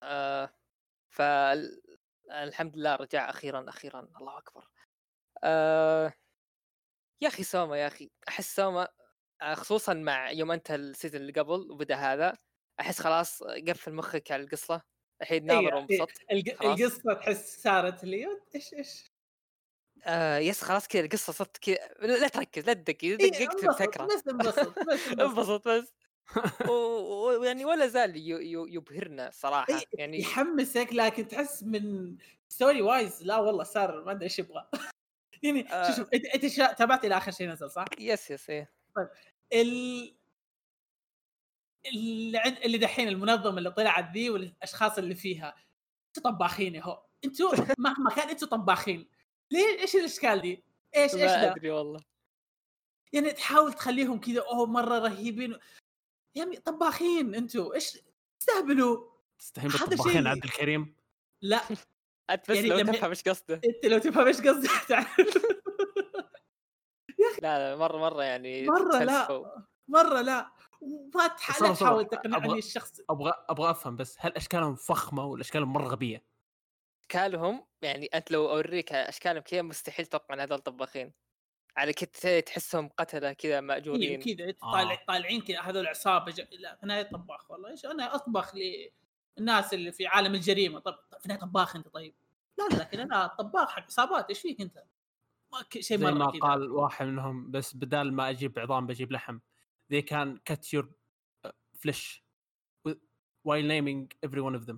آه 0.03 0.53
فالحمد 2.31 2.77
لله 2.77 2.95
رجع 2.95 3.29
أخيرا 3.29 3.65
أخيرا. 3.69 3.99
الله 4.21 4.37
أكبر. 4.37 4.67
آه 5.43 6.13
يا 7.21 7.27
أخي 7.27 7.43
سوما 7.43 7.77
يا 7.77 7.87
أخي. 7.87 8.11
أحس 8.27 8.55
سوما 8.55 8.87
آه، 9.41 9.53
خصوصا 9.53 9.93
مع 9.93 10.31
يوم 10.31 10.51
انت 10.51 10.71
ال 10.71 10.78
season 10.78 11.21
اللي 11.21 11.31
قبل 11.33 11.71
وبدأ 11.71 11.95
هذا 11.95 12.37
أحس 12.79 13.01
خلاص 13.01 13.43
قفل 13.43 13.93
مخك 13.93 14.31
على 14.31 14.43
القصة. 14.43 14.81
الحين 15.21 15.45
ناظر 15.45 15.59
أيوة، 15.59 15.75
وانبسط. 15.75 16.09
القصة 16.61 17.13
تحس 17.13 17.61
صارت 17.63 18.03
لي. 18.03 18.27
إيش 18.55 18.73
إيش؟ 18.73 19.11
آه 20.05 20.37
yes 20.37 20.63
خلاص 20.63 20.87
كذا 20.87 21.01
القصة 21.05 21.33
صرت 21.33 21.57
كذا. 21.57 21.77
لا 22.01 22.27
تركز 22.27 22.65
لا 22.65 22.73
تدقق 22.73 23.03
اذا 23.03 23.17
إيه، 23.25 23.31
دققت 23.31 23.65
بتكره 23.65 24.05
بس 24.05 24.27
انبسط 24.27 24.79
بس 24.79 25.07
انبسط. 25.21 25.67
بس. 25.67 25.93
ويعني 26.69 27.65
ولا 27.69 27.87
زال 27.87 28.13
يبهرنا 28.75 29.29
صراحة 29.33 29.81
يعني 29.93 30.19
يحمسك 30.19 30.87
لكن 30.91 31.27
تحس 31.27 31.63
من 31.63 32.15
story 32.49 32.81
wise 32.81 33.23
لا 33.23 33.37
والله 33.37 33.63
صار 33.63 34.03
ما 34.03 34.11
أدري 34.11 34.23
إيش 34.23 34.39
يبغى 34.39 34.69
يعني 35.43 35.73
آه. 35.73 35.87
شوف 35.87 35.95
شوف 35.95 36.07
انت 36.13 36.45
تابعت 36.79 37.05
إلى 37.05 37.17
آخر 37.17 37.31
شيء 37.31 37.49
نزل 37.49 37.71
صح؟ 37.71 37.85
yes 37.99 38.31
yes 38.31 38.49
إيه 38.49 38.71
ال 39.53 40.15
اللي 41.85 42.37
عند 42.37 42.57
اللي 42.57 42.77
دحين 42.77 43.07
المنظمة 43.07 43.57
اللي 43.57 43.71
طلعت 43.71 44.11
ذي 44.13 44.29
والأشخاص 44.29 44.97
اللي 44.97 45.15
فيها 45.15 45.55
إنتوا 46.07 46.31
طباخين 46.31 46.75
يا 46.75 46.83
هو 46.83 47.05
إنتوا 47.25 47.51
مهما 47.79 48.09
كان 48.15 48.29
إنتوا 48.29 48.47
طباخين 48.47 49.09
ليه 49.51 49.79
إيش 49.79 49.95
الإشكال 49.95 50.41
دي؟ 50.41 50.63
إيش 50.95 51.13
إيش 51.15 51.31
ما؟ 51.31 51.51
أدري 51.51 51.71
والله 51.71 51.99
يعني 53.13 53.31
تحاول 53.33 53.73
تخليهم 53.73 54.19
كذا 54.19 54.41
أوه 54.41 54.65
مرة 54.65 54.99
رهيبين 54.99 55.57
يا 56.35 56.43
عمي 56.43 56.57
طباخين 56.57 57.35
أنتوا 57.35 57.73
إيش 57.75 57.97
تستهبلوا؟ 58.39 59.11
تستهين 59.39 59.71
هذا 59.71 59.79
بالطباخين 59.85 60.13
شيء- 60.21 60.27
عبد 60.27 60.43
الكريم؟ 60.43 60.95
لا. 61.41 61.61
أنت 62.29 62.51
بس 62.51 62.55
يعني 62.57 62.69
لو 62.69 62.79
تفهم 62.93 63.09
إيش 63.09 63.23
قصده. 63.23 63.55
أنت 63.55 63.85
لو 63.85 63.97
تفهم 63.97 64.27
إيش 64.27 64.41
قصدي 64.41 64.67
تعرف. 64.89 65.17
لا 67.41 67.69
لا 67.71 67.75
مرة 67.75 67.97
مرة 67.97 68.23
يعني 68.23 68.65
مرة 68.67 69.03
لا. 69.03 69.53
مرة 69.87 70.21
لا. 70.21 70.51
صار. 71.59 71.73
تحاول 71.75 72.05
تقنعني 72.05 72.57
الشخص. 72.57 73.01
أبغى 73.09 73.33
أبغى 73.49 73.71
أفهم 73.71 73.95
بس 73.95 74.15
هل 74.19 74.31
أشكالهم 74.33 74.75
فخمة 74.75 75.25
ولا 75.25 75.41
أشكالهم 75.41 75.73
مرة 75.73 75.87
غبية؟ 75.87 76.23
أشكالهم 77.01 77.65
يعني 77.81 78.05
أنت 78.05 78.31
لو 78.31 78.49
أوريك 78.49 78.93
أشكالهم 78.93 79.43
كذا 79.43 79.61
مستحيل 79.61 80.05
تتوقع 80.05 80.33
إن 80.35 80.39
هذول 80.39 80.59
طباخين. 80.59 81.13
على 81.77 81.93
كذا 81.93 82.39
تحسهم 82.39 82.89
قتلة 82.89 83.33
كذا 83.33 83.51
أيوه 83.51 83.61
مأجورين. 83.61 84.21
كذا 84.21 84.49
آه. 84.49 84.71
طالع 84.71 85.03
طالعين 85.07 85.41
كذا 85.41 85.61
هذول 85.61 85.87
عصابة 85.87 86.31
ج... 86.31 86.41
لا 86.59 86.75
في 86.75 86.83
النهاية 86.83 87.03
طباخ 87.03 87.51
والله. 87.51 87.69
إيش 87.69 87.85
أنا 87.85 88.15
أطبخ 88.15 88.51
للناس 88.55 89.73
اللي 89.73 89.91
في 89.91 90.07
عالم 90.07 90.35
الجريمة. 90.35 90.79
طب 90.79 90.99
في 91.19 91.25
النهاية 91.25 91.41
طباخ 91.41 91.75
أنت 91.75 91.87
طيب؟ 91.87 92.13
لا 92.57 92.67
لا 92.67 92.75
لكن 92.83 92.99
أنا 92.99 93.27
طباخ 93.27 93.69
حق 93.71 93.83
عصابات 93.83 94.29
إيش 94.29 94.41
فيك 94.41 94.61
أنت؟ 94.61 94.83
ما 95.53 95.61
ك- 95.61 95.79
شيء 95.79 95.97
زي 95.97 96.11
ما 96.11 96.31
كذا. 96.31 96.39
قال 96.39 96.71
واحد 96.71 97.05
منهم 97.05 97.51
بس 97.51 97.75
بدال 97.75 98.13
ما 98.13 98.29
أجيب 98.29 98.59
عظام 98.59 98.87
بجيب 98.87 99.11
لحم. 99.11 99.39
They 99.93 100.01
can 100.01 100.39
cut 100.51 100.63
your 100.73 100.85
uh, 101.47 101.51
flesh 101.81 102.21
with- 102.87 103.01
while 103.47 103.63
naming 103.73 104.07
every 104.25 104.41
one 104.41 104.55
of 104.61 104.65
them. 104.71 104.77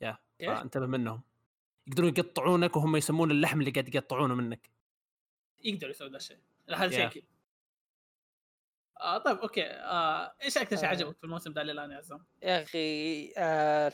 يا؟ 0.00 0.18
انتبه 0.40 0.86
منهم. 0.86 1.22
يقدرون 1.88 2.14
يقطعونك 2.18 2.76
وهم 2.76 2.96
يسمون 2.96 3.30
اللحم 3.30 3.60
اللي 3.60 3.70
قاعد 3.70 3.94
يقطعونه 3.94 4.34
منك 4.34 4.70
يقدروا 5.64 5.90
يسووا 5.90 6.10
ذا 6.10 6.16
الشيء 6.16 6.38
هذا 6.74 6.90
شيء. 6.90 7.06
أكيد 7.06 7.24
آه 9.00 9.18
طيب 9.18 9.38
أوكي 9.38 9.64
آه 9.66 10.34
إيش 10.42 10.58
أكثر 10.58 10.76
شيء 10.76 10.84
آه. 10.84 10.88
عجبك 10.88 11.16
في 11.16 11.24
الموسم 11.24 11.52
ده 11.52 11.62
للان 11.62 11.90
يا 11.90 11.96
عزام؟ 11.96 12.26
يا 12.42 12.62
أخي 12.62 13.32
آه 13.38 13.92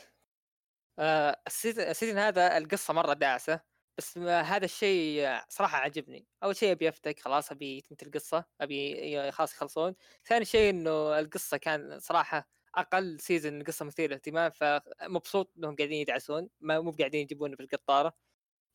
آه 0.99 1.41
ال 1.47 1.52
season 1.52 1.83
ال 1.85 1.90
season 1.90 2.17
هذا 2.17 2.57
القصة 2.57 2.93
مرة 2.93 3.13
داعسه 3.13 3.61
بس 3.97 4.17
ما 4.17 4.41
هذا 4.41 4.65
الشيء 4.65 5.39
صراحة 5.49 5.77
عجبني 5.77 6.27
أول 6.43 6.55
شيء 6.55 6.71
أبي 6.71 6.89
أفتك 6.89 7.19
خلاص 7.19 7.51
أبي 7.51 7.81
تنتهي 7.81 8.07
القصة 8.07 8.45
أبي 8.61 9.31
خلاص 9.31 9.53
يخلصون 9.53 9.95
ثاني 10.25 10.45
شيء 10.45 10.69
إنه 10.69 11.19
القصة 11.19 11.57
كان 11.57 11.99
صراحة 11.99 12.54
أقل 12.75 13.19
سيزون 13.19 13.61
القصة 13.61 13.85
مثيرة 13.85 14.07
للاهتمام 14.07 14.51
فمبسوط 14.51 15.51
إنهم 15.57 15.75
قاعدين 15.75 16.01
يدعسون. 16.01 16.49
ما 16.59 16.79
مو 16.79 16.91
قاعدين 16.91 17.21
يجيبون 17.21 17.55
في 17.55 17.63
القطارة. 17.63 18.13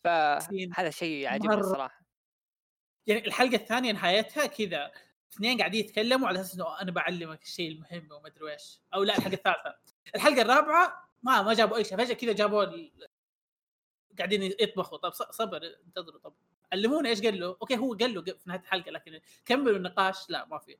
فهذا 0.05 0.91
شيء 0.91 1.39
مرة. 1.39 1.61
الصراحة. 1.61 2.05
يعني 3.07 3.27
الحلقة 3.27 3.55
الثانية 3.55 3.93
نهايتها 3.93 4.47
كذا 4.47 4.93
اثنين 5.33 5.59
قاعدين 5.59 5.85
يتكلموا 5.85 6.29
على 6.29 6.41
أساس 6.41 6.55
إنه 6.55 6.81
أنا 6.81 6.91
بعلمك 6.91 7.43
الشيء 7.43 7.73
المهم 7.73 8.13
وما 8.13 8.29
أدري 8.29 8.53
إيش. 8.53 8.81
أو 8.95 9.03
لا 9.03 9.17
الحلقة 9.17 9.35
الثالثة. 9.35 9.77
الحلقة 10.15 10.43
الرابعة 10.43 11.11
ما 11.23 11.43
ما 11.43 11.55
جابوا 11.55 11.77
أي 11.77 11.85
شيء. 11.85 11.99
فجأة 11.99 12.15
كذا 12.15 12.33
جابوا 12.33 12.65
ال... 12.65 13.09
قاعدين 14.19 14.43
يطبخوا. 14.43 14.99
طب 14.99 15.13
صبر 15.13 15.61
انتظروا. 15.87 16.21
طب 16.21 16.35
علمونا 16.73 17.09
إيش 17.09 17.23
قال 17.23 17.41
له؟ 17.41 17.47
أوكي 17.47 17.77
هو 17.77 17.95
قال 17.95 18.15
له 18.15 18.23
في 18.23 18.39
نهاية 18.47 18.61
الحلقة 18.61 18.91
لكن 18.91 19.21
كملوا 19.45 19.77
النقاش. 19.77 20.31
لا 20.31 20.45
ما 20.45 20.59
في. 20.59 20.79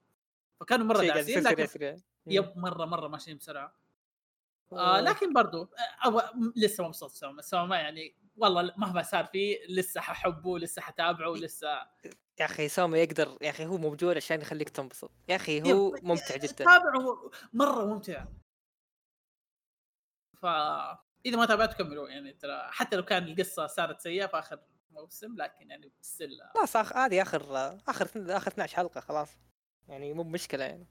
فكانوا 0.61 0.87
مرة 0.87 1.03
يصير 1.03 1.41
لكن 1.41 2.01
يب 2.27 2.59
مرة 2.59 2.85
مرة 2.85 3.09
ماشيين 3.09 3.37
بسرعة. 3.37 3.81
آه 4.73 5.01
لكن 5.01 5.33
برضو 5.33 5.71
آه، 6.07 6.33
لسه 6.57 6.85
مبسوط 6.85 7.11
سوما 7.11 7.43
سوما 7.43 7.77
يعني 7.77 8.17
والله 8.37 8.75
مهما 8.77 9.03
صار 9.03 9.25
فيه 9.25 9.59
لسه 9.69 10.01
ححبه 10.01 10.59
لسه 10.59 10.83
حتابعه 10.83 11.33
لسه 11.33 11.69
يا 12.41 12.45
أخي 12.45 12.69
سوما 12.69 12.99
يقدر 12.99 13.39
يا 13.41 13.51
أخي 13.51 13.67
هو 13.67 13.77
موجود 13.79 14.17
عشان 14.17 14.41
يخليك 14.41 14.69
تنبسط. 14.69 15.11
يا 15.29 15.37
أخي 15.37 15.73
هو 15.73 15.95
ممتع 16.03 16.37
جدا. 16.37 16.55
تابعه 16.55 17.31
مرة 17.53 17.85
ممتع. 17.85 18.25
ف 20.37 20.47
إذا 21.27 21.37
ما 21.37 21.47
تابعته 21.47 21.73
كملوا. 21.73 22.09
يعني 22.09 22.33
ترى 22.33 22.69
حتى 22.71 22.97
لو 22.97 23.05
كان 23.05 23.25
القصة 23.25 23.67
صارت 23.67 24.01
سيئة 24.01 24.27
في 24.27 24.39
آخر 24.39 24.61
موسم 24.91 25.37
لكن 25.37 25.71
يعني 25.71 25.93
still 26.01 26.31
خلاص. 26.55 26.77
هذه 26.77 27.23
آخر 27.23 27.43
آخر 27.89 28.09
اخر 28.17 28.49
12 28.49 28.77
حلقة 28.77 29.01
خلاص. 29.01 29.37
يعني 29.89 30.13
مو 30.13 30.23
مشكله 30.23 30.65
يعني. 30.65 30.87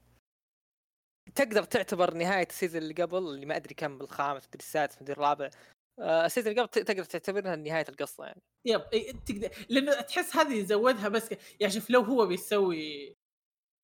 تقدر 1.34 1.62
تعتبر 1.64 2.14
نهاية 2.14 2.46
ال 2.46 2.51
season 2.51 2.82
اللي 2.82 2.94
قبل 2.94 3.18
اللي 3.18 3.46
ما 3.46 3.56
أدري 3.56 3.74
كم 3.74 4.00
الخامس 4.00 4.46
مدري 4.46 4.58
السادس 4.58 5.02
مدري 5.02 5.12
الرابع. 5.12 5.50
آه، 5.98 6.26
ال 6.26 6.30
season 6.30 6.52
اللي 6.52 6.62
قبل 6.62 6.84
تقدر 6.84 7.04
تعتبرها 7.04 7.56
نهاية 7.56 7.84
القصة 7.88 8.24
يعني. 8.24 8.42
yep 8.64 8.80
تقدر 9.26 9.50
لأنه 9.68 10.00
تحس 10.00 10.36
هذه 10.36 10.54
يزودها 10.54 11.08
بس 11.08 11.34
يعني 11.60 11.72
شوف 11.72 11.90
لو 11.90 12.00
هو 12.00 12.26
بيسوي 12.26 13.16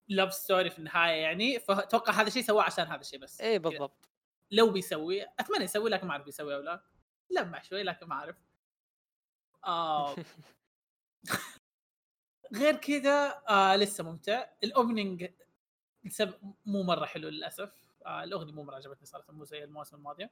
love 0.08 0.34
story 0.34 0.70
في 0.70 0.78
النهاية 0.78 1.22
يعني 1.22 1.60
فأتوقع 1.60 2.12
هذا 2.12 2.28
الشيء 2.28 2.42
سواه 2.42 2.62
عشان 2.62 2.86
هذا 2.86 3.00
الشيء 3.00 3.18
بس. 3.18 3.40
إيه 3.40 3.58
بالضبط. 3.58 4.08
لو 4.50 4.70
بيسوي 4.70 5.22
أتمنى 5.22 5.64
يسوي 5.64 5.90
لكن 5.90 6.06
ما 6.06 6.12
أعرف 6.12 6.24
بيسوي 6.24 6.54
أو 6.54 6.60
لا. 6.60 6.84
لمع 7.30 7.62
شوي 7.62 7.82
لكن 7.82 8.06
ما 8.06 8.14
أعرف. 8.14 8.36
آه. 9.64 10.16
غير 12.56 12.76
كذا 12.76 13.42
آه 13.48 13.76
لسه 13.76 14.04
ممتع. 14.04 14.46
ال 14.64 14.72
opening 14.72 15.28
لسبب 16.06 16.54
مو 16.66 16.82
مرة 16.82 17.06
حلو 17.06 17.28
للأسف. 17.28 17.72
آه 18.06 18.24
الأغنية 18.24 18.52
مو 18.52 18.62
مرة 18.62 18.76
عجبتني 18.76 19.06
صراحة 19.06 19.32
مو 19.32 19.44
زي 19.44 19.64
المواسم 19.64 19.96
الماضية. 19.96 20.30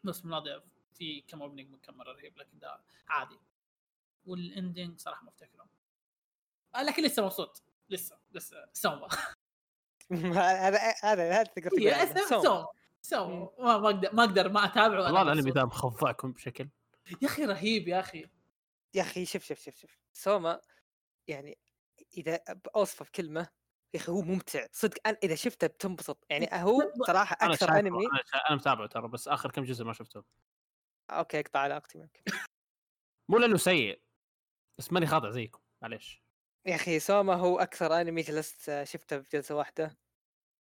الموسم 0.00 0.24
الماضي 0.24 0.60
في 0.94 1.20
كم 1.20 1.42
opening 1.42 1.76
كم 1.82 1.94
مرة 1.94 2.12
رهيب 2.12 2.38
لكن 2.38 2.58
ده 2.58 2.80
عادي. 3.08 3.38
وال 4.26 4.44
ending 4.44 4.98
صراحة 4.98 5.22
ما 5.24 5.28
أفتكره. 5.28 5.68
آه 6.74 6.82
لكن 6.82 7.02
لسه 7.02 7.24
مبسوط. 7.24 7.62
لسه 7.90 8.18
لسه. 8.32 8.56
سوما. 8.72 9.08
هذا 10.66 10.94
هذا 11.02 11.32
هذا 11.32 11.42
تقدر 11.42 11.70
تقول. 11.70 12.42
سوما. 12.42 12.66
سوما. 13.02 13.50
ما 13.58 13.78
ما 13.78 13.88
أقدر 13.88 14.12
ما 14.12 14.24
أقدر 14.24 14.48
ما 14.48 14.64
أتابعه 14.64 15.02
والله 15.04 15.22
الانمي. 15.22 15.50
ذا 15.50 15.64
مخضعكم 15.64 16.32
بشكل. 16.32 16.68
يا 17.22 17.28
أخي 17.28 17.44
رهيب 17.44 17.88
يا 17.88 18.00
أخي. 18.00 18.26
يا 18.94 19.02
أخي 19.02 19.26
شوف 19.26 19.44
شوف 19.44 19.58
شوف 19.58 19.76
شوف. 19.76 19.98
سوما 20.12 20.60
يعني 21.28 21.58
إذا 22.16 22.40
اوصفه 22.76 23.04
بكلمه 23.04 23.48
يا 23.94 23.98
أخي 23.98 24.12
هو 24.12 24.22
ممتع 24.22 24.66
صدق 24.72 24.98
أنا 25.06 25.18
إذا 25.22 25.34
شفته 25.34 25.66
بتنبسط 25.66 26.24
يعني 26.30 26.48
هو 26.52 26.92
صراحة 27.06 27.36
أنا 27.42 27.52
أكثر 27.52 27.66
شايفه 27.66 27.80
أنمي 27.80 28.06
أنا 28.06 28.22
أنا 28.48 28.56
متابعه 28.56 28.86
ترى 28.86 29.08
بس 29.08 29.28
آخر 29.28 29.50
كم 29.50 29.64
جزء 29.64 29.84
ما 29.84 29.92
شفته. 29.92 30.24
أوكي 31.10 31.40
أقطع 31.40 31.60
علاقتي 31.60 31.98
معك. 31.98 32.22
مو 33.30 33.38
لأنه 33.38 33.56
سيء 33.56 34.02
بس 34.78 34.92
ماني 34.92 35.06
خاضع 35.06 35.30
زيكم 35.30 35.60
معليش. 35.82 36.22
يا 36.66 36.74
أخي 36.74 36.98
سوما 37.00 37.34
هو 37.34 37.58
أكثر 37.58 38.00
أنمي 38.00 38.22
جلست 38.22 38.68
آه، 38.68 38.84
شفته 38.84 39.20
في 39.20 39.28
جلسة 39.30 39.54
واحدة 39.54 39.98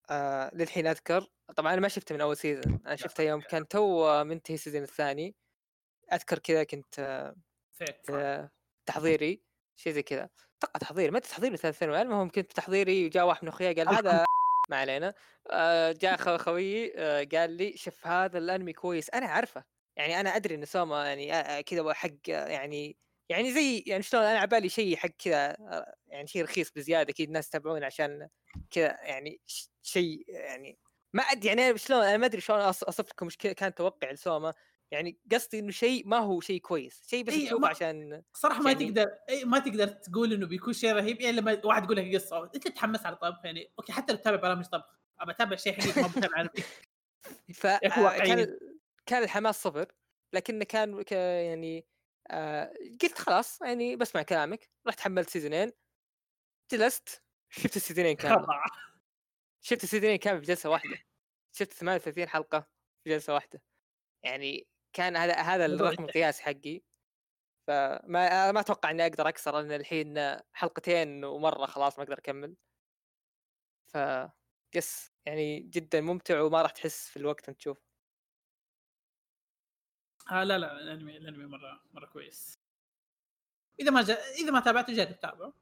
آه 0.09 0.55
للحين 0.55 0.87
أذكر. 0.87 1.27
طبعا 1.55 1.73
أنا 1.73 1.81
ما 1.81 1.87
شفته 1.87 2.15
من 2.15 2.21
أول 2.21 2.37
season 2.37 2.79
أنا 2.85 2.95
شفته 2.95 3.23
يوم 3.23 3.41
كان 3.41 3.67
تو 3.67 4.23
منتهي 4.23 4.55
ال 4.55 4.59
season 4.59 4.83
الثاني. 4.83 5.35
أذكر 6.13 6.39
كذا 6.39 6.63
كنت 6.63 6.99
آه، 8.09 8.51
تحضيري. 8.85 9.52
شيء 9.75 9.93
زي 9.93 10.03
كذا. 10.03 10.29
أتوقع 10.63 10.79
تحضيري 10.79 11.11
ما 11.11 11.17
أدري 11.17 11.29
تحضيري 11.29 11.57
ثالث 11.57 11.77
ثانوي 11.79 12.01
المهم 12.01 12.29
كنت 12.29 12.51
تحضيري 12.53 13.05
وجاء 13.05 13.25
واحد 13.27 13.43
من 13.43 13.49
اخوياي 13.49 13.73
قال 13.73 13.87
هذا 14.05 14.25
ما 14.69 14.77
علينا. 14.77 15.13
آه، 15.51 15.91
جاء 15.91 16.17
خو- 16.17 16.37
خويي 16.37 16.93
آه، 16.97 17.27
قال 17.33 17.49
لي 17.51 17.77
شوف 17.77 18.07
هذا 18.07 18.37
الأنمي 18.37 18.73
كويس 18.73 19.09
أنا 19.09 19.25
عارفه 19.27 19.63
يعني 19.97 20.19
أنا 20.19 20.35
أدري 20.35 20.55
إن 20.55 20.65
سوما 20.65 21.07
يعني 21.07 21.33
آه، 21.33 21.61
كذا 21.61 21.93
حق 21.93 22.09
يعني 22.27 22.97
يعني 23.29 23.53
زي 23.53 23.83
يعني 23.87 24.03
شلون 24.03 24.23
أنا 24.23 24.37
على 24.39 24.47
بالي 24.47 24.69
شيء 24.69 24.95
حق 24.97 25.09
كذا 25.09 25.55
يعني 26.07 26.27
شيء 26.27 26.43
رخيص 26.43 26.71
بزيادة 26.71 27.09
أكيد 27.11 27.27
الناس 27.27 27.47
يتابعون 27.47 27.83
عشان 27.83 28.29
كذا 28.71 28.87
يعني 29.03 29.41
شيء 29.81 30.25
يعني 30.27 30.79
ما 31.13 31.23
ادري 31.23 31.47
يعني 31.47 31.77
شلون 31.77 32.03
أنا 32.03 32.17
ما 32.17 32.25
أدري 32.25 32.41
شلون 32.41 32.59
اوصف 32.59 33.09
لكم 33.09 33.25
إيش 33.25 33.37
كان 33.37 33.73
توقع 33.75 34.11
لسوما. 34.11 34.53
يعني 34.93 35.19
قصدي 35.31 35.59
إنه 35.59 35.71
شيء 35.71 36.07
ما 36.07 36.17
هو 36.17 36.41
شيء 36.41 36.61
كويس 36.61 37.03
شيء 37.09 37.23
بس 37.23 37.33
إيه، 37.33 37.45
تشوفه 37.47 37.67
عشان 37.67 38.23
صراحة 38.33 38.61
ما 38.61 38.71
يعني- 38.71 38.85
تقدر 38.85 39.09
إيه 39.29 39.45
ما 39.45 39.59
تقدر 39.59 39.87
تقول 39.87 40.33
إنه 40.33 40.47
بيكون 40.47 40.73
شيء 40.73 40.91
رهيب 40.93 41.21
الا 41.21 41.31
لما 41.41 41.61
واحد 41.65 41.83
يقول 41.83 41.97
لك 41.97 42.15
قصة 42.15 42.43
أنت 42.43 42.67
تتحمس 42.67 43.05
على 43.05 43.15
الطبخ 43.15 43.45
يعني 43.45 43.73
أوكي 43.79 43.91
حتى 43.91 44.13
لو 44.13 44.19
تتابع 44.19 44.37
برامج 44.37 44.65
طبخ 44.65 44.85
أبى 45.19 45.31
أتابع 45.31 45.55
شيء 45.55 45.73
حقيقي 45.73 46.01
ما 46.01 46.07
بتابع 46.07 46.37
عن 46.37 46.49
ف 47.53 47.65
آه،. 47.67 48.17
كان 48.17 48.57
كان 49.05 49.23
الحماس 49.23 49.63
صفر 49.63 49.91
لكنه 50.33 50.65
كان 50.65 51.01
ك- 51.01 51.11
يعني 51.11 51.85
آه 52.31 52.73
قلت 53.03 53.17
خلاص 53.17 53.61
يعني 53.61 53.95
بسمع 53.95 54.21
كلامك 54.21 54.69
رحت 54.87 54.99
حملت 54.99 55.29
season 55.29 55.61
ين 55.61 55.71
جلست 56.71 57.23
شفت 57.49 57.75
ال 57.75 57.80
season 57.80 58.07
ين 58.07 58.15
كامل 58.23 58.47
شفت 59.61 59.83
ال 59.83 59.87
season 59.87 60.10
ين 60.10 60.17
كامل 60.17 60.39
في 60.39 60.45
جلسة 60.45 60.69
واحدة 60.69 60.97
شفت 61.55 61.73
38 61.73 62.27
حلقة 62.27 62.67
في 63.03 63.09
جلسة 63.09 63.33
واحدة. 63.33 63.61
يعني 64.23 64.67
كان 64.93 65.15
هذا 65.17 65.33
هذا 65.33 65.67
موضوع 65.67 65.87
الرقم 65.87 66.03
القياسي 66.03 66.43
حقي. 66.43 66.81
فما 67.67 68.51
ما 68.51 68.59
أتوقع 68.59 68.91
إني 68.91 69.03
أقدر 69.03 69.27
أكسر 69.27 69.59
لأن 69.59 69.71
الحين 69.71 70.37
حلقتين 70.53 71.25
ومرة 71.25 71.65
خلاص 71.65 71.97
ما 71.97 72.03
أقدر 72.03 72.17
أكمل. 72.17 72.55
ف 73.93 73.97
yes 74.75 75.11
يعني 75.25 75.59
جدا 75.59 76.01
ممتع 76.01 76.41
وما 76.41 76.61
راح 76.61 76.71
تحس 76.71 77.09
في 77.09 77.17
الوقت 77.17 77.49
أنت 77.49 77.57
تشوف 77.57 77.77
آه 80.31 80.43
لا 80.43 80.57
لا 80.57 80.71
الأنمي 80.81 81.17
الأنمي 81.17 81.45
مرة 81.45 81.83
مرة 81.93 82.05
كويس. 82.05 82.59
إذا 83.79 83.91
ما 83.91 84.01
جا... 84.01 84.13
إذا 84.13 84.51
ما 84.51 84.59
تابعته 84.59 84.93
جرب 84.93 85.11
تتابعه. 85.11 85.53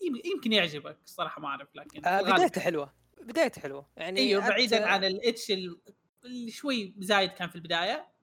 يم- 0.00 0.22
يمكن 0.34 0.52
يعجبك 0.52 0.98
صراحة 1.04 1.40
ما 1.40 1.48
أعرف 1.48 1.76
لكن 1.76 2.06
آه 2.06 2.22
بدايته 2.22 2.60
حلوة. 2.60 2.94
بدايته 3.20 3.60
حلوة. 3.60 3.90
يعني 3.96 4.20
إيوه 4.20 4.48
بعيدا 4.48 4.86
عن 4.86 5.04
ال 5.04 5.27
H 5.27 5.50
ال- 5.50 5.80
اللي 6.24 6.50
شوي 6.50 6.94
زايد 6.98 7.30
كان 7.30 7.48
في 7.48 7.56
البداية. 7.56 8.15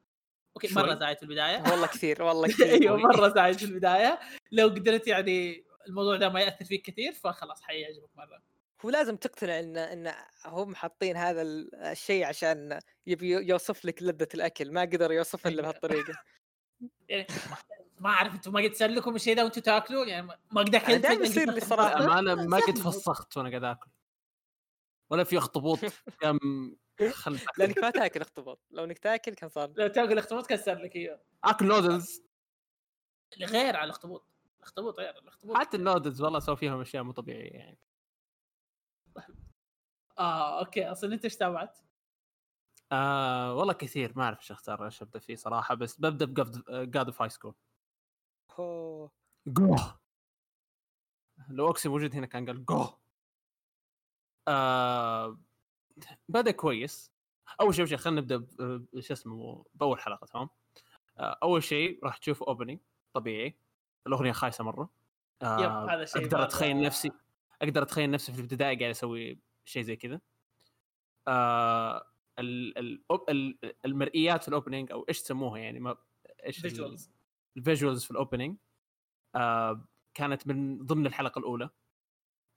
أوكي؟ 0.58 0.74
مرة 0.74 0.96
زايد 0.96 1.18
في 1.18 1.24
البداية 1.24 1.64
والله 1.72 1.88
كثير 1.88 2.24
والله 2.24 2.48
كثير 2.54 2.70
أيوه 2.70 2.98
مرة 2.98 3.30
زايد 3.30 3.58
في 3.58 3.66
البداية 3.66 4.20
لو 4.52 4.68
قدرت 4.68 5.08
يعني 5.08 5.64
الموضوع 5.88 6.18
ده 6.18 6.30
ما 6.30 6.42
يأثر 6.42 6.66
فيك 6.66 6.82
كثير 6.82 7.14
فخلاص 7.14 7.62
حيعجبك 7.62 8.10
مرة 8.16 8.42
هو 8.86 8.90
لازم 8.90 9.16
تقتنع 9.16 9.60
إن 9.60 9.78
إن 9.78 10.14
هم 10.46 10.76
حاطين 10.76 11.18
هذا 11.18 11.42
ال- 11.42 11.76
الشيء 11.76 12.26
عشان 12.26 12.80
يبي 13.08 13.30
يوصف 13.32 13.86
لك 13.86 14.04
لذة 14.04 14.28
الأكل 14.34 14.72
ما 14.74 14.82
قدر 14.82 15.12
يوصف 15.12 15.48
إلا 15.48 15.54
أيوة. 15.56 15.62
بهالطريقة 15.62 16.14
يعني 17.10 17.28
ما 18.00 18.10
أعرف 18.10 18.34
أنتم 18.36 18.54
ما 18.54 18.62
قد 18.64 18.74
صار 18.74 18.90
لكم 18.90 19.16
الشيء 19.16 19.36
ده 19.36 19.44
وأنتم 19.44 19.62
تاكلوا 19.62 20.06
يعني 20.06 20.26
ما 20.26 20.38
ما 20.52 20.62
قد 20.62 20.76
أنا 20.76 20.84
اكلت 20.86 21.04
دايماً 21.04 21.24
يصير 21.26 21.52
لي 21.52 21.60
صراحة. 21.62 22.06
امانه 22.06 22.36
ما 22.36 22.58
قد. 22.58 22.78
فسخت 22.78 23.38
وأنا 23.38 23.50
قاعد 23.50 23.64
آكل 23.64 23.92
ولا 25.10 25.24
في 25.24 25.38
اخطبوط 25.38 25.80
كم 26.20 26.38
لأنك 27.58 27.78
ما 27.78 27.90
تأكل 27.90 28.22
اخطبوط 28.22 28.60
لو 28.72 28.84
إنك 28.84 29.00
تأكل 29.00 29.34
كان 29.34 29.50
صار 29.50 29.74
لو 29.78 29.88
تأكل 29.88 30.12
الاخطبوط 30.14 30.48
كان 30.48 30.58
صار 30.58 30.78
لك 30.78 30.96
إياه. 30.96 31.22
آكل 31.44 31.68
نودلز 31.68 32.22
غير 33.42 33.76
على 33.76 33.84
الاخطبوط 33.86 34.28
الاخطبوط 34.60 35.00
غير. 35.00 35.18
الاخطبوط 35.18 35.58
حتى 35.58 35.78
النودلز 35.78 36.22
والله 36.22 36.38
أسوي 36.38 36.58
فيهم 36.58 36.82
أشياء 36.82 37.04
مو 37.04 37.12
طبيعية 37.12 37.52
يعني. 37.52 37.78
آه 40.20 40.60
أوكي. 40.60 40.92
أصلا 40.92 41.14
أنت 41.14 41.24
إيش 41.24 41.36
تابعت؟ 41.36 41.80
آه 42.92 43.56
والله 43.56 43.74
كثير. 43.74 44.14
ما 44.16 44.24
أعرف 44.24 44.40
إيش 44.40 44.52
أختار 44.52 44.86
إيش 44.86 45.02
أبدأ 45.02 45.20
فيه 45.20 45.36
صراحة 45.36 45.76
بس 45.76 46.00
ببدأ 46.00 46.26
ب 46.26 46.46
God 46.46 47.06
of 47.06 47.22
High 47.22 47.30
School. 47.30 47.56
جو 49.48 49.76
لو 51.50 51.68
اوكسي 51.68 51.90
موجود 51.90 52.16
هنا 52.16 52.26
كان 52.26 52.46
قال 52.46 52.66
جو 52.66 52.88
آه 54.48 55.40
بدا 56.30 56.52
كويس. 56.52 57.12
أول 57.62 57.76
شيء 57.76 57.98
خلينا 57.98 58.22
نبدأ 58.22 58.46
شو 59.00 59.14
اسمه 59.14 59.66
بأول 59.74 60.00
حلقة 60.00 60.26
تمام؟ 60.26 60.50
آه 61.18 61.38
أول 61.44 61.64
شيء 61.64 62.00
راح 62.06 62.18
تشوف 62.18 62.44
opening 62.44 62.80
طبيعي 63.14 63.56
الأغنية 64.08 64.32
خايسة 64.32 64.64
مرة. 64.64 64.90
آه 65.42 65.60
yep، 65.60 65.90
هذا 65.90 66.06
شيء 66.06 66.24
أقدر 66.24 66.44
أتخيل 66.44 66.82
نفسي 66.82 67.12
أقدر 67.62 67.82
أتخيل 67.84 68.12
نفسي 68.12 68.34
في 68.34 68.42
البدايه 68.42 68.80
قاعد 68.80 68.90
أسوي 68.90 69.40
شيء 69.66 69.82
زي 69.82 69.96
كذا. 69.96 70.22
آه 71.28 72.08
ال 72.40 72.78
ال 72.78 73.04
ال 73.30 73.58
المرئيات 73.86 74.42
في 74.42 74.48
ال 74.48 74.53
opening 74.53 74.92
أو 74.92 75.06
إيش 75.10 75.22
تسموها 75.22 75.60
يعني 75.60 75.80
ما 75.80 75.98
إيش 76.46 76.66
ال- 76.66 76.70
visuals 76.70 77.12
ال 77.58 77.64
visuals 77.64 78.04
في 78.04 78.12
ال 78.12 78.18
opening 78.18 78.58
آه 79.36 79.86
كانت 80.14 80.48
من 80.48 80.86
ضمن 80.86 81.06
الحلقة 81.06 81.40
الأولى 81.40 81.70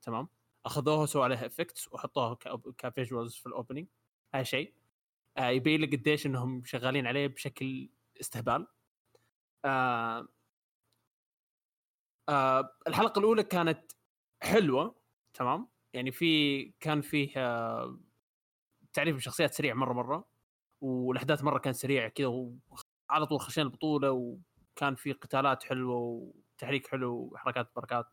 تمام؟ 0.02 0.28
أخذوها 0.66 1.02
وسووا 1.02 1.24
عليها 1.24 1.46
effects 1.46 1.92
وحطوها 1.92 2.34
ك 2.78 2.85
visuals 2.85 3.34
في 3.34 3.46
ال 3.46 3.51
opening 3.51 3.86
هذا 4.34 4.42
شيء. 4.42 4.72
آه 5.36 5.48
يبين 5.48 5.80
لك 5.80 5.94
قديش 5.94 6.26
إنهم 6.26 6.64
شغالين 6.64 7.06
عليه 7.06 7.26
بشكل 7.26 7.88
استهبال. 8.20 8.66
آه 9.64 10.28
آه 12.28 12.70
الحلقة 12.88 13.18
الأولى 13.18 13.42
كانت 13.42 13.92
حلوة 14.42 14.94
تمام؟ 15.34 15.68
يعني 15.92 16.12
في 16.12 16.64
كان 16.80 17.00
فيه 17.00 17.32
آه 17.36 18.00
تعريف 18.92 19.16
الشخصيات 19.16 19.54
سريع 19.54 19.74
مرة 19.74 19.92
مرة 19.92 20.28
والأحداث 20.80 21.44
مرة 21.44 21.58
كانت 21.58 21.76
سريعة 21.76 22.08
كذا 22.08 22.26
وعلى 22.26 23.26
طول 23.26 23.40
خشينا 23.40 23.66
البطولة 23.66 24.10
وكان 24.12 24.94
في 24.94 25.12
قتالات 25.12 25.64
حلوة 25.64 25.96
وتحريك 25.96 26.86
حلو 26.86 27.14
وحركات 27.32 27.68
بركات. 27.76 28.06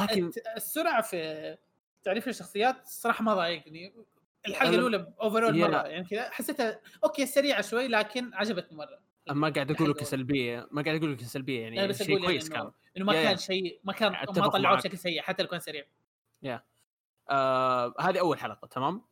لكن- 0.00 0.30
السرعة 0.56 1.02
في 1.02 1.56
تعريف 2.02 2.28
الشخصيات 2.28 2.82
الصراحه 2.82 3.24
ما 3.24 3.34
ضايقني. 3.34 3.94
الحلقة 4.48 4.70
أنا- 4.70 4.74
الأولى 4.74 5.14
overall 5.20 5.56
يا- 5.58 5.68
مرة 5.68 5.82
يعني 5.86 6.04
كذا 6.04 6.30
حسيتها 6.30 6.80
أوكي 7.04 7.26
سريعة 7.26 7.60
شوي 7.62 7.88
لكن 7.88 8.34
عجبتني 8.34 8.78
مرة. 8.78 8.98
ما 9.30 9.48
قاعد 9.48 9.70
أقول 9.70 9.90
لك 9.90 9.96
الحلقة 9.96 10.04
سلبية 10.04 10.68
ما 10.70 10.82
قاعد 10.82 10.96
أقول 10.96 11.12
لك 11.12 11.20
سلبية 11.20 11.68
لا 11.68 11.74
يعني 11.74 11.88
بس 11.88 12.02
شيء 12.02 12.10
يعني 12.10 12.26
كويس 12.26 12.48
كان. 12.48 12.70
إنه 12.96 13.04
ما 13.04 13.14
يا- 13.14 13.22
كان 13.22 13.32
يا. 13.32 13.36
شيء 13.36 13.80
ما 13.84 13.92
كان 13.92 14.12
ما 14.12 14.48
طلعوه. 14.48 14.76
بشكل 14.76 14.98
سيء 14.98 15.22
حتى 15.22 15.42
لو 15.42 15.48
كان 15.48 15.60
سريع. 15.60 15.84
آه 17.30 17.94
هذه 18.00 18.20
أول 18.20 18.38
حلقة 18.38 18.66
تمام؟ 18.68 19.02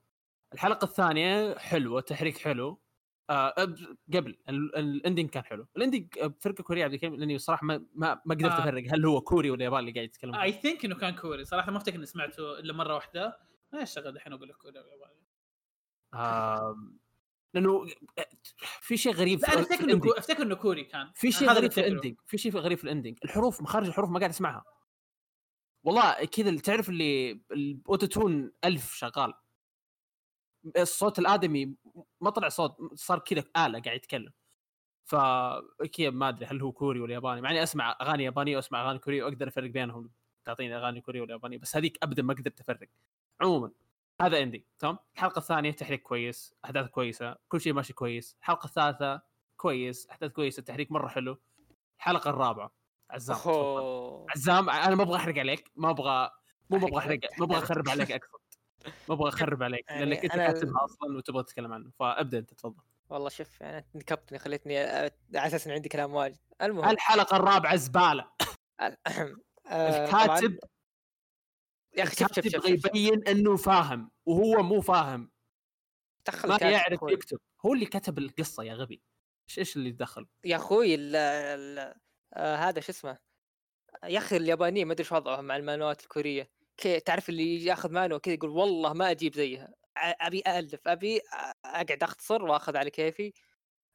الحلقة 0.55 0.85
الثانية 0.85 1.59
حلوة 1.59 2.01
تحريك 2.01 2.39
حلو. 2.39 2.80
آه 3.31 3.55
قبل 4.15 4.39
ال- 4.49 4.77
ال 4.77 4.85
ending 4.85 5.31
كان 5.31 5.45
حلو. 5.45 5.67
ال 5.77 5.83
ending 5.83 6.19
بفرقة 6.23 6.63
كورية 6.63 6.85
عبد 6.85 6.95
الكريم 6.95 7.15
لأني 7.15 7.39
صراحة 7.39 7.67
ما 7.67 7.85
ما, 7.95 8.21
ما 8.27 8.35
قدرت 8.35 8.53
آه. 8.53 8.59
أفرق 8.59 8.83
هل 8.93 9.07
هو 9.07 9.21
كوري 9.21 9.51
ولا 9.51 9.65
ياباني 9.65 9.81
اللي 9.81 9.93
قاعد 9.93 10.05
يتكلم. 10.09 10.35
I 10.35 10.53
think 10.53 10.85
إنه 10.85 10.95
كان 10.95 11.15
كوري. 11.15 11.45
صراحة 11.45 11.71
ما 11.73 11.77
أفتكر 11.79 11.97
إني 11.97 12.07
سمعته 12.07 12.59
إلا 12.59 12.73
مرة 12.73 12.95
واحدة. 12.95 13.39
ما 13.73 13.83
اشتغل 13.83 14.17
الحين 14.17 14.33
أقول 14.33 14.49
لك 14.49 14.57
كوري 14.57 14.79
ولا 14.79 14.89
ياباني. 14.89 15.21
آه 16.15 16.77
لأنه 17.55 17.87
في 18.81 18.97
شيء 18.97 19.13
غريب 19.13 19.41
لا 19.41 19.53
أنا 19.53 19.61
أفتكر 19.61 19.85
إنه 19.85 20.01
أفتكر 20.19 20.43
إنه 20.43 20.55
كوري 20.55 20.85
كان. 20.85 21.11
في 21.15 21.33
شيء 21.33 21.49
غريب 21.51 21.71
في. 21.71 21.81
ال 21.81 21.86
ending 21.86 22.17
في 22.27 22.39
شيء 22.39 22.53
غريب 22.53 22.79
في 22.79 22.85
ال 22.85 22.90
ending 22.90 23.19
الحروف 23.25 23.63
مخارج 23.63 23.87
الحروف 23.87 24.11
ما 24.11 24.19
قاعد 24.19 24.31
أسمعها. 24.31 24.65
والله 25.85 26.25
كذا 26.25 26.57
تعرف 26.57 26.89
اللي 26.89 27.31
ال 27.53 28.07
auto-tune 28.07 28.53
ألف 28.65 28.95
شغال. 28.95 29.33
الصوت 30.77 31.19
الآدمي 31.19 31.75
ما 32.21 32.31
طلع 32.31 32.49
صوت 32.49 32.77
صار 32.95 33.19
كذا 33.19 33.45
آلة 33.57 33.81
قاعد 33.81 33.97
يتكلم. 33.97 34.33
ف 35.05 35.17
كذا 35.93 36.11
ما 36.11 36.29
أدري 36.29 36.47
هل 36.47 36.63
هو 36.63 36.73
كوري 36.73 37.01
ولا 37.01 37.15
ياباني 37.15 37.41
مع 37.41 37.51
إني 37.51 37.63
أسمع 37.63 37.97
أغاني 38.01 38.25
يابانية 38.25 38.57
وأسمع 38.57 38.83
أغاني 38.83 38.99
كورية 38.99 39.25
وأقدر 39.25 39.49
أفرق 39.49 39.71
بينهم 39.71 40.11
تعطيني 40.45 40.77
أغاني 40.77 41.01
كورية 41.01 41.21
ولا 41.21 41.33
يابانية 41.33 41.59
بس 41.59 41.77
هذيك 41.77 41.99
ابدا 42.03 42.23
ما 42.23 42.35
قدرت 42.35 42.61
أفرق. 42.61 42.89
عموما 43.41 43.71
هذا 44.23 44.43
اندي 44.43 44.67
تمام؟ 44.79 44.99
الحلقة 45.15 45.39
الثانية 45.39 45.71
تحريك 45.71 46.03
كويس 46.03 46.55
أحداث 46.65 46.89
كويسة 46.89 47.37
كل 47.49 47.61
شيء 47.61 47.73
ماشي 47.73 47.93
كويس. 47.93 48.37
الحلقة 48.41 48.67
الثالثة 48.67 49.23
كويس 49.57 50.09
أحداث 50.11 50.33
كويسة 50.33 50.63
تحريك 50.63 50.93
مرة 50.93 51.09
حلو. 51.09 51.41
الحلقة 51.99 52.31
الرابعة 52.31 52.73
عزام. 53.11 53.37
أوه. 53.47 54.27
عزام 54.31 54.71
أنا 54.71 54.95
ما 54.95 55.03
أبغى 55.03 55.17
أحرق 55.17 55.39
عليك 55.39 55.71
ما 55.77 55.91
أبغى 55.91 56.31
مو 56.71 56.79
ما 56.79 56.87
أبغى 56.87 56.99
أحرق 56.99 57.21
ما 57.39 57.45
أبغى 57.45 57.59
أخرب 57.59 57.89
عليك 57.89 58.13
اقصد 58.13 58.40
ما 59.09 59.15
أبغى 59.15 59.29
أخرب 59.29 59.63
عليك 59.63 59.91
يعني 59.91 60.05
لأنك 60.05 60.25
أنت 60.25 60.35
كاتبها 60.35 60.85
أصلا 60.85 61.17
وتبغى 61.17 61.43
تتكلم 61.43 61.73
عنه 61.73 61.91
فأبدأ 61.91 62.39
أنت 62.39 62.55
تفضل. 62.55 62.83
والله 63.11 63.29
شوف 63.29 63.61
يعني 63.61 63.79
أنت 63.79 63.97
نكبتني 63.97 64.39
خليتني 64.39 64.79
على 64.79 65.11
أساس 65.35 65.67
إن 65.67 65.73
عندي 65.73 65.89
كلام 65.89 66.15
واجد. 66.15 66.39
المهم 66.63 66.91
الحلقة 66.91 67.37
الرابعة 67.37 67.77
زبالة. 67.77 68.31
آه، 69.71 70.05
الكاتب 70.05 70.59
يا 71.97 72.03
أخي 72.03 72.17
شوف 72.17 72.49
شوف. 72.49 72.69
يبين 72.69 73.29
إنه 73.29 73.57
فاهم 73.57 74.11
وهو 74.27 74.63
مو 74.63 74.81
فاهم. 74.81 75.31
دخل 76.27 76.49
ما 76.49 76.59
يعرف 76.63 76.93
أخوي. 76.93 77.13
يكتب. 77.13 77.39
هو 77.67 77.75
اللي 77.75 77.87
كتب 77.87 78.19
القصة 78.19 78.63
يا 78.63 78.75
غبي. 78.75 79.03
إيش 79.49 79.59
إيش 79.59 79.77
اللي 79.77 79.91
دخل؟ 79.91 80.27
يا 80.45 80.57
أخوي 80.57 80.95
ال 80.95 81.17
ال 81.17 81.95
آه 82.35 82.57
هذا 82.57 82.81
شو 82.81 82.93
اسمه؟ 82.93 83.19
يا 84.05 84.19
أخي 84.19 84.37
اليابانيين 84.37 84.87
ما 84.87 84.93
أدري 84.93 85.05
إيش 85.05 85.13
وضعهم 85.13 85.45
مع 85.45 85.57
المانوات 85.57 86.03
الكورية. 86.03 86.51
كي 86.81 87.01
تعرف 87.01 87.29
اللي 87.29 87.65
ياخذ 87.65 87.91
مانو 87.93 88.19
كذا 88.21 88.35
يقول 88.35 88.51
والله 88.51 88.93
ما 88.93 89.11
أجيب 89.11 89.35
زيها. 89.35 89.75
أبي 89.97 90.43
الف 90.47 90.89
أبي 90.89 91.21
أقعد 91.65 92.03
أختصر 92.03 92.43
وأخذ 92.43 92.77
على 92.77 92.91
كيفي. 92.91 93.33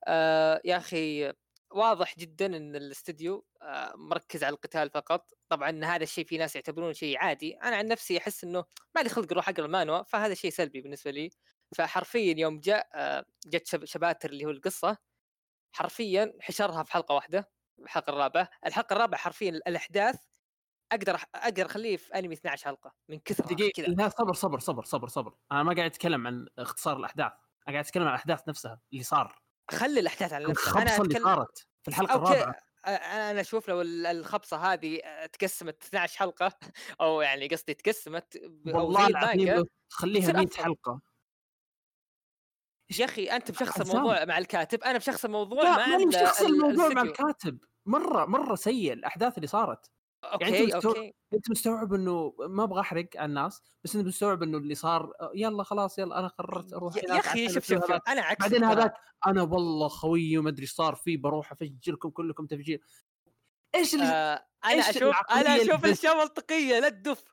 آه 0.07 0.61
يا 0.65 0.77
أخي 0.77 1.33
واضح 1.71 2.15
جدا 2.19 2.45
إن 2.45 2.75
الاستديو 2.75 3.45
آه 3.61 3.93
مركز 3.95 4.43
على 4.43 4.53
القتال 4.53 4.89
فقط. 4.89 5.31
طبعا 5.49 5.85
هذا 5.85 6.03
الشيء 6.03 6.25
في 6.25 6.37
ناس 6.37 6.55
يعتبرونه 6.55 6.93
شيء 6.93 7.17
عادي. 7.17 7.53
أنا 7.55 7.75
عن 7.75 7.87
نفسي 7.87 8.17
أحس 8.17 8.43
إنه 8.43 8.65
ما 8.95 9.01
لي 9.01 9.09
خلق 9.09 9.31
أروح 9.31 9.49
أقرأ 9.49 9.65
المانوا 9.65 10.03
فهذا 10.03 10.33
شيء 10.33 10.51
سلبي 10.51 10.81
بالنسبة 10.81 11.11
لي. 11.11 11.29
فحرفيا 11.75 12.35
يوم 12.37 12.59
جاء 12.59 12.87
آه 12.95 13.25
جت 13.47 13.67
شب- 13.67 13.85
شباتر 13.85 14.29
اللي 14.29 14.45
هو 14.45 14.49
القصة 14.49 14.97
حرفيا 15.73 16.33
حشرها 16.41 16.83
في 16.83 16.91
حلقة 16.91 17.15
واحدة 17.15 17.51
الحلقة 17.79 18.09
الرابعة. 18.11 18.49
الحلقة 18.65 18.93
الرابعة 18.93 19.19
حرفيا 19.21 19.49
الأحداث 19.49 20.15
أقدر 20.95 21.19
أقدر 21.35 21.65
أخليه 21.65 21.97
في 21.97 22.13
أنمي 22.19 22.33
12 22.33 22.65
حلقة 22.65 22.93
من 23.09 23.19
كثر 23.19 23.43
دقيقة 23.45 23.71
كذا. 23.83 23.85
لا 23.93 24.09
صبر 24.09 24.33
صبر 24.33 24.59
صبر 24.59 24.83
صبر 24.83 25.07
صبر. 25.07 25.33
أنا 25.51 25.63
ما 25.63 25.73
قاعد 25.75 25.91
أتكلم 25.91 26.27
عن 26.27 26.47
اختصار 26.59 26.97
الأحداث 26.97 27.31
أنا 27.67 27.73
قاعد 27.73 27.85
أتكلم 27.85 28.03
عن 28.03 28.09
الأحداث 28.09 28.47
نفسها 28.47 28.81
اللي 28.93 29.03
صار. 29.03 29.41
خلي 29.71 29.99
الأحداث 29.99 30.33
على 30.33 30.47
نفسها 30.47 30.73
أنا 30.81 30.83
الخبصة 30.95 31.03
اللي 31.03 31.19
صارت 31.19 31.67
في 31.83 31.87
الحلقة 31.87 32.13
أوكي 32.13 32.31
الرابعة. 32.33 32.55
أنا 33.31 33.41
أشوف 33.41 33.69
لو 33.69 33.81
ال- 33.81 34.05
الخبصة 34.05 34.57
هذه 34.73 34.99
تقسمت 35.33 35.83
12 35.83 36.17
حلقة 36.19 36.51
أو 37.01 37.21
يعني 37.21 37.47
قصدي 37.47 37.73
تقسمت 37.73 38.41
والله 38.67 39.07
العظيم 39.07 39.63
تخليها 39.89 40.21
تصير 40.23 40.33
100 40.35 40.45
أفضل. 40.47 40.63
حلقة. 40.63 41.01
يا 42.99 43.05
أخي 43.05 43.25
أنت 43.25 43.51
بشخص. 43.51 43.81
الموضوع 43.81 44.25
مع 44.25 44.37
الكاتب. 44.37 44.83
أنا 44.83 44.97
بشخص 44.97 45.25
الموضوع 45.25 45.63
لا 45.63 45.69
مع 45.77 45.87
ماني 45.87 46.05
بشخص 46.05 46.41
ال- 46.41 46.47
الموضوع 46.47 46.89
مع. 46.89 47.01
الكاتب. 47.01 47.57
مرة 47.85 48.25
مرة 48.25 48.55
سيء 48.55 48.93
الأحداث 48.93 49.35
اللي 49.37 49.47
صارت. 49.47 49.91
يعني 50.41 50.59
أوكي 50.59 50.63
أنت 50.63 50.75
مستوعب- 50.75 50.95
أوكي. 50.95 51.13
أنت 51.33 51.51
مستوعب 51.51 51.93
إنه 51.93 52.33
ما 52.39 52.63
أبغى 52.63 52.79
أحرق 52.81 53.07
على 53.15 53.25
الناس 53.25 53.61
بس 53.83 53.95
أنت 53.95 54.07
مستوعب 54.07 54.43
إنه 54.43 54.57
اللي 54.57 54.75
صار 54.75 55.11
يلا 55.35 55.63
خلاص 55.63 55.99
يلا 55.99 56.19
أنا 56.19 56.27
قررت 56.27 56.73
أروح 56.73 56.95
يا 56.97 57.19
أخي 57.19 57.49
شوف 57.49 57.65
شوف. 57.65 57.91
أنا 57.91 58.21
عكس 58.21 58.41
بعدين 58.41 58.63
هذاك 58.63 58.93
أنا 59.27 59.41
والله 59.41 59.87
خوي 59.87 60.37
وما 60.37 60.49
أدري 60.49 60.61
إيش 60.61 60.71
صار 60.73 60.95
فيه 60.95 61.17
بروح 61.17 61.51
أفجركم 61.51 62.09
كلكم 62.09 62.45
تفجير. 62.45 62.81
إيش 63.75 63.93
اللي 63.93 64.05
آه 64.05 64.45
أنا 64.65 64.73
إيش 64.73 64.89
أشوف 64.89 65.15
أنا 65.31 65.55
أشوف 65.55 65.85
الاشياء 65.85 66.17
منطقيه 66.21 66.79
لا 66.79 66.89
تدف. 66.89 67.23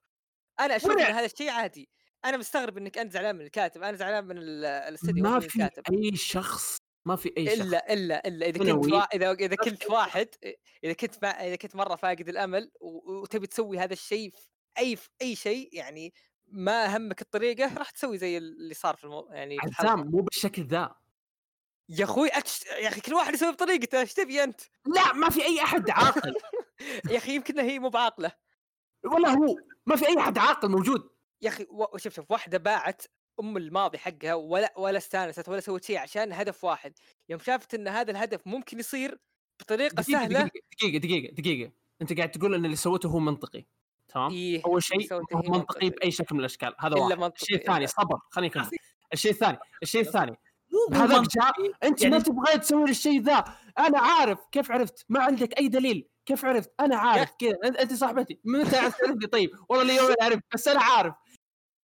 أنا 0.61 0.77
أشوف. 0.77 0.91
ان 0.93 1.01
هذا 1.01 1.25
الشيء 1.25 1.51
عادي. 1.51 1.89
أنا 2.25 2.37
مستغرب 2.37 2.79
إنك 2.79 2.99
أنت 2.99 3.13
زعلان 3.13 3.37
من 3.37 3.41
الكاتب 3.45 3.83
أنا 3.83 3.97
زعلان 3.97 4.25
من 4.25 4.39
ال- 4.39 4.65
الاستديو 4.65 5.25
ما 5.25 5.41
في 5.41 5.47
الكاتب. 5.47 5.83
أي 5.93 6.17
شخص 6.17 6.77
ما 7.05 7.17
في 7.17 7.33
أي 7.39 7.47
شخص. 7.47 7.61
إلا 7.61 7.93
إلا 7.93 8.29
الا 8.29 8.47
إذا 8.47 8.59
كنت. 8.59 8.93
وا... 8.93 9.03
إذا 9.03 9.33
إذا 9.33 9.57
كنت 9.57 9.91
واحد 9.91 10.29
إذا 10.85 10.93
كنت 10.93 11.23
ما... 11.23 11.29
إذا 11.29 11.57
كنت 11.57 11.77
مرة 11.77 11.97
فاقد 11.97 12.29
الأمل 12.29 12.71
و... 12.81 13.13
وتبي 13.13 13.47
تسوي 13.47 13.79
هذا 13.79 13.93
الشيء 13.93 14.31
في 14.31 14.49
أي 14.79 14.97
في 14.97 15.09
أي 15.23 15.37
شيء 15.37 15.69
يعني 15.73 16.15
ما 16.47 16.97
همك 16.97 17.23
الطريقة 17.23 17.75
راح 17.79 17.91
تسوي 17.91 18.19
زي 18.19 18.39
اللي 18.39 18.75
صار 18.75 18.97
في 18.97 19.05
المو... 19.05 19.29
يعني 19.31 19.57
عزام 19.79 20.11
مو 20.11 20.21
بالشكل 20.21 20.63
ذا. 20.63 20.95
يا 21.89 22.05
أخوي 22.05 22.29
أكش... 22.29 22.65
يا 22.67 22.89
أخي 22.89 23.01
كل 23.01 23.15
واحد 23.15 23.35
يسوي 23.35 23.53
بطريقته 23.53 24.01
إيش 24.01 24.15
تبي 24.15 24.45
أنت؟ 24.45 24.61
لا 24.87 25.13
ما 25.13 25.31
في 25.31 25.43
أي 25.45 25.63
أحد 25.63 25.91
عاقل. 25.91 26.35
يا 27.11 27.17
أخي 27.17 27.35
يمكن 27.35 27.61
هي 27.61 27.79
مو 27.79 27.89
بعاقلة. 27.89 28.33
ولا 29.05 29.29
هو. 29.29 29.57
ما 29.87 29.97
في 29.97 30.09
أي 30.09 30.19
أحد 30.19 30.39
عاقل 30.39 30.71
موجود. 30.71 31.11
يا 31.43 31.49
أخي 31.49 31.67
و... 31.71 31.97
شوف 31.97 32.15
شوف 32.15 32.31
واحدة 32.31 32.59
باعت 32.59 33.03
أم 33.41 33.57
الماضي 33.57 33.99
حقها 33.99 34.35
ولا 34.35 34.73
ولا 34.77 34.99
استانست 34.99 35.49
ولا 35.49 35.61
سوت 35.61 35.85
شيء 35.85 35.99
عشان 35.99 36.33
هدف 36.33 36.65
واحد. 36.65 36.93
يوم 37.29 37.41
شافت 37.41 37.75
إن 37.75 37.89
هذا 37.89 38.11
الهدف 38.11 38.41
ممكن 38.47 38.79
يصير 38.79 39.19
بطريقة 39.61 39.93
دقيقة 39.95 40.03
سهلة 40.03 40.41
دقيقة 40.43 40.61
دقيقة 40.79 40.99
دقيقة 40.99 41.35
دقيقة. 41.35 41.73
أنت 42.03 42.13
قاعد 42.17 42.31
تقول 42.31 42.55
إن 42.55 42.65
اللي 42.65 42.77
سوته 42.77 43.09
هو 43.09 43.19
منطقي 43.19 43.65
تمام؟ 44.09 44.31
إيه 44.33 44.63
أول 44.67 44.83
شيء 44.83 45.15
منطقي 45.15 45.51
منطقي. 45.51 45.91
بأي 45.91 46.11
شكل 46.11 46.35
من 46.35 46.41
الأشكال 46.41 46.75
هذا 46.81 46.97
واحد. 46.97 47.33
الشيء 47.43 47.57
الثاني. 47.57 47.87
صبر 47.87 48.19
خليني 48.31 48.53
أكمل. 48.53 48.71
الشيء 49.13 49.31
الثاني 49.33 49.59
الشيء 49.83 50.01
الثاني. 50.01 50.37
مو 50.91 50.97
هذاك. 50.97 51.21
جاء 51.37 51.53
أنت 51.85 52.03
يعني- 52.03 52.15
ما 52.15 52.23
تبغى 52.23 52.59
تسوي 52.59 52.91
الشيء 52.91 53.21
ذا. 53.23 53.45
أنا 53.79 53.99
عارف 53.99 54.39
كيف 54.53 54.71
عرفت 54.73 55.05
ما 55.09 55.21
عندك 55.23 55.59
أي 55.59 55.69
دليل. 55.69 56.09
كيف 56.27 56.45
عرفت؟ 56.45 56.71
أنا 56.81 56.97
عارف 56.97 57.31
كذا. 57.39 57.59
أنت 57.65 57.93
صاحبتي. 57.93 58.41
متى 58.45 58.77
عرفت 58.77 58.97
طيب 59.33 59.51
والله 59.69 59.93
اليوم 59.95 60.15
أعرف 60.23 60.41
بس 60.55 60.69
أنا 60.69 60.81
عارف. 60.83 61.15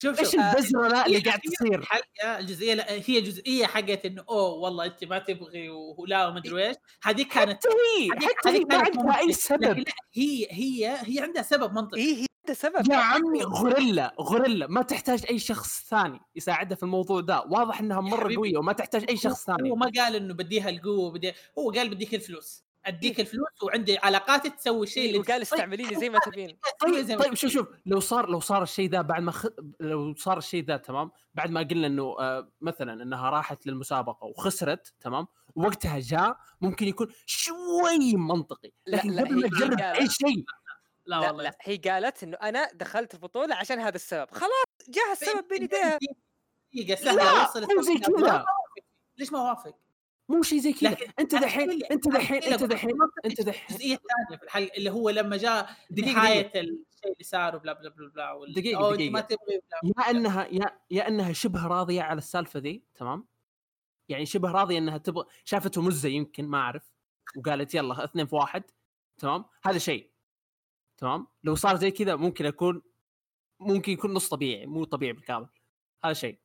شوف 0.02 0.20
إيش 0.20 0.34
آه، 0.34 0.50
البزره 0.52 0.88
لا 0.88 1.06
اللي 1.06 1.18
قاعد 1.18 1.40
تصير؟ 1.40 1.78
الحلقة 1.78 2.38
الجزئيه 2.38 2.74
لا 2.74 2.92
هي 2.92 3.20
جزئية 3.20 3.66
حقت 3.66 4.04
إنه 4.06 4.24
أوه 4.28 4.48
والله 4.48 4.84
انت 4.84 5.04
ما 5.04 5.18
تبغي 5.18 5.70
ولا 5.70 6.26
وما 6.26 6.38
أدري 6.38 6.68
إيش. 6.68 6.76
هذه 7.02 7.22
كانت 7.22 7.66
حتى 7.66 7.68
هي 7.68 8.28
حتى 8.28 8.48
هي 8.48 8.64
ما 8.64 8.76
عندها 8.76 9.18
أي. 9.18 9.32
سبب؟ 9.32 9.84
هي 10.14 10.46
هي 10.50 10.96
هي 11.00 11.20
عندها 11.20 11.42
سبب 11.42 11.72
منطقي. 11.72 12.00
إيه 12.00 12.16
هي 12.16 12.26
ده 12.48 12.54
سبب. 12.54 12.90
يا 12.90 12.96
عمي 12.96 13.42
غوريلا 13.42 14.14
غوريلا 14.20 14.66
ما 14.66 14.82
تحتاج 14.82 15.24
أي 15.30 15.38
شخص 15.38 15.88
ثاني 15.88 16.20
يساعدها 16.36 16.76
في 16.76 16.82
الموضوع 16.82 17.20
ده. 17.20 17.40
واضح 17.40 17.80
إنها 17.80 18.00
مرة 18.00 18.34
قوية 18.34 18.58
وما 18.58 18.72
تحتاج 18.72 19.04
أي 19.08 19.16
شخص 19.16 19.44
ثاني 19.44 19.70
هو 19.70 19.76
ما 19.76 19.90
قال 19.96 20.16
إنه 20.16 20.34
بديها 20.34 20.68
القوة 20.68 21.12
بدي 21.12 21.32
هو 21.58 21.70
قال 21.70 21.88
بديك 21.90 22.14
الفلوس. 22.14 22.67
أديك 22.88 23.20
الفلوس 23.20 23.62
وعندي 23.62 23.98
علاقاتي 23.98 24.50
تسوي 24.50 24.82
الشيء 24.82 25.02
إيه 25.02 25.08
اللي 25.08 25.18
وقال 25.18 25.42
استعمليني 25.42 25.94
زي 25.94 26.10
ما 26.10 26.18
تبين. 26.18 26.58
طيب 26.80 27.22
طيب 27.22 27.34
شوف 27.34 27.52
شوف 27.52 27.68
لو 27.86 28.00
صار 28.00 28.30
لو 28.30 28.40
صار 28.40 28.62
الشيء 28.62 28.90
ذا 28.90 29.02
بعد 29.02 29.22
ما 29.22 29.32
خ... 29.32 29.46
لو 29.80 30.14
صار 30.14 30.38
الشيء 30.38 30.64
ذا 30.64 30.76
تمام 30.76 31.10
بعد 31.34 31.50
ما 31.50 31.60
قلنا 31.60 31.86
إنه 31.86 32.16
آه 32.20 32.52
مثلا 32.60 33.02
إنها 33.02 33.30
راحت 33.30 33.66
للمسابقة 33.66 34.26
وخسرت 34.26 34.94
تمام 35.00 35.26
وقتها 35.54 35.98
جاء 35.98 36.36
ممكن 36.60 36.88
يكون 36.88 37.08
شوي 37.26 38.16
منطقي 38.16 38.70
لكن 38.86 39.10
لا، 39.10 39.22
قبل 39.22 39.40
ما 39.40 39.48
تجرب 39.48 39.80
أي 39.80 40.08
شيء. 40.08 40.44
لا 41.06 41.20
لا 41.20 41.26
والله 41.26 41.42
لا. 41.42 41.56
هي 41.60 41.76
قالت 41.76 42.22
إنه 42.22 42.36
أنا 42.42 42.68
دخلت 42.74 43.14
البطولة 43.14 43.54
عشان 43.54 43.78
هذا 43.78 43.94
السبب. 43.94 44.30
خلاص 44.30 44.88
جاء 44.88 45.12
السبب 45.12 45.48
بين 45.48 45.62
يديها. 45.62 45.98
دقيقة 46.72 47.04
سهلة 47.04 47.42
وصلت. 47.42 47.68
ليش 49.18 49.32
ما 49.32 49.42
وافق؟ 49.42 49.74
مو 50.28 50.42
شيء 50.42 50.58
زي 50.58 50.72
كذا. 50.72 50.96
أنت 51.18 51.34
دحين 51.34 51.70
أنت 51.70 52.08
دحين 52.08 52.42
أنت 52.42 52.44
دحين 52.44 52.52
أنت 52.52 52.64
دحين 52.64 52.90
الجزئيه 53.24 53.94
الثانية 53.94 54.38
في 54.38 54.42
الحلقة 54.44 54.76
اللي 54.76 54.90
هو 54.90 55.10
لما 55.10 55.36
جاء 55.36 55.70
دقيقة، 55.90 56.12
نهاية 56.12 56.46
الشيء 56.46 56.62
اللي 57.04 57.24
صار 57.24 57.56
وبلا 57.56 57.72
بلا 57.72 57.90
بلا 57.90 58.08
بلا 58.08 58.32
وال- 58.32 58.48
أنت 58.48 58.58
دقيقة. 58.58 59.10
ما 59.10 59.20
تبغي 59.20 59.60
يا 59.84 60.10
انها 60.10 60.46
يا 60.46 60.78
يا 60.90 61.08
إنها 61.08 61.32
شبه 61.32 61.66
راضية 61.66 62.02
على 62.02 62.18
السالفة 62.18 62.60
ذي 62.60 62.82
تمام؟ 62.94 63.26
يعني 64.08 64.26
شبه 64.26 64.50
راضية 64.50 64.78
إنها 64.78 64.98
تبغى 64.98 65.24
شافته 65.44 65.82
مزه 65.82 66.08
يمكن 66.08 66.48
ما 66.48 66.58
أعرف. 66.58 66.92
وقالت 67.36 67.74
يلا 67.74 68.04
اثنين 68.04 68.26
في 68.26 68.34
واحد 68.34 68.62
تمام؟ 69.18 69.44
هذا 69.64 69.78
شيء 69.78 70.10
تمام؟ 70.98 71.26
لو 71.44 71.54
صار 71.54 71.76
زي 71.76 71.90
كذا 71.90 72.16
ممكن 72.16 72.46
اكون 72.46 72.82
ممكن 73.60 73.92
يكون 73.92 74.14
نص 74.14 74.28
طبيعي 74.28 74.66
مو 74.66 74.84
طبيعي 74.84 75.12
بالكامل. 75.12 75.48
هذا 76.04 76.12
شيء. 76.12 76.38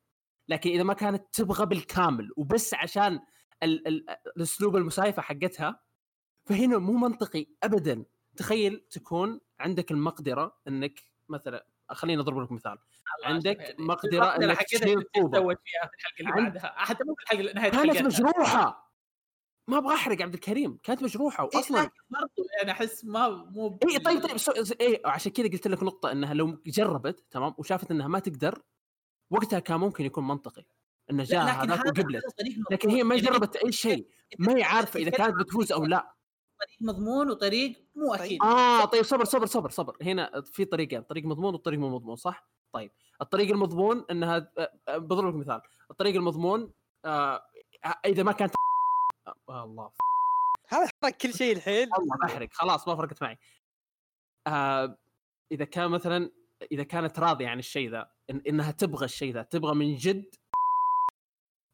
لكن 0.48 0.70
إذا 0.70 0.82
ما 0.82 0.94
كانت 0.94 1.34
تبغى 1.34 1.66
بالكامل 1.66 2.30
وبس 2.36 2.74
عشان 2.74 3.20
الأسلوب 3.62 4.76
المسايفه 4.76 5.22
حقتها. 5.22 5.80
فهنا 6.46 6.78
مو 6.78 6.92
منطقي 6.92 7.46
ابدا. 7.62 8.04
تخيل 8.36 8.86
تكون 8.90 9.40
عندك 9.60 9.90
المقدرة 9.90 10.56
إنك 10.68 11.00
مثلا 11.28 11.66
خليني 11.90 12.20
أضرب 12.22 12.38
لك 12.38 12.52
مثال. 12.52 12.78
عندك 13.24 13.56
يعني 13.60 13.76
مقدرة 13.84 14.24
إنك 14.36 14.62
تشيل 14.62 15.02
طوبة. 15.02 15.38
فيها 15.40 15.90
في 15.90 15.94
الحلقة 15.96 16.20
اللي 16.20 16.30
عند- 16.32 16.52
بعدها. 16.54 16.74
حتى 16.76 17.04
مو 17.04 17.14
في 17.14 17.22
الحلقة 17.22 17.54
نهايه 17.54 17.70
كانت. 17.70 18.02
مجروحة. 18.20 18.84
ما 19.68 19.78
أبغى 19.78 19.94
أحرق 19.94 20.22
عبد 20.22 20.34
الكريم. 20.34 20.78
كانت 20.82 21.02
مجروحة 21.02 21.44
إيه، 21.44 21.50
واصلا 21.58 21.80
لكن 21.80 21.90
برضو 22.10 22.48
أنا 22.62 22.72
أحس 22.72 23.04
ما 23.04 23.28
مو 23.28 23.78
اي 23.90 23.98
طيب 23.98 24.22
طيب 24.22 24.36
سو... 24.36 24.52
اي 24.80 25.02
عشان 25.04 25.32
كذا 25.32 25.48
قلت 25.48 25.66
لك 25.68 25.82
نقطة 25.82 26.12
إنها 26.12 26.34
لو 26.34 26.62
جربت 26.66 27.24
تمام 27.30 27.54
وشافت 27.58 27.90
إنها 27.90 28.08
ما 28.08 28.18
تقدر 28.18 28.62
وقتها 29.30 29.58
كان 29.58 29.80
ممكن 29.80 30.04
يكون 30.04 30.26
منطقي. 30.26 30.64
لكن 31.10 31.20
هذاك 31.36 31.70
هذا- 31.70 31.74
وقبلت. 31.74 32.24
لكن 32.70 32.90
هي 32.90 33.02
ما. 33.02 33.14
يعني 33.14 33.26
جربت 33.26 33.56
أي 33.56 33.72
شيء. 33.72 34.08
ما 34.38 34.56
هي 34.56 34.62
عارفة 34.62 35.00
إذا 35.00 35.10
كانت 35.10 35.34
بتفوز 35.34 35.72
أو 35.72 35.84
لا. 35.84 36.14
طريق 36.60 36.78
مضمون 36.80 37.30
وطريق 37.30 37.84
مو 37.94 38.14
أكيد 38.14 38.42
آه 38.42 38.84
طيب 38.84 39.02
صبر 39.02 39.24
صبر 39.24 39.46
صبر 39.46 39.70
صبر. 39.70 39.96
هنا 40.02 40.40
في 40.40 40.64
طريقين 40.64 41.02
طريق 41.02 41.24
مضمون 41.24 41.54
وطريق 41.54 41.78
مو 41.78 41.88
مضمون 41.94 42.16
صح؟ 42.16 42.48
طيب. 42.72 42.90
الطريق 43.22 43.50
المضمون 43.50 44.04
انها 44.10 44.52
بضرب 44.88 45.28
لك 45.28 45.34
مثال. 45.34 45.60
الطريق 45.90 46.14
المضمون 46.14 46.72
آه 47.04 47.46
إذا 48.06 48.22
ما 48.22 48.32
كانت 48.32 48.54
آه 49.48 49.64
الله. 49.64 49.90
هذا 50.68 50.88
حرق 51.04 51.12
كل 51.16 51.34
شيء 51.34 51.56
الحين. 51.56 51.88
والله 51.98 52.16
بحرق 52.24 52.48
خلاص 52.52 52.88
ما 52.88 52.96
فرقت 52.96 53.22
معي. 53.22 53.38
آه 54.46 54.98
إذا 55.52 55.64
كان 55.64 55.90
مثلا 55.90 56.30
إذا 56.72 56.82
كانت 56.82 57.18
راضية 57.18 57.48
عن 57.48 57.58
الشيء 57.58 57.90
ذا 57.90 58.10
إن 58.30 58.42
إنها 58.48 58.70
تبغى 58.70 59.04
الشيء 59.04 59.34
ذا 59.34 59.42
تبغى 59.42 59.74
من 59.74 59.96
جد 59.96 60.34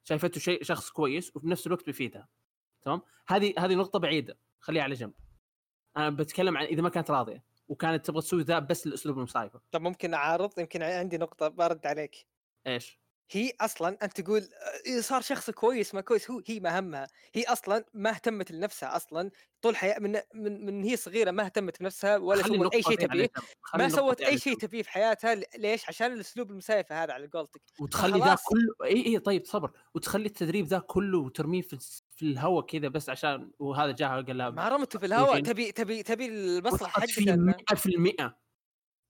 شايفته 0.04 0.40
شيء 0.40 0.62
شخص 0.62 0.90
كويس 0.90 1.36
وفي 1.36 1.48
نفس 1.48 1.66
الوقت 1.66 1.86
بيفيدها 1.86 2.28
تمام؟ 2.82 3.02
هذه 3.28 3.54
هذه 3.58 3.74
نقطة 3.74 3.98
بعيدة. 3.98 4.38
خليها 4.60 4.82
على 4.82 4.94
جنب. 4.94 5.12
أنا 5.96 6.10
بتكلم 6.10 6.56
عن 6.58 6.64
إذا 6.64 6.82
ما 6.82 6.88
كانت 6.88 7.10
راضية 7.10 7.44
وكانت 7.68 8.06
تبغى 8.06 8.20
تسوي 8.20 8.42
ذا 8.42 8.58
بس 8.58 8.86
الاسلوب 8.86 9.18
المسايفة. 9.18 9.60
طب 9.70 9.80
ممكن 9.80 10.14
أعارض؟ 10.14 10.58
يمكن 10.58 10.82
عندي 10.82 11.18
نقطة 11.18 11.48
برد 11.48 11.86
عليك. 11.86 12.26
إيش؟ 12.66 12.99
هي 13.32 13.52
أصلا 13.60 13.98
أنت 14.02 14.20
تقول 14.20 14.48
آه، 14.96 15.00
صار 15.00 15.20
شخص 15.22 15.50
كويس 15.50 15.94
ما 15.94 16.00
كويس 16.00 16.30
هو 16.30 16.42
هي 16.46 16.60
ما 16.60 16.78
همها 16.78 17.06
هي 17.34 17.42
أصلا 17.44 17.84
ما 17.94 18.10
اهتمت 18.10 18.50
لنفسها 18.52 18.96
أصلا. 18.96 19.30
طول 19.62 19.76
حياه 19.76 19.98
من 19.98 20.20
من, 20.34 20.66
من 20.66 20.82
هي 20.84 20.96
صغيرة 20.96 21.30
ما 21.30 21.44
اهتمت 21.44 21.80
بنفسها 21.80 22.16
ولا 22.16 22.42
سوت 22.42 22.74
أي 22.74 22.82
شيء 22.82 22.98
تبيه 22.98 23.30
ما 23.74 23.88
سوت 23.88 24.20
أي 24.20 24.38
شيء. 24.38 24.58
تبيه 24.58 24.82
في 24.82 24.90
حياتها 24.90 25.34
ليش؟ 25.58 25.88
عشان 25.88 26.12
الأسلوب 26.12 26.50
المسايفه 26.50 27.04
هذا 27.04 27.12
على 27.12 27.26
قولتك. 27.26 27.60
وتخلي 27.80 28.18
ذا. 28.18 28.36
كله 28.48 28.88
اي 28.88 29.06
اي 29.06 29.18
طيب 29.18 29.44
صبر. 29.44 29.70
وتخلي 29.94 30.26
التدريب 30.26 30.66
ذا 30.66 30.78
كله 30.78 31.18
وترميه 31.18 31.62
في 31.62 31.78
في 32.16 32.22
الهواء 32.22 32.66
كذا 32.66 32.88
بس 32.88 33.08
عشان 33.10 33.50
وهذا 33.58 33.92
جاها 33.92 34.20
قال 34.20 34.38
لها 34.38 34.50
ما 34.50 34.68
رمته 34.68 34.98
في 34.98 35.06
الهواء 35.06 35.30
وفين؟ 35.30 35.42
تبي 35.44 35.72
تبي 35.72 36.02
تبي 36.02 36.26
المصلحة 36.26 37.00
حقتها. 37.00 37.34
إنه- 37.36 37.54
100% 37.72 38.36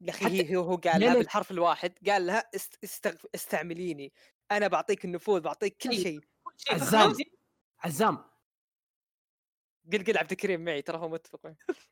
يا 0.01 0.11
أخي 0.11 0.25
حتى- 0.45 0.55
هو 0.55 0.63
هو 0.63 0.77
قال 0.77 1.01
لها؟ 1.01 1.15
بالحرف 1.15 1.51
الواحد 1.51 1.93
قال 2.09 2.27
لها 2.27 2.51
است... 2.55 2.79
استغ... 2.85 3.15
استعمليني 3.35 4.13
أنا 4.51 4.69
بعطيك 4.69 5.05
النفوذ 5.05 5.41
بعطيك 5.41 5.77
كل 5.77 5.91
أي. 5.91 6.03
شيء 6.03 6.21
عزام. 6.71 7.15
عزام 7.81 8.25
قل 9.93 10.05
قل 10.05 10.19
عبد 10.19 10.31
الكريم 10.31 10.65
معي 10.65 10.83
ترى 10.83 10.99
هو 10.99 11.09
متفق. 11.09 11.41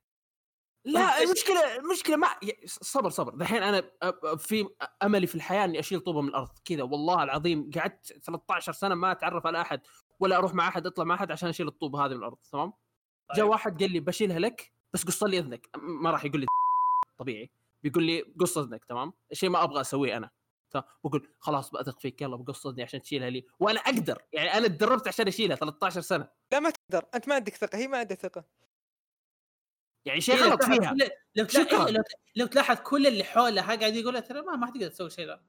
لا 0.85 1.23
المشكلة 1.23 1.77
المشكلة 1.77 2.17
ما 2.17 2.29
صبر 2.67 3.11
صبر 3.11 3.35
دحين 3.35 3.63
أنا 3.63 3.91
في 4.37 4.69
أملي 5.03 5.27
في 5.27 5.35
الحياة 5.35 5.65
إني 5.65 5.79
أشيل 5.79 6.01
طوبة 6.01 6.21
من 6.21 6.29
الأرض 6.29 6.59
كذا 6.65 6.83
والله 6.83 7.23
العظيم 7.23 7.71
قعدت 7.75 8.13
13 8.13 8.73
سنة 8.73 8.95
ما 8.95 9.13
أتعرف 9.13 9.47
على 9.47 9.61
أحد 9.61 9.81
ولا 10.21 10.37
أروح 10.37 10.55
مع 10.55 10.69
أحد 10.69 10.87
أطلع 10.87 11.05
مع 11.05 11.15
أحد 11.15 11.33
عشان 11.33 11.49
أشيل 11.49 11.69
الطوبة 11.69 12.05
هذه 12.05 12.11
من 12.11 12.17
الأرض 12.17 12.37
تمام 12.53 12.73
جاء 13.37 13.45
طيب. 13.45 13.49
واحد 13.49 13.83
قال 13.83 13.93
لي 13.93 14.01
بشيلها 14.01 14.39
لك 14.39 14.73
بس 14.93 15.05
قص 15.05 15.23
لي 15.23 15.39
إذنك 15.39 15.69
ما 15.77 16.11
راح 16.11 16.25
يقول 16.25 16.41
لي 16.41 16.47
طبيعي 17.19 17.51
بيقول 17.83 18.05
لي 18.05 18.35
قص 18.41 18.59
اذنك 18.59 18.85
تمام؟ 18.85 19.13
الشيء 19.33 19.49
ما 19.51 19.65
أبغى 19.65 19.81
أسويه 19.81 20.17
أنا. 20.17 20.31
تمام؟ 20.71 20.85
بقول 21.05 21.29
خلاص 21.39 21.71
بثق 21.71 22.01
فيك 22.01 22.23
يلا 22.23 22.37
بقص 22.37 22.67
اذني 22.67 22.83
عشان 22.83 23.03
تشيلها 23.03 23.31
لي. 23.31 23.47
وأنا 23.61 23.81
أقدر 23.81 24.23
يعني 24.33 24.53
أنا 24.55 24.67
تدربت 24.69 25.09
عشان 25.09 25.29
أشيلها 25.29 25.57
13 25.57 26.01
سنة. 26.01 26.29
لا 26.53 26.61
ما 26.61 26.71
تقدر 26.71 27.05
أنت 27.15 27.29
ما 27.29 27.35
عندك 27.35 27.55
ثقة 27.55 27.79
هي 27.79 27.89
ما 27.89 27.99
عندها 27.99 28.17
ثقة. 28.17 28.45
يعني 30.05 30.21
شيء 30.21 30.35
إيه، 30.35 30.43
لو 30.43 30.49
غلط 30.51 30.61
تلاحظ 30.63 30.81
فيها. 30.81 30.91
كل- 30.91 31.11
لو 31.37 31.45
تلاحظ 31.45 31.95
لو 32.37 32.47
تلاحظ 32.47 32.77
كل 32.77 33.07
اللي 33.07 33.25
حولها 33.25 33.77
قاعد 33.77 33.97
يقول 33.97 34.13
لها 34.15 34.21
ترى 34.21 34.43
ما 34.43 34.57
ما 34.57 34.67
حتقدر 34.67 34.89
تسوي 34.89 35.11
شيء 35.11 35.27
ذا. 35.27 35.45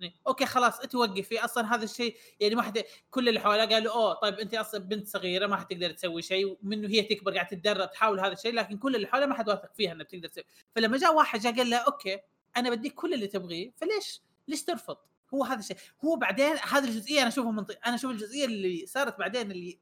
يعني 0.00 0.14
أوكي 0.26 0.46
خلاص 0.46 0.80
انت 0.80 0.94
وقفي 0.94 1.44
أصلا 1.44 1.74
هذا 1.74 1.84
الشيء 1.84 2.16
يعني 2.40 2.54
ما 2.54 2.62
حد 2.62 2.84
كل 3.10 3.28
اللي 3.28 3.40
حولها 3.40 3.64
قالوا 3.64 3.92
أوه 3.92 4.14
طيب 4.14 4.34
أنت 4.34 4.54
أصلا 4.54 4.80
بنت 4.80 5.08
صغيرة 5.08 5.46
ما 5.46 5.56
حتقدر 5.56 5.90
تسوي 5.90 6.22
شيء 6.22 6.58
ومنه 6.62 6.88
هي 6.88 7.02
تكبر 7.02 7.34
قاعدة 7.34 7.48
تتدرب 7.48 7.90
تحاول 7.90 8.20
هذا 8.20 8.32
الشيء 8.32 8.54
لكن 8.54 8.78
كل 8.78 8.96
اللي 8.96 9.06
حولها 9.06 9.26
ما 9.26 9.34
حد 9.34 9.48
واثق 9.48 9.74
فيها 9.74 9.92
إنها 9.92 10.04
بتقدر 10.04 10.28
تسوي. 10.28 10.44
فلما 10.74 10.98
جاء 10.98 11.14
واحد 11.14 11.40
جاء 11.40 11.56
قال 11.56 11.70
لها 11.70 11.78
أوكي 11.78 12.18
أنا 12.56 12.70
بديك 12.70 12.94
كل 12.94 13.14
اللي 13.14 13.26
تبغيه 13.26 13.72
فليش؟ 13.76 14.22
ليش 14.48 14.64
ترفض؟ 14.64 14.96
هو 15.34 15.44
هذا 15.44 15.60
الشيء. 15.60 15.76
هو 16.04 16.16
بعدين 16.16 16.56
هذه 16.62 16.84
الجزئية 16.84 17.20
أنا 17.20 17.28
أشوفها 17.28 17.50
منطقي 17.50 17.78
أنا 17.86 17.94
أشوف 17.94 18.10
الجزئية 18.10 18.44
اللي 18.44 18.86
صارت 18.86 19.18
بعدين 19.18 19.50
اللي 19.50 19.78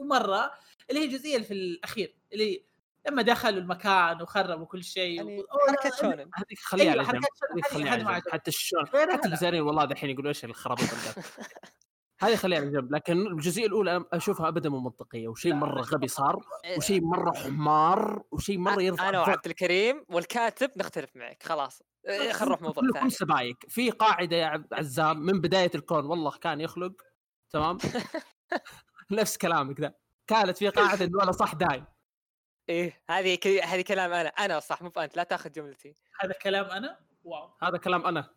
مرة 0.00 0.50
اللي 0.90 1.00
هي 1.00 1.04
الجزئية 1.04 1.36
اللي 1.36 1.46
في 1.46 1.54
الأخير 1.54 2.14
اللي 2.32 2.69
لما 3.06 3.22
دخلوا 3.22 3.60
المكان 3.60 4.22
وخربوا 4.22 4.66
كل 4.66 4.84
شيء 4.84 5.16
يعني 5.16 5.40
و... 5.40 5.44
حركة 5.68 5.96
شونن. 6.00 6.30
هذيك 6.34 6.58
خليها 6.62 6.92
أيوة، 6.92 7.04
على 7.08 7.12
جنب 7.12 7.24
خليها. 7.70 8.20
حتى 8.32 8.50
غيرها 8.94 9.12
حتى 9.12 9.28
لا. 9.28 9.34
البزارين 9.34 9.62
والله 9.62 9.84
دحين 9.84 10.10
يقولوا 10.10 10.28
إيش 10.28 10.44
الخرابيط 10.44 10.88
اللي 10.92 11.24
هذه 12.22 12.36
خليها 12.36 12.60
على 12.60 12.70
جنب 12.70 12.94
لكن 12.94 13.26
الجزئية 13.26 13.66
الأولى 13.66 13.96
أنا 13.96 14.04
أشوفها 14.12 14.48
ابدا 14.48 14.68
مو 14.68 14.80
منطقية 14.80 15.28
وشيء 15.28 15.54
مرة 15.54 15.80
غبي 15.82 16.08
صار 16.08 16.36
إيه، 16.64 16.76
وشيء 16.78 17.00
مرة 17.04 17.32
حمار 17.32 18.22
وشيء 18.30 18.58
مرة 18.58 18.82
يرفع 18.82 19.08
أنا. 19.08 19.20
وعبد 19.20 19.46
الكريم 19.46 20.04
والكاتب 20.08 20.70
نختلف 20.76 21.16
معك 21.16 21.42
خلاص. 21.42 21.82
إيه، 22.08 22.32
خلينا 22.32 22.44
نروح 22.44 22.62
موضوع 22.62 22.82
كلكم 22.82 22.98
ثاني. 22.98 23.10
spike. 23.10 23.56
في 23.68 23.90
قاعدة 23.90 24.36
يا 24.36 24.64
عزام 24.72 25.18
من 25.20 25.40
بداية 25.40 25.70
الكون 25.74 26.06
والله 26.06 26.30
كان 26.30 26.60
يخلق 26.60 26.92
تمام؟ 27.50 27.78
نفس 29.10 29.36
كلامك 29.36 29.80
ذا. 29.80 29.94
كانت 30.26 30.56
في 30.58 30.68
قاعدة 30.68 31.04
إنه 31.06 31.22
أنا 31.22 31.32
صح 31.32 31.54
دايم. 31.54 31.84
إيه 32.70 33.00
هذه 33.10 33.34
ك- 33.34 33.46
هذه 33.46 33.80
كلام 33.82 34.12
أنا 34.12 34.28
أنا 34.28 34.60
صح 34.60 34.82
مو 34.82 34.88
أنت 34.88 35.16
لا 35.16 35.22
تأخذ 35.22 35.52
جملتي. 35.52 35.94
هذا 36.20 36.32
كلام 36.32 36.64
أنا؟ 36.64 36.98
wow. 37.24 37.50
هذا 37.62 37.78
كلام 37.78 38.06
أنا. 38.06 38.30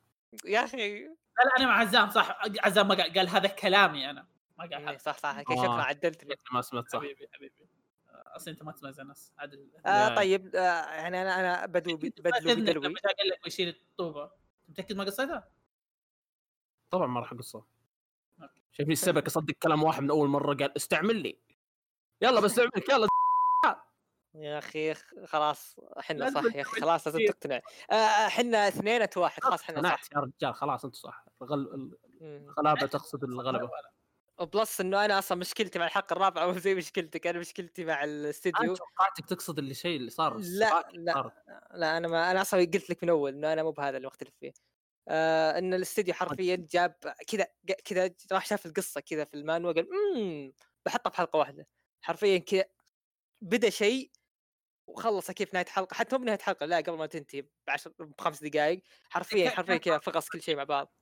يا 0.45 0.63
أخي. 0.63 1.03
لا 1.03 1.43
لا 1.45 1.57
أنا 1.59 1.65
مع 1.65 1.79
عزام 1.79 2.09
صح. 2.09 2.41
عزام 2.59 2.87
ما 2.87 2.95
قال, 2.95 3.13
قال 3.13 3.29
هذا 3.29 3.47
كلامي 3.47 4.09
أنا. 4.09 4.27
ما 4.57 4.63
قال 4.63 4.73
إيه، 4.73 4.89
هذا. 4.89 4.97
صح 4.97 5.17
صح 5.17 5.29
آه. 5.37 5.41
شكرا 5.41 5.81
عدلتني. 5.81 6.35
ما 6.51 6.61
سمعت 6.61 6.89
صح. 6.89 6.99
حبيبي 6.99 7.27
حبيبي. 7.33 7.67
آه، 8.09 8.35
أصلا 8.35 8.53
أنت 8.53 8.63
ما 8.63 8.71
تسمع 8.71 8.91
زي 8.91 9.01
الناس 9.01 9.33
عادل 9.37 9.71
آه 9.85 10.15
طيب 10.15 10.55
آه 10.55 10.59
يعني 10.93 11.21
أنا 11.21 11.39
أنا 11.39 11.65
بدو 11.65 11.97
بدلو 11.97 12.11
بدلوي 12.55 12.73
لما 12.73 12.99
قال 13.17 13.29
لك 13.29 13.43
بيشيل 13.43 13.69
الطوبة. 13.69 14.31
متأكد 14.69 14.95
ما 14.95 15.03
قصيتها؟ 15.03 15.49
طبعا 16.89 17.07
ما 17.07 17.19
راح 17.19 17.31
اقصه 17.33 17.65
أوكي. 18.41 18.53
شايفني 18.71 18.93
السبك 18.93 19.25
اصدق 19.25 19.53
كلام 19.63 19.83
واحد 19.83 20.03
من 20.03 20.09
أول 20.09 20.29
مرة 20.29 20.53
قال 20.53 20.75
استعمل 20.77 21.15
لي. 21.15 21.37
يلا 22.21 22.39
بستعملك 22.39 22.89
يلا. 22.89 23.07
يا 24.35 24.57
أخي 24.57 24.93
خ- 24.93 25.13
خلاص 25.25 25.75
إحنا 25.99 26.29
صح 26.31 26.55
يا 26.55 26.61
أخي 26.61 26.81
خلاص 26.81 27.07
لازم. 27.07 27.19
تقتنع. 27.27 27.59
آه، 27.91 27.95
إحنا 28.27 28.67
اثنين 28.67 29.07
واحد 29.17 29.43
خلاص 29.43 29.61
إحنا 29.61 29.81
صح. 29.83 29.99
يا 30.15 30.19
رجال 30.19 30.53
خلاص 30.55 30.85
انت 30.85 30.95
صح. 30.95 31.25
الغل... 31.41 31.97
الغلابة 32.21 32.85
تقصد 32.87 33.23
الغلبة. 33.23 33.69
وبلس 34.39 34.81
إنه 34.81 35.05
أنا 35.05 35.19
أصلا 35.19 35.37
مشكلتي 35.37 35.79
مع 35.79 35.85
الحلقة 35.85 36.13
الرابعة 36.13 36.45
مو 36.45 36.51
زي 36.57 36.75
مشكلتك 36.75 37.27
أنا 37.27 37.39
مشكلتي 37.39 37.85
مع 37.85 38.03
أنا 38.03 38.11
الاستديو 38.11 38.75
توقعتك 38.75 39.25
تقصد 39.25 39.59
اللي 39.59 39.73
شيء 39.73 39.97
اللي 39.97 40.09
صار 40.09 40.37
لا 40.37 40.83
لا 40.93 41.13
صار. 41.13 41.31
لا 41.73 41.97
أنا 41.97 42.07
ما 42.07 42.31
أنا 42.31 42.41
أصلا 42.41 42.59
قلت 42.59 42.89
لك 42.89 43.03
من 43.03 43.09
أول 43.09 43.33
إنه 43.33 43.53
أنا 43.53 43.63
مو 43.63 43.71
بهذا 43.71 43.97
اللي 43.97 44.07
مختلف 44.07 44.33
فيه. 44.39 44.53
آه 45.07 45.57
إن 45.57 45.73
الاستديو 45.73 46.13
حرفيا 46.13 46.67
جاب 46.71 46.95
كذا 47.27 47.47
كذا 47.85 48.11
راح 48.31 48.45
شاف 48.45 48.65
القصة 48.65 49.01
كذا 49.01 49.23
في 49.25 49.33
المانوا 49.33 49.71
قال 49.71 49.87
امم 50.15 50.53
بحطها 50.85 51.09
في 51.09 51.17
حلقه 51.17 51.37
واحدة. 51.39 51.67
حرفيا 52.01 52.37
كذا 52.37 52.63
بدا 53.41 53.69
شيء 53.69 54.11
وخلصه 54.87 55.33
كيف 55.33 55.53
نهاية 55.53 55.65
حلقه 55.65 55.93
حتى 55.93 56.17
مو 56.17 56.21
بنهاية 56.23 56.39
حلقه 56.39 56.65
لا 56.65 56.77
قبل 56.77 56.97
ما 56.97 57.05
تنتهي 57.05 57.43
بعشر 57.67 57.91
بخمس 57.99 58.43
دقائق 58.43 58.83
حرفيا 59.09 59.49
حرفيا 59.57 59.77
كذا 59.77 59.97
فقص 59.97 60.29
كل 60.29 60.41
شيء 60.41 60.55
مع 60.55 60.63
بعض. 60.63 60.93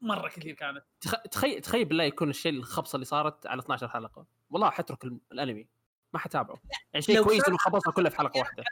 مرة 0.00 0.28
كثير 0.28 0.54
كانت. 0.54 0.84
تخ- 1.00 1.22
تخيل 1.30 1.60
تخيل 1.60 1.84
بالله 1.84 2.04
يكون 2.04 2.30
الشيء 2.30 2.52
الخبصة 2.52 2.96
اللي 2.96 3.04
صارت 3.06 3.46
على 3.46 3.60
12 3.62 3.88
حلقة. 3.88 4.26
والله 4.50 4.70
حترك 4.70 5.04
الانمي. 5.04 5.68
ما 6.12 6.18
حتابعه. 6.18 6.62
يعني 6.92 7.02
شيء 7.02 7.22
كويس 7.22 7.48
إنه 7.48 7.56
خبصها 7.56 7.92
كلها 7.92 8.10
في 8.10 8.16
حلقة 8.16 8.38
واحدة. 8.40 8.64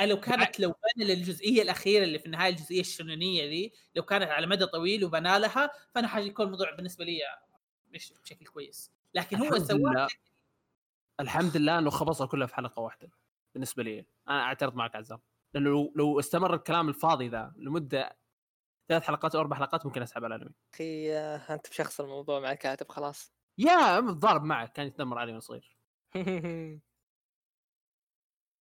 لو 0.00 0.20
كانت 0.20 0.60
لو 0.60 0.74
بنى 0.96 1.04
للجزئيه 1.04 1.62
الأخيرة 1.62 2.04
اللي 2.04 2.18
في 2.18 2.26
النهاية 2.26 2.50
الجزئية 2.50 2.80
الشنونية 2.80 3.46
دي 3.46 3.74
لو 3.94 4.02
كانت 4.02 4.30
على 4.30 4.46
مدى 4.46 4.66
طويل 4.66 5.04
وبنى 5.04 5.38
لها 5.38 5.70
فانا 5.94 6.08
حيكون 6.08 6.46
الموضوع 6.46 6.70
بالنسبة 6.74 7.04
لي 7.04 7.18
مش 7.88 8.12
بشكل 8.24 8.46
كويس. 8.46 8.90
لكن 9.14 9.36
هو 9.36 9.58
سواه 9.58 10.08
الحمد 11.20 11.56
لله 11.56 11.78
إنه 11.78 11.90
خبصها 11.90 12.26
كلها 12.26 12.46
في 12.46 12.54
حلقة 12.54 12.80
واحدة 12.82 13.10
بالنسبة 13.54 13.82
لي. 13.82 14.06
أنا 14.28 14.42
أعترض 14.42 14.74
معك 14.74 14.96
عزام. 14.96 15.20
لأنه 15.54 15.70
لو, 15.70 15.92
لو 15.96 16.20
استمر 16.20 16.54
الكلام 16.54 16.88
الفاضي 16.88 17.28
ذا 17.28 17.52
لمدة 17.56 18.18
ثلاث 18.88 19.02
حلقات 19.02 19.34
أو 19.34 19.40
أربع 19.40 19.56
حلقات 19.56 19.86
ممكن 19.86 20.02
أسحب 20.02 20.24
على 20.24 20.34
الأنمي. 20.34 20.54
أخي 20.74 21.16
آه، 21.16 21.54
أنت 21.54 21.68
بشخص 21.70 22.00
الموضوع 22.00 22.40
مع 22.40 22.52
الكاتب 22.52 22.88
خلاص. 22.88 23.32
يا 23.58 24.00
متضارب 24.00 24.44
معك 24.44 24.72
كان 24.72 24.86
يتنمر 24.86 25.18
علي 25.18 25.30
وأنا 25.30 25.40
صغير. 25.40 25.76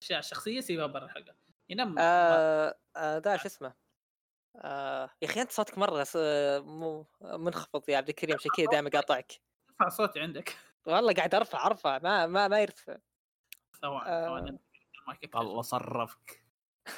اشياء 0.04 0.22
شخصية 0.22 0.60
سيبها 0.62 0.86
برا 0.86 1.06
الحلقة. 1.06 1.36
ينام 1.70 1.96
آه 2.00 2.80
آه 2.96 3.20
ده 3.20 3.38
شو 3.38 3.48
اسمه؟ 3.48 3.74
آه 4.56 5.10
يا 5.22 5.28
أخي 5.28 5.42
أنت 5.42 5.52
صوتك 5.52 5.78
مرة 5.78 6.04
س- 6.04 6.18
مو 6.62 7.06
منخفض 7.22 7.90
يا 7.90 7.98
عبد 7.98 8.10
الكريم 8.10 8.36
عشان 8.36 8.52
كذا 8.58 8.66
دائما 8.66 8.90
قاطعك. 8.90 9.42
ارفع 9.70 9.90
صوتي 9.90 10.20
عندك. 10.20 10.58
والله 10.86 11.14
قاعد 11.14 11.36
أرفع 11.36 11.68
أرفع 11.68 12.00
ما 12.00 12.28
ما 12.28 12.48
ما 12.48 12.62
يرتفع 12.62 12.98
ثواني. 13.82 14.26
ثواني. 14.28 14.60
الله 15.36 15.62
صرفك 15.62 16.44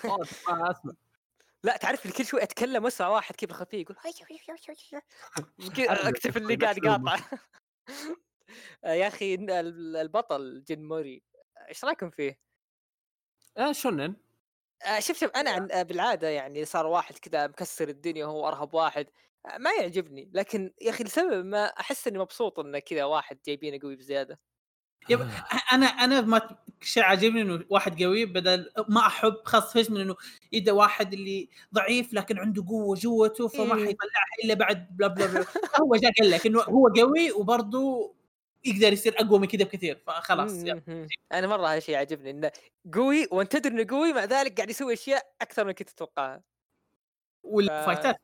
ما 0.06 0.24
أسمع. 0.72 0.94
لا 1.64 1.78
تعرف 1.78 2.06
اللي 2.06 2.14
كل 2.18 2.26
شوي 2.26 2.44
أتكلم 2.44 2.84
وأسمع 2.84 3.08
واحد 3.08 3.36
كذا 3.36 3.54
خفيف 3.54 3.82
يقول 3.82 3.98
اكتب 6.10 6.38
اللي 6.38 6.56
قاعد 6.56 6.80
قاطع 6.80 7.20
يا 8.86 9.08
أخي 9.08 9.36
ال- 9.36 9.52
ال- 9.52 9.96
البطل 9.98 10.64
جن 10.68 10.84
موري 10.84 11.24
إيش 11.70 11.86
رأيكم 11.86 12.10
فيه؟ 12.10 12.40
آه 13.58 13.72
شونن. 13.72 14.16
آه، 14.86 15.00
شوف 15.00 15.18
شوف 15.18 15.32
أنا 15.36 15.52
عن- 15.52 15.72
آه، 15.72 15.84
بالعادة 15.84 16.28
يعني 16.30 16.66
صار 16.66 16.86
واحد 16.86 17.18
كذا 17.18 17.48
مكسر 17.48 17.90
الدنيا 17.90 18.26
وهو 18.26 18.48
أرهب 18.48 18.74
واحد. 18.74 19.08
ما 19.60 19.72
يعجبني 19.80 20.32
لكن 20.34 20.74
يا 20.82 20.90
أخي 20.90 21.04
لسبب 21.04 21.46
ما 21.46 21.66
أحس 21.66 22.08
إني 22.08 22.20
مبسوط 22.20 22.60
انه 22.60 22.80
كذا 22.80 23.04
واحد 23.04 23.40
جايبينه 23.46 23.80
قوي 23.84 23.96
بزيادة 23.96 24.40
يب- 25.10 25.22
آه. 25.22 25.46
أنا 25.74 25.86
أنا 25.86 26.22
ما 26.22 26.58
شيء 26.82 27.04
عاجبني 27.04 27.42
إنه 27.42 27.66
واحد 27.70 28.04
قوي 28.04 28.26
بدل 28.26 28.72
ما 28.90 29.08
أحب 29.08 29.36
خاص 29.44 29.74
فيش 29.74 29.90
من 29.92 30.02
إنه 30.02 30.16
يبدأ 30.52 30.72
واحد 30.72 31.14
اللي 31.14 31.50
ضعيف 31.74 32.14
لكن 32.14 32.40
عنده 32.40 32.66
قوة 32.68 32.96
جوته 32.96 33.48
فما 33.48 33.76
إيه. 33.76 33.86
حيطلعها 33.86 34.36
إلا 34.44 34.54
بعد 34.54 34.98
بلا 34.98 35.08
بلا 35.08 35.26
بلا 35.26 35.46
هو 35.82 35.96
جاء 35.96 36.12
قال 36.20 36.32
لك 36.32 36.46
إنه 36.46 36.62
هو 36.62 36.88
قوي 36.88 37.32
وبرضه 37.32 38.16
يقدر 38.66 38.94
يصير 38.94 39.16
أقوى 39.20 39.40
من 39.40 39.48
كذا 39.48 39.64
بكثير 39.64 40.04
فخلاص. 40.08 40.52
مم. 40.88 41.08
أنا 41.32 41.48
مرة 41.48 41.68
هذا 41.68 41.78
الشيء 41.78 41.96
عاجبني 41.96 42.30
إنه 42.30 42.52
قوي 42.94 43.28
وأنت 43.32 43.58
تدري 43.58 43.82
إنه 43.82 43.88
قوي 43.98 44.14
مع 44.14 44.24
ذلك 44.24 44.56
قاعد 44.58 44.70
يسوي 44.70 44.94
أشياء 44.94 45.34
أكثر 45.42 45.66
من 45.66 45.72
كنت 45.72 45.90
تتوقعها 45.90 46.44
والفايتات 47.44 48.16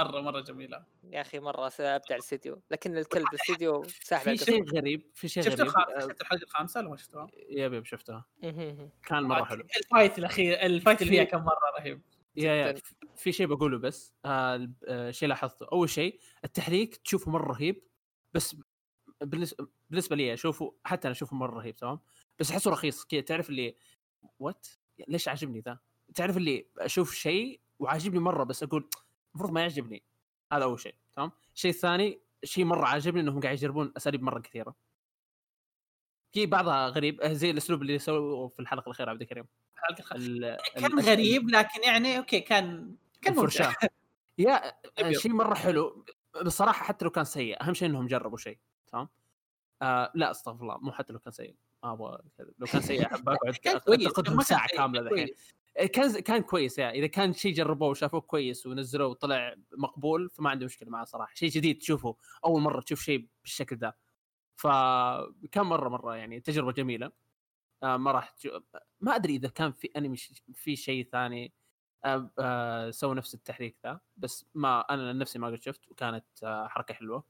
مرة 0.00 0.20
مرة 0.20 0.40
جميلة. 0.40 0.84
يا 1.10 1.20
أخي 1.20 1.38
مرة 1.40 1.72
أبدع 1.80 2.14
الاستديو 2.14 2.62
لكن 2.70 2.98
الكلب 2.98 3.26
الاستديو 3.28 3.82
ساحب 4.02 4.34
في 4.34 4.44
شيء 4.44 4.64
غريب 4.76 5.02
في 5.14 5.28
شيء 5.28 5.42
غريب 5.42 5.56
شفت 5.58 5.60
الحلقة 6.20 6.42
الخامسة 6.42 6.80
ولا 6.80 6.88
ما 6.88 6.96
شفتها؟ 6.96 7.26
يا 7.50 7.68
babe 7.68 7.84
شفتها. 7.84 8.24
القلب. 8.44 8.90
كان 9.06 9.22
مرة 9.22 9.44
حلو. 9.44 9.64
ال 9.80 9.86
fight 9.86 10.18
الأخير 10.18 10.62
ال 10.62 10.69
fight 10.69 11.02
اللي 11.02 11.12
فيها 11.12 11.24
في- 11.24 11.30
كم 11.30 11.44
مرة 11.44 11.58
رهيب. 11.80 12.00
yeah 12.36 12.52
yeah. 12.52 12.74
في 13.16 13.32
شيء 13.32 13.46
بقوله 13.46 13.78
بس 13.78 14.14
آه 14.24 14.70
آه 14.88 15.10
شيء 15.10 15.28
لاحظته. 15.28 15.66
أول 15.72 15.90
شيء 15.90 16.20
التحريك 16.44 16.96
تشوفه 16.96 17.30
مرة 17.30 17.52
رهيب 17.52 17.82
بس 18.34 18.56
بالنسبة 19.20 19.68
بالنسبة 19.90 20.16
لي 20.16 20.34
أشوفه 20.34 20.74
حتى 20.84 21.08
أنا 21.08 21.12
أشوفه 21.12 21.36
مرة 21.36 21.58
رهيب 21.58 21.76
تمام؟ 21.76 22.00
بس 22.38 22.50
أحسه 22.50 22.70
رخيص. 22.70 23.04
كذا 23.04 23.20
تعرف 23.20 23.50
اللي 23.50 23.74
what 24.38 24.66
ليش 25.08 25.28
عاجبني 25.28 25.60
ذا؟ 25.60 25.78
تعرف 26.14 26.36
اللي 26.36 26.66
أشوف 26.78 27.14
شيء 27.14 27.60
وعاجبني 27.78 28.18
مرة 28.20 28.44
بس 28.44 28.62
أقول 28.62 28.88
المفروض 29.34 29.52
ما 29.52 29.60
يعجبني. 29.60 30.02
هذا 30.52 30.64
أول 30.64 30.80
شيء 30.80 30.94
تمام؟ 31.16 31.32
الشيء 31.54 31.70
الثاني 31.70 32.20
شيء 32.44 32.64
مرة 32.64 32.86
عاجبني 32.86 33.20
إنهم 33.20 33.40
قاعد 33.40 33.54
يجربون 33.54 33.92
أساليب 33.96 34.22
مرة 34.22 34.40
كثيرة. 34.40 34.74
في 36.32 36.46
بعضها 36.46 36.88
غريب 36.88 37.20
آه، 37.20 37.32
زي 37.32 37.50
الأسلوب 37.50 37.82
اللي 37.82 37.98
سووه 37.98 38.48
في 38.48 38.60
الحلقة 38.60 38.84
الأخيرة 38.86 39.10
عبد 39.10 39.20
الكريم. 39.20 39.44
الحلقة 39.78 40.16
ال- 40.16 40.58
كان 40.74 40.98
ال- 40.98 41.04
غريب 41.04 41.50
لكن 41.50 41.82
يعني 41.82 42.18
أوكي 42.18 42.40
كان 42.40 42.96
كان 43.22 43.36
ممتع. 43.36 43.72
يا 44.38 44.54
أبيض. 44.98 45.18
شيء 45.18 45.32
مرة 45.32 45.54
حلو. 45.54 46.04
بصراحة 46.44 46.84
حتى 46.84 47.04
لو 47.04 47.10
كان 47.10 47.24
سيء 47.24 47.62
أهم 47.62 47.74
شيء 47.74 47.88
إنهم 47.88 48.06
جربوا 48.06 48.38
شيء 48.38 48.58
تمام؟ 48.92 49.08
آه 49.82 50.12
لا 50.14 50.30
أستغفر 50.30 50.62
الله 50.62 50.78
مو 50.78 50.92
حتى 50.92 51.12
لو 51.12 51.18
كان 51.18 51.32
سيء. 51.32 51.54
أبغى. 51.84 52.18
لو 52.58 52.66
كان 52.66 52.80
سيء 52.82 53.02
أحب 53.06 53.28
أقعد 53.28 54.42
ساعة 54.42 54.68
كاملة 54.68 55.00
الحين. 55.00 55.28
كان 55.92 56.20
كان 56.20 56.42
كويس 56.42 56.78
يا 56.78 56.90
إذا 56.90 57.06
كان 57.06 57.32
شيء 57.32 57.54
جربوه 57.54 57.88
وشافوه 57.88 58.20
كويس 58.20 58.66
ونزلوه 58.66 59.08
وطلع 59.08 59.54
مقبول 59.72 60.30
فما 60.30 60.50
عندي 60.50 60.64
مشكلة 60.64 60.90
معه 60.90 61.04
صراحة. 61.04 61.34
شيء 61.34 61.48
جديد 61.48 61.78
تشوفه 61.78 62.16
أول 62.44 62.62
مرة 62.62 62.80
تشوف 62.80 63.00
شيء 63.00 63.28
بالشكل 63.42 63.76
ذا 63.76 63.94
فكان 64.56 65.66
مرة 65.66 65.88
مرة 65.88 66.16
يعني 66.16 66.40
تجربة 66.40 66.72
جميلة. 66.72 67.12
آه 67.82 67.96
ما 67.96 68.12
راح. 68.12 68.34
ما 69.00 69.14
أدري 69.16 69.36
إذا 69.36 69.48
كان 69.48 69.72
في 69.72 69.90
أنمي 69.96 70.16
ش- 70.16 70.42
في 70.54 70.76
شيء 70.76 71.08
ثاني 71.12 71.52
آه 72.04 72.30
آه 72.38 72.90
سووا 72.90 73.14
نفس 73.14 73.34
التحريك 73.34 73.76
ذا. 73.86 74.00
بس 74.16 74.46
ما 74.54 74.80
أنا 74.80 75.12
نفسي 75.12 75.38
ما 75.38 75.46
قد 75.46 75.62
شفت 75.62 75.88
وكانت 75.90 76.24
آه 76.44 76.68
حركة 76.68 76.94
حلوة. 76.94 77.24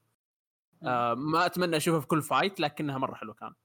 آه 0.83 1.15
ما 1.15 1.47
أتمنى 1.47 1.77
أشوفها 1.77 2.01
في 2.01 2.07
كل 2.07 2.23
fight 2.23 2.61
لكنها 2.61 2.99
مرة 2.99 3.15
حلوة 3.15 3.35
كانت. 3.35 3.57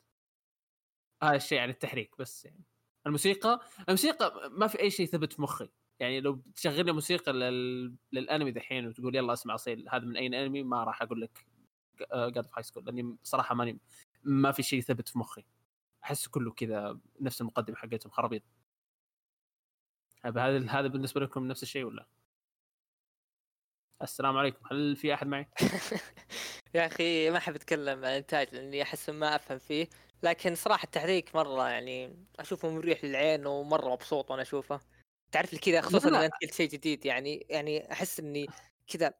هذا 1.23 1.36
الشيء 1.36 1.57
يعني 1.57 1.71
التحريك 1.71 2.17
بس 2.19 2.45
يعني. 2.45 2.63
الموسيقى 3.06 3.60
الموسيقى 3.80 4.50
ما 4.52 4.68
في 4.68 4.80
أي 4.80 4.89
شيء 4.89 5.06
ثبت 5.06 5.34
في 5.34 5.41
مخي. 5.41 5.70
يعني 6.00 6.22
لو 6.22 6.41
تشغل 6.56 6.86
لي 6.86 6.91
موسيقى 6.91 7.34
لل... 7.34 7.95
للأنمي 8.12 8.52
دحين 8.52 8.88
وتقول 8.88 9.16
يلا 9.16 9.34
اسمع 9.34 9.56
أصيل 9.56 9.89
هذا 9.89 10.06
من 10.06 10.18
أي 10.18 10.28
أنمي؟ 10.28 10.64
ما 10.64 10.84
راح 10.84 11.02
أقول 11.02 11.22
لك 11.22 11.45
God 12.11 12.38
of 12.38 12.55
High 12.55 12.63
School 12.63 12.86
لأني 12.86 13.18
صراحة 13.24 13.56
ماني 13.56 13.80
ما 14.24 14.52
في 14.52 14.64
شيء 14.64 14.82
ثبت 14.82 15.10
في 15.10 15.20
مخي. 15.20 15.45
أحس 16.04 16.28
كله 16.28 16.52
كذا 16.52 17.00
نفس 17.22 17.41
المقدمة 17.41 17.76
حقتهم 17.76 18.12
خرابيط. 18.12 18.43
هذا 20.26 20.60
هذا 20.70 20.88
بالنسبة 20.88 21.22
لكم 21.22 21.47
نفس 21.47 21.64
الشيء 21.64 21.84
ولا؟ 21.84 22.08
السلام 24.02 24.38
عليكم. 24.38 24.68
هل 24.72 24.95
في 24.95 25.14
أحد 25.14 25.28
معي؟ 25.28 25.47
يا 26.76 26.86
أخي 26.86 27.30
ما 27.30 27.38
أحب 27.38 27.56
أتكلم 27.56 27.97
عن 27.97 28.12
الانتاج 28.12 28.56
لأني 28.56 28.82
أحس 28.82 29.10
ما 29.10 29.36
أفهم 29.36 29.58
فيه. 29.58 29.88
لكن 30.24 30.55
صراحة 30.55 30.84
التحريك 30.84 31.36
مرة 31.36 31.70
يعني 31.70 32.26
أشوفه 32.39 32.70
مريح 32.70 33.03
للعين 33.05 33.45
ومرة 33.45 33.89
مبسوط 33.89 34.32
وأنا 34.32 34.41
أشوفه 34.41 34.80
تعرف 35.32 35.55
كذا 35.55 35.82
خصوصا. 35.82 36.09
إذا 36.09 36.26
أنت 36.26 36.34
قلت 36.43 36.53
شيء 36.53 36.70
جديد 36.70 37.05
يعني 37.05 37.45
يعني 37.49 37.91
أحس 37.91 38.20
إني 38.20 38.45
كذا 38.88 39.13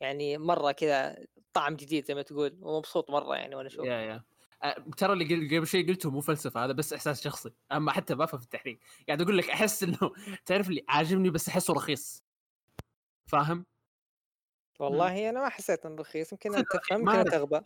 يعني 0.00 0.38
مرة 0.38 0.72
كذا 0.72 1.26
طعم 1.52 1.76
جديد 1.76 2.04
زي 2.04 2.14
ما 2.14 2.22
تقول 2.22 2.58
ومبسوط 2.62 3.10
مرة 3.10 3.36
يعني 3.36 3.54
وأنا 3.54 3.68
أشوفه 3.68 3.86
يا 3.88 4.00
يا 4.00 4.24
ترى 4.96 5.12
اللي 5.12 5.24
قل- 5.24 5.56
قبل 5.58 5.66
شيء 5.66 5.88
قلته 5.88 6.10
مو 6.10 6.20
فلسفة 6.20 6.64
هذا 6.64 6.72
بس 6.72 6.92
إحساس 6.92 7.22
شخصي 7.24 7.50
أما 7.72 7.92
حتى 7.92 8.14
بفهم 8.14 8.38
في 8.40 8.44
التحريك 8.44 8.80
قاعد 9.06 9.22
أقول 9.22 9.38
لك 9.38 9.50
أحس 9.50 9.82
إنه 9.82 9.98
تعرف 10.46 10.68
اللي 10.68 10.84
عاجبني 10.88 11.30
بس 11.30 11.48
أحسه 11.48 11.74
رخيص 11.74 12.24
فاهم؟ 13.26 13.66
والله 14.80 15.30
أنا 15.30 15.40
ما 15.40 15.48
حسيت 15.48 15.86
إنه 15.86 15.96
رخيص 15.96 16.32
يمكن 16.32 16.54
أنت 16.54 16.66
تفهم 16.76 17.04
ما 17.04 17.12
يمكن. 17.18 17.30
تغبى 17.30 17.60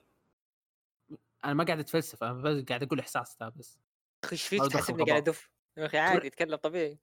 أنا 1.45 1.55
ما 1.55 1.65
قاعد 1.65 1.79
أتفلسف 1.79 2.25
أنا 2.25 2.33
بس 2.33 2.65
قاعد 2.69 2.83
أقول 2.83 3.01
إحساس 3.01 3.37
ذا 3.41 3.49
بس. 3.49 3.79
فيك 4.25 4.61
أدخل 4.61 4.69
تحسبني. 4.79 5.05
قاعد 5.05 5.23
أدف؟ 5.29 5.51
يا 5.77 5.87
أخي 5.87 5.99
عادي 5.99 6.31
تكلم 6.31 6.57
طبيعي. 6.57 6.99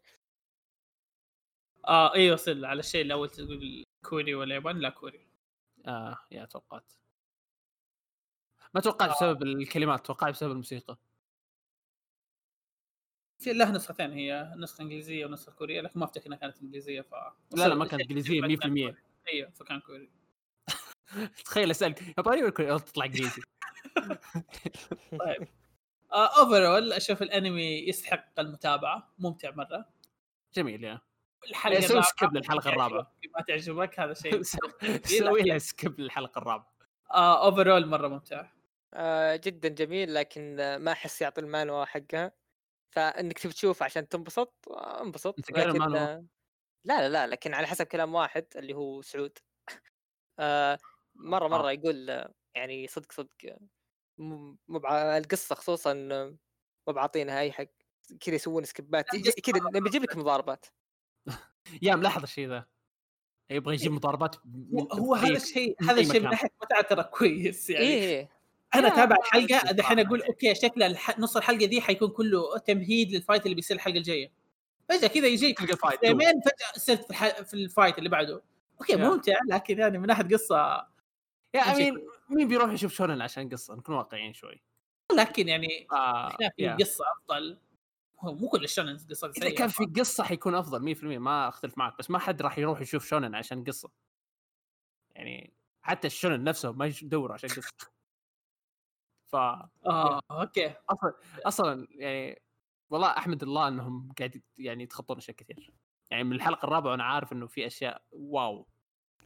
آه 1.87 2.13
أيوه 2.13 2.33
وصل 2.33 2.65
على 2.65 2.79
الشيء 2.79 3.01
الأول 3.01 3.29
تقول 3.29 3.83
كوري 4.05 4.35
ولا 4.35 4.55
ياباني؟ 4.55 4.79
لا 4.79 4.89
كوري. 4.89 5.27
آه 5.87 6.17
يا 6.31 6.45
توقعت. 6.45 6.93
ما 8.73 8.81
توقعت 8.81 9.09
بسبب 9.09 9.43
الكلمات 9.43 10.05
توقعت 10.05 10.33
بسبب 10.33 10.51
الموسيقى. 10.51 10.97
في 13.39 13.53
له 13.53 13.71
نسختين 13.71 14.11
هي 14.11 14.53
نسخة 14.57 14.81
إنجليزية 14.81 15.25
ونسخة 15.25 15.51
كورية 15.51 15.81
لكن 15.81 15.99
ما 15.99 16.05
أفتكر 16.05 16.27
إنها 16.27 16.37
كانت 16.37 16.61
إنجليزية 16.61 17.01
ف 17.01 17.13
لا 17.13 17.67
لا 17.67 17.75
ما 17.75 17.85
كانت 17.85 18.01
إنجليزية 18.01 18.41
100% 18.41 18.95
أيوه 19.33 19.49
فكان 19.49 19.79
كوري. 19.79 20.09
تخيل 21.45 21.71
أسألك 21.71 22.17
ياباني 22.17 22.43
ولا 22.43 22.51
كوري؟ 22.51 22.79
تطلع 22.79 23.05
إنجليزي. 23.05 23.41
طيب. 25.25 25.47
آه 26.13 26.39
overall 26.39 26.93
أشوف 26.93 27.21
الأنمي 27.21 27.87
يستحق 27.87 28.39
المتابعة 28.39 29.13
ممتع 29.19 29.51
مرة. 29.51 29.85
جميل 30.53 30.83
yeah. 30.83 31.01
الحلقة 31.49 31.79
سوي 31.79 31.87
الرابعة 31.89 32.09
skip 32.09 32.33
للحلقة 32.33 32.69
الرابعة. 32.69 33.13
ما 33.35 33.41
تعجبك 33.47 33.99
هذا 33.99 34.13
شيء 34.13 34.41
سوي 35.19 35.41
لها 35.41 35.57
skip 35.57 35.99
للحلقة 35.99 36.39
الرابعة. 36.39 36.73
آه 37.11 37.45
overall 37.45 37.85
مرة 37.85 38.07
ممتع. 38.07 38.47
آه 38.93 39.35
جدا 39.35 39.69
جميل 39.69 40.13
لكن 40.13 40.59
آه، 40.59 40.77
ما 40.77 40.91
أحس 40.91 41.21
يعطي 41.21 41.41
المانهوا 41.41 41.85
حقها. 41.85 42.31
فإنك 42.91 43.39
تبي 43.39 43.53
تشوف 43.53 43.83
عشان 43.83 44.07
تنبسط 44.07 44.53
آه، 44.71 45.01
انبسط. 45.01 45.51
لكن؟ 45.51 45.81
آه، 45.81 46.25
لا 46.85 47.01
لا 47.01 47.09
لا 47.09 47.27
لكن 47.27 47.53
على 47.53 47.67
حسب 47.67 47.85
كلام 47.85 48.15
واحد 48.15 48.45
اللي 48.55 48.73
هو 48.73 49.01
سعود. 49.01 49.37
آه، 50.39 50.77
مرة 51.17 51.45
آه. 51.45 51.47
مرة 51.47 51.71
يقول 51.71 52.09
آه، 52.09 52.33
يعني 52.55 52.87
صدق 52.87 53.11
صدق 53.11 53.29
آه، 53.45 53.59
مو 54.17 54.57
القصة 55.17 55.55
خصوصا 55.55 55.91
آه، 56.11 56.35
مو 56.87 56.93
بعاطينها 56.93 57.39
أي 57.39 57.51
حق 57.51 57.65
كذا 58.19 58.35
يسوون 58.35 58.63
skip 58.63 58.97
ات 58.97 59.05
كذا 59.43 59.59
نبي 59.73 59.89
نجيب 59.89 60.03
لك 60.03 60.17
مضاربات. 60.17 60.65
yeah 61.81 61.95
ملاحظ 61.95 62.23
الشيء 62.23 62.47
ذا. 62.47 62.65
يبغى 63.49 63.73
يجيب 63.73 63.91
مضاربات 63.91 64.35
من- 64.45 64.87
هو, 64.93 65.15
هذا 65.15 65.35
الشيء 65.35 65.75
هذا 65.81 65.99
الشيء 66.01 66.21
من. 66.21 66.29
ناحيه 66.29 66.49
متعه 66.63 66.81
ترى 66.81 67.03
كويس 67.17 67.69
يعني. 67.69 67.85
إيه. 67.85 68.29
أنا 68.75 68.87
أتابع 68.87 69.15
الحلقة 69.15 69.71
دحين 69.71 69.99
أقول 69.99 70.21
okay 70.21 70.55
شكل 70.55 70.83
الح... 70.83 71.19
نص 71.19 71.37
الحلقة 71.37 71.65
دي 71.65 71.81
حيكون 71.81 72.09
كله 72.09 72.57
تمهيد 72.57 73.11
لل 73.11 73.20
fight 73.20 73.43
اللي 73.45 73.55
بيصير 73.55 73.77
الحلقة 73.77 73.97
الجاية. 73.97 74.31
فجأة 74.89 75.07
كذا 75.07 75.27
يجي 75.27 75.53
تلقى 75.53 75.77
fight 75.77 75.99
فجأة 75.99 76.41
صرت 76.77 77.03
في, 77.03 77.09
الح... 77.09 77.41
في 77.41 77.53
ال 77.53 77.61
fight 77.61 77.97
اللي 77.97 78.09
بعده. 78.09 78.41
okay. 78.81 78.95
ممتع 78.95 79.33
لكن 79.49 79.79
يعني 79.79 79.97
من 79.97 80.07
ناحية 80.07 80.23
قصة 80.23 80.87
yeah. 81.57 81.75
أمين. 81.75 82.07
مين 82.29 82.47
بيروح 82.47 82.71
يشوف 82.71 82.93
شونن 82.93 83.21
عشان 83.21 83.49
قصة؟ 83.49 83.75
نكون 83.75 83.95
واقعيين 83.95 84.33
شوي. 84.33 84.63
لكن 85.17 85.47
يعني 85.47 85.87
آه 85.91 86.27
إحنا 86.27 86.49
في 86.49 86.63
yeah. 86.63 86.75
قصة 86.75 87.05
أفضل. 87.17 87.57
هو 88.19 88.33
مو 88.33 88.49
كل 88.49 88.63
الشونن 88.63 88.97
قصة 89.09 89.31
إذا 89.37 89.49
كان 89.49 89.67
في 89.67 89.85
قصة 89.85 90.23
حيكون 90.23 90.55
أفضل 90.55 90.95
100% 90.95 91.03
ما 91.03 91.47
أختلف 91.47 91.77
معك 91.77 91.97
بس 91.99 92.11
ما 92.11 92.19
حد 92.19 92.41
راح 92.41 92.57
يروح 92.57 92.81
يشوف 92.81 93.05
شونن 93.05 93.35
عشان 93.35 93.63
قصة. 93.63 93.91
يعني 95.15 95.53
حتى 95.81 96.07
الشونن 96.07 96.43
نفسه 96.43 96.71
ما 96.71 96.85
يدور 96.85 97.31
عشان 97.31 97.49
قصة. 97.49 97.71
ف 99.27 99.35
آه 99.35 100.21
okay. 100.31 100.73
أصلا 100.89 101.13
أصلا 101.45 101.87
يعني 101.91 102.41
والله 102.89 103.07
أحمد 103.07 103.43
الله 103.43 103.67
إنهم 103.67 104.13
قاعد 104.19 104.41
يعني 104.57 104.83
يتخطون 104.83 105.17
أشياء 105.17 105.37
كثير. 105.37 105.73
يعني 106.11 106.23
من 106.23 106.33
الحلقة 106.33 106.65
الرابعة 106.65 106.91
وأنا 106.91 107.03
عارف 107.03 107.33
إنه 107.33 107.47
في 107.47 107.67
أشياء 107.67 108.01
واو. 108.11 108.67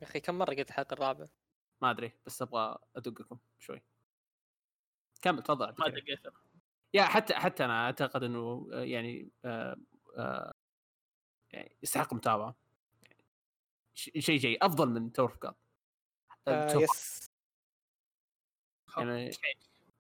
يا 0.02 0.08
أخي 0.08 0.20
كم 0.20 0.38
مرة 0.38 0.54
قلت 0.54 0.70
الحلقة 0.70 0.94
الرابعة؟ 0.94 1.30
ما 1.82 1.92
أدري 1.92 2.12
بس 2.26 2.42
أبغى 2.42 2.78
أدقكم 2.96 3.38
شوي. 3.60 3.82
كمل 5.22 5.44
تفضل 5.44 5.76
ما. 5.80 5.88
دقيت 5.88 6.20
يا 6.94 7.04
حتى 7.04 7.34
حتى 7.34 7.66
أنا 7.66 7.86
أعتقد 7.86 8.24
إنه 8.24 8.70
آه، 8.74 8.82
يعني 8.84 9.32
آه 9.46 9.76
آه 10.18 10.54
يعني 11.54 11.78
يستحق 11.84 12.14
متابعة. 12.14 12.56
ش- 13.94 14.12
شيء 14.20 14.38
جيد 14.40 14.58
أفضل 14.62 14.90
من 14.90 15.12
تور 15.12 15.38
جاد 15.44 15.54
آه 16.48 16.74
يس. 16.76 17.28
يعني. 18.98 19.32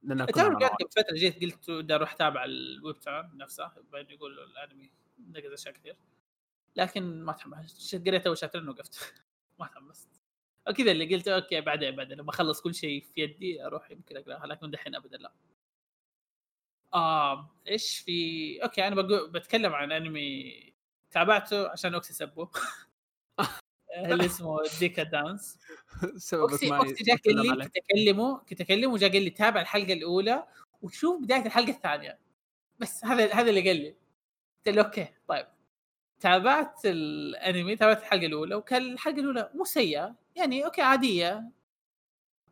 لأن 0.04 0.18
مع 0.18 0.26
قاعد 0.26 0.52
بعض. 0.52 0.64
قبل 0.72 0.90
فترة 0.92 1.14
جيت 1.16 1.42
قلت 1.42 1.72
بدي 1.72 1.96
أروح 1.96 2.14
أتابع 2.14 2.46
ال 2.46 3.00
webtoon 3.00 3.38
نفسه 3.38 3.72
بعدين 3.92 4.16
يقول 4.18 4.40
الأنمي 4.40 4.92
نقز 5.20 5.52
أشياء 5.52 5.74
كثير. 5.74 5.96
لكن 6.76 7.24
ما 7.24 7.34
تحمست. 7.34 7.96
قريت 7.96 8.28
أول 8.28 8.38
chapter 8.38 8.62
ين 8.62 8.70
وقفت. 8.70 9.14
ما 9.60 9.68
تحمست. 9.68 10.21
كذا 10.78 10.92
اللي 10.92 11.16
قلت 11.16 11.28
okay 11.28 11.62
بعدين 11.62 11.96
بعدين 11.96 12.18
لما 12.18 12.30
أخلص 12.30 12.62
كل 12.62 12.76
شيء 12.76 13.02
في 13.02 13.22
يدي 13.22 13.66
أروح 13.66 13.92
يمكن 13.92 14.18
أقراها 14.18 14.48
لكن 14.48 14.72
دحين 14.72 14.96
ابدا 14.96 15.18
لا. 15.18 15.34
آه 16.94 17.50
إيش 17.68 18.00
في؟ 18.00 18.64
okay 18.64 18.88
أنا 18.88 18.96
بقول 18.96 19.32
بتكلم 19.32 19.74
عن 19.74 19.92
أنمي 19.92 20.54
تابعته 21.12 21.70
عشان 21.70 21.94
أوكسي 21.94 22.14
سبه 22.14 22.50
اللي 23.96 24.26
اسمه 24.26 24.58
Deca-Dence 24.80 25.60
أوكسي 26.34 26.74
أوكسي 26.74 27.04
جا 27.04 27.16
قال 27.26 27.58
لي. 27.58 27.66
كنت 27.66 27.78
اكلمه 27.78 28.38
كنت 28.38 28.62
اكلمه 28.62 28.94
وجا 28.94 29.08
قال 29.08 29.22
لي 29.24 29.30
تابع 29.30 29.62
الحلقة 29.62 29.94
الأولى 29.94 30.48
وشوف 30.82 31.22
بداية 31.22 31.46
الحلقة 31.46 31.70
الثانية. 31.70 32.20
بس 32.80 33.06
هذا 33.06 33.34
هذا 33.34 33.50
اللي 33.50 33.68
قال 33.70 33.78
لي. 33.78 33.96
قلت 34.68 34.76
له 34.76 34.84
okay 34.84 35.08
طيب. 35.28 35.48
تابعت 36.22 36.82
الأنمي 36.86 37.76
تابعت 37.76 38.00
الحلقة 38.02 38.26
الأولى 38.26 38.56
وكان 38.56 38.82
الحلقة 38.94 39.20
الأولى 39.20 39.52
مو 39.56 39.64
سيئة. 39.66 40.16
يعني 40.36 40.66
okay 40.66 40.82
عادية. 40.82 41.52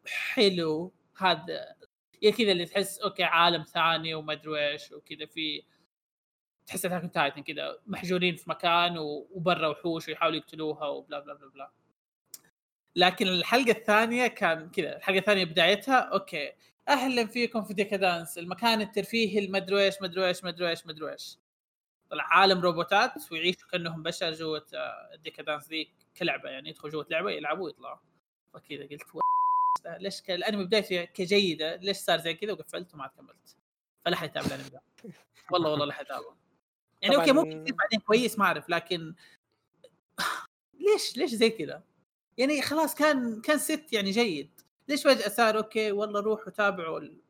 حلو. 0.07 0.93
هذا 1.17 1.76
yeah 2.22 2.32
كذا 2.32 2.51
اللي 2.51 2.65
تحس 2.65 2.99
okay 2.99 3.24
عالم 3.24 3.63
ثاني 3.63 4.15
وما 4.15 4.34
أدري 4.34 4.70
إيش 4.72 4.91
وكذا. 4.91 5.26
في 5.26 5.63
تحس 6.67 6.86
Attack 6.86 7.14
Titan 7.14 7.43
كذا 7.43 7.80
محجورين 7.88 8.36
في 8.36 8.49
مكان 8.49 8.97
وبرا 8.97 9.67
وحوش 9.67 10.07
ويحاولوا 10.07 10.38
يقتلوها 10.38 10.88
و 10.88 10.94
blah 10.94 11.20
blah 11.20 11.34
blah 11.34 11.49
blah. 11.49 11.72
لكن 12.95 13.28
الحلقة 13.28 13.72
الثانية 13.72 14.28
كان 14.28 14.70
كذا. 14.70 14.97
الحلقة 14.97 15.20
الثانية 15.20 15.45
بدايتها 15.45 15.95
okay. 15.99 16.51
أهلا 16.89 17.28
فيكم 17.28 17.63
في 17.63 17.74
Deca-Dence. 17.74 18.38
المكان 18.38 18.82
الترفيهي 18.82 19.39
المدري 19.45 19.86
إيش 19.86 20.01
مدري 20.01 20.28
إيش 20.28 20.43
مدري 20.43 20.70
إيش 20.70 20.88
مدري 20.88 21.11
إيش 21.11 21.38
عالم 22.14 22.62
روبوتات 22.62 23.32
ويعيشوا 23.32 23.68
كأنهم 23.72 24.03
بشر 24.03 24.32
جوة 24.32 24.66
آه، 24.74 25.10
ال 25.14 25.18
Deca-Dence 25.18 25.68
ذي 25.70 25.91
كلعبة 26.18 26.49
يعني 26.49 26.70
يدخلوا 26.70 26.91
جوة 26.93 27.05
لعبة 27.10 27.32
يلعبوا 27.32 27.66
ويطلعوا. 27.66 27.97
فكذا 28.53 28.84
قلت 28.88 29.16
"و- 29.16 29.20
ليش 29.99 30.22
ك- 30.22 30.32
الأنمي 30.32 30.66
بدايته 30.66 31.03
كجيدة 31.03 31.76
ليش 31.76 31.97
صار 31.97 32.18
زي 32.20 32.34
كذا 32.34 32.51
وقفلت 32.53 32.93
وما 32.93 33.07
كملت؟ 33.07 33.57
فلا 34.05 34.16
حد 34.16 34.30
يتابع 34.30 34.45
الأنمي 34.47 34.70
ده 34.70 34.82
والله 35.51 35.70
والله 35.72 35.86
لا 35.86 35.93
حد 35.93 36.05
يتابعه 36.05 36.38
يعني 37.01 37.16
okay 37.16 37.32
ممكن 37.32 37.51
يصير 37.62 37.76
بعدين 37.76 37.99
كويس 37.99 38.39
ما 38.39 38.45
أعرف 38.45 38.70
لكن 38.70 39.16
ليش 40.93 41.18
ليش 41.18 41.30
زي 41.32 41.49
كذا؟ 41.49 41.84
يعني 42.38 42.62
خلاص 42.62 42.95
كان 42.95 43.41
كان 43.41 43.57
ست 43.57 43.93
يعني 43.93 44.12
جيد. 44.12 44.62
ليش 44.88 45.03
فجأة 45.03 45.30
صار 45.30 45.57
okay 45.57 45.91
والله 45.91 46.20
روحوا 46.20 46.49
تابعوا 46.49 46.99
ال... 46.99 47.22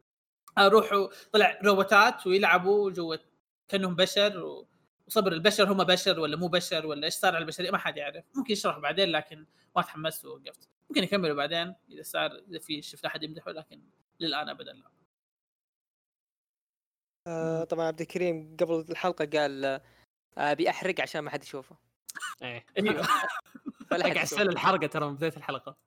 آه، 0.58 0.68
روحوا 0.68 1.08
طلع 1.34 1.60
روبوتات 1.64 2.28
ويلعبوا 2.28 2.92
جوة 2.92 3.20
كأنهم 3.68 3.96
بشر 3.96 4.44
و... 4.46 4.68
وصبر 5.10 5.34
البشر 5.34 5.72
هم 5.72 5.84
بشر 5.84 6.20
ولا 6.20 6.38
مو 6.38 6.48
بشر 6.48 6.86
ولا 6.86 7.06
إيش 7.06 7.14
صار 7.14 7.36
على 7.36 7.42
البشرية؟ 7.42 7.72
ما 7.72 7.78
حد 7.78 7.98
يعرف. 7.98 8.26
ممكن 8.36 8.54
يشرح 8.54 8.78
بعدين 8.78 9.10
لكن 9.10 9.46
ما 9.76 9.82
تحمست 9.82 10.26
ووقفت. 10.26 10.70
ممكن 10.90 11.04
يكملوا 11.04 11.36
بعدين 11.36 11.76
إذا 11.90 12.04
صار 12.04 12.32
إذا 12.50 12.60
في 12.60 12.82
شفنا 12.82 13.10
أحد 13.10 13.24
يمدحه 13.24 13.52
لكن 13.52 13.82
للآن 14.20 14.50
ابدا 14.50 14.74
لا. 14.74 14.92
آه 17.28 17.64
طبعا 17.64 17.86
عبد 17.86 18.02
الكريم 18.02 18.58
قبل 18.60 18.86
الحلقة 18.90 19.26
قال 19.26 19.82
آه 20.38 20.54
بيحرق 20.54 21.02
عشان 21.02 21.22
ما 21.22 21.30
حد 21.30 21.44
يشوفه. 21.44 21.76
إيه. 22.42 22.66
أيوه. 22.78 23.04
حد 23.92 24.02
قاعد. 24.02 24.18
اسال 24.18 24.50
الحرقة 24.50 24.88
ترى 24.88 25.08
من 25.08 25.16
بداية 25.16 25.38
الحلقة. 25.38 25.78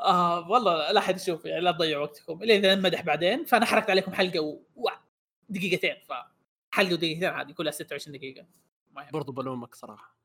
آه 0.00 0.50
والله 0.50 0.92
لا 0.92 0.98
احد 0.98 1.16
يشوف 1.16 1.44
يعني 1.44 1.60
لا 1.60 1.72
تضيعوا 1.72 2.02
وقتكم. 2.02 2.42
الا 2.42 2.54
إذا 2.54 2.72
انمدح 2.72 3.00
بعدين 3.02 3.44
فأنا 3.44 3.66
حرقت 3.66 3.90
عليكم 3.90 4.12
حلقة 4.12 4.40
و... 4.40 4.62
و... 4.76 4.88
دقيقتين 5.48 5.96
ف 6.08 6.12
حلقه 6.74 6.92
ودقيقتين 6.92 7.24
عادي 7.28 7.52
كلها 7.54 7.72
26 7.72 8.18
دقيقة. 8.18 8.46
ما 8.90 9.02
يهم. 9.02 9.10
برضو 9.10 9.32
بلومك 9.32 9.74
صراحة. 9.74 10.16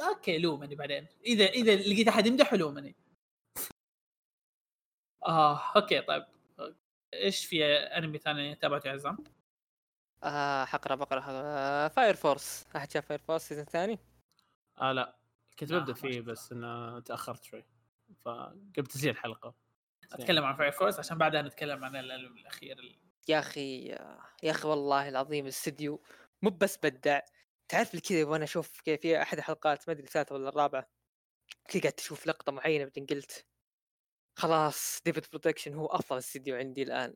okay 0.00 0.38
لومني 0.38 0.74
بعدين. 0.74 1.06
إذا 1.26 1.44
إذا 1.46 1.76
لقيت 1.76 2.08
أحد 2.08 2.26
يمدح 2.26 2.54
لومني. 2.54 2.94
آه 5.26 5.60
okay 5.76 6.00
طيب. 6.00 6.24
إيش 7.14 7.46
في 7.46 7.64
أنمي 7.74 8.18
ثاني 8.18 8.54
تابعته 8.54 8.88
يا 8.88 8.92
عزام؟ 8.92 9.18
آه 10.22 10.64
حقرا 10.64 10.94
بقرا 10.94 11.22
آه 11.26 11.88
Fire 11.88 12.14
Force 12.14 12.66
أحد 12.76 12.90
شاف 12.92 13.06
Fire 13.06 13.18
Force 13.20 13.48
season 13.48 13.64
ثاني؟ 13.64 13.98
آه 14.80 14.92
لا. 14.92 15.16
كنت 15.58 15.72
ببدأ 15.72 15.92
ما 15.92 15.94
فيه. 15.94 16.20
بس 16.20 16.52
إنه 16.52 17.00
تأخرت 17.00 17.42
شوي. 17.44 17.64
فقبل 18.24 18.86
تسجيل 18.86 19.10
الحلقة. 19.10 19.54
أتكلم 20.12 20.44
عن 20.44 20.54
Fire 20.56 20.72
Force 20.72 20.98
عشان 20.98 21.18
بعدها 21.18 21.42
نتكلم 21.42 21.84
عن 21.84 21.96
الانمي 21.96 22.40
الأخير 22.40 22.78
ال- 22.78 23.03
يا 23.28 23.38
أخي 23.38 23.86
يا 24.42 24.50
أخي 24.50 24.68
والله 24.68 25.08
العظيم 25.08 25.44
الاستديو 25.44 26.02
مو 26.42 26.50
بس 26.50 26.78
بدع. 26.82 27.20
تعرف 27.68 27.96
كذا 27.96 28.24
وأنا 28.24 28.44
أشوف 28.44 28.80
كيف 28.80 29.00
في 29.00 29.22
أحد 29.22 29.38
الحلقات 29.38 29.88
ما 29.88 29.92
أدري 29.94 30.04
الثالثة 30.06 30.34
ولا 30.34 30.48
الرابعة 30.48 30.86
كذا 31.70 31.82
قاعد 31.82 31.92
تشوف 31.94 32.26
لقطة 32.26 32.52
معينة 32.52 32.84
بعدين 32.84 33.06
قلت 33.06 33.46
خلاص 34.38 35.00
David 35.06 35.24
Production 35.32 35.74
هو 35.74 35.86
أفضل 35.86 36.18
استديو 36.18 36.56
عندي 36.56 36.82
الآن. 36.82 37.14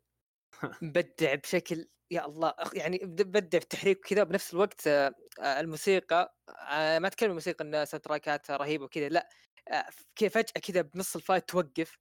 مبدع 0.83 1.35
بشكل 1.35 1.89
يا 2.13 2.27
الله 2.27 2.55
يعني 2.75 2.99
بد- 2.99 3.29
مبدع 3.29 3.59
في 3.59 3.65
التحريك 3.65 4.07
كذا 4.07 4.25
بنفس 4.25 4.55
الوقت 4.55 4.87
آه، 4.89 5.13
الموسيقى 5.61 6.37
آه، 6.71 6.99
ما 6.99 7.09
أتكلم 7.09 7.31
الموسيقى 7.31 7.65
ان 7.65 7.87
soundtrack 7.87 8.05
ات 8.05 8.51
رهيبة 8.51 8.85
وكذا 8.85 9.09
لا 9.09 9.29
آه، 9.69 9.87
كذا 10.17 10.29
فجأة 10.29 10.61
كذا 10.63 10.83
بنص 10.83 11.17
ال 11.17 11.22
fight 11.22 11.49
توقف. 11.51 11.99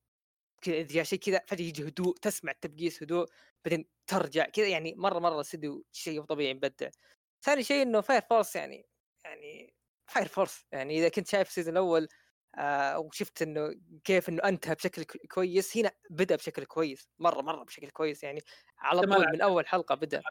كذا 0.61 0.75
إذا 0.75 1.03
شيء 1.03 1.19
كذا 1.19 1.41
فجأة 1.47 1.65
يجي 1.65 1.87
هدوء 1.87 2.15
تسمع 2.17 2.51
التبقيس 2.51 3.03
هدوء 3.03 3.27
بعدين 3.65 3.85
ترجع 4.07 4.45
كذا 4.45 4.67
يعني 4.67 4.95
مرة 4.95 5.19
مرة 5.19 5.41
استديو 5.41 5.85
شيء 5.91 6.21
طبيعي 6.21 6.53
مبدع. 6.53 6.89
ثاني 7.41 7.63
شيء 7.63 7.81
إنه 7.81 8.01
Fire 8.01 8.21
Force 8.21 8.55
يعني 8.55 8.89
يعني 9.25 9.73
Fire 10.07 10.27
Force 10.27 10.65
يعني 10.71 10.99
إذا 10.99 11.09
كنت 11.09 11.27
شايف 11.27 11.47
ال 11.47 11.51
season 11.51 11.73
الأول 11.73 12.07
آه 12.55 12.99
وشفت 12.99 13.41
إنه 13.41 13.75
كيف 14.03 14.29
إنه 14.29 14.43
انتهى 14.43 14.75
بشكل 14.75 15.03
كويس 15.03 15.77
هنا 15.77 15.91
بدأ 16.09 16.35
بشكل 16.35 16.65
كويس 16.65 17.09
مرة 17.19 17.41
مرة 17.41 17.63
بشكل 17.63 17.89
كويس 17.89 18.23
يعني 18.23 18.41
على 18.77 19.01
طول 19.01 19.31
من 19.33 19.41
أول 19.41 19.67
حلقة 19.67 19.95
بدأ. 19.95 20.21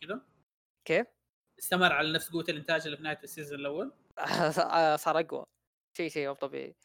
كذا؟ 0.00 0.26
كيف؟ 0.84 1.06
استمر 1.58 1.92
على 1.92 2.12
نفس 2.12 2.30
قوة 2.30 2.44
الإنتاج 2.48 2.84
اللي 2.84 2.96
في 2.96 3.02
نهاية 3.02 3.20
ال 3.24 3.29
season 3.29 3.58
الأول؟ 3.58 3.92
آه، 4.18 4.96
صار 4.96 5.20
أقوى. 5.20 5.46
شيء 5.96 6.10
شيء 6.10 6.28
مو 6.28 6.34
طبيعي. 6.34 6.76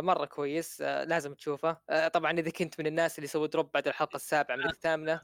مرة 0.00 0.24
كويس 0.24 0.80
آه 0.80 1.04
لازم 1.04 1.34
تشوفه. 1.34 1.80
آه 1.90 2.08
طبعا 2.08 2.32
إذا 2.32 2.50
كنت 2.50 2.80
من 2.80 2.86
الناس 2.86 3.18
اللي 3.18 3.28
سووا 3.28 3.46
drop 3.46 3.70
بعد 3.74 3.88
الحلقة 3.88 4.16
السابعة 4.16 4.56
من 4.56 4.66
الثامنة 4.66 5.20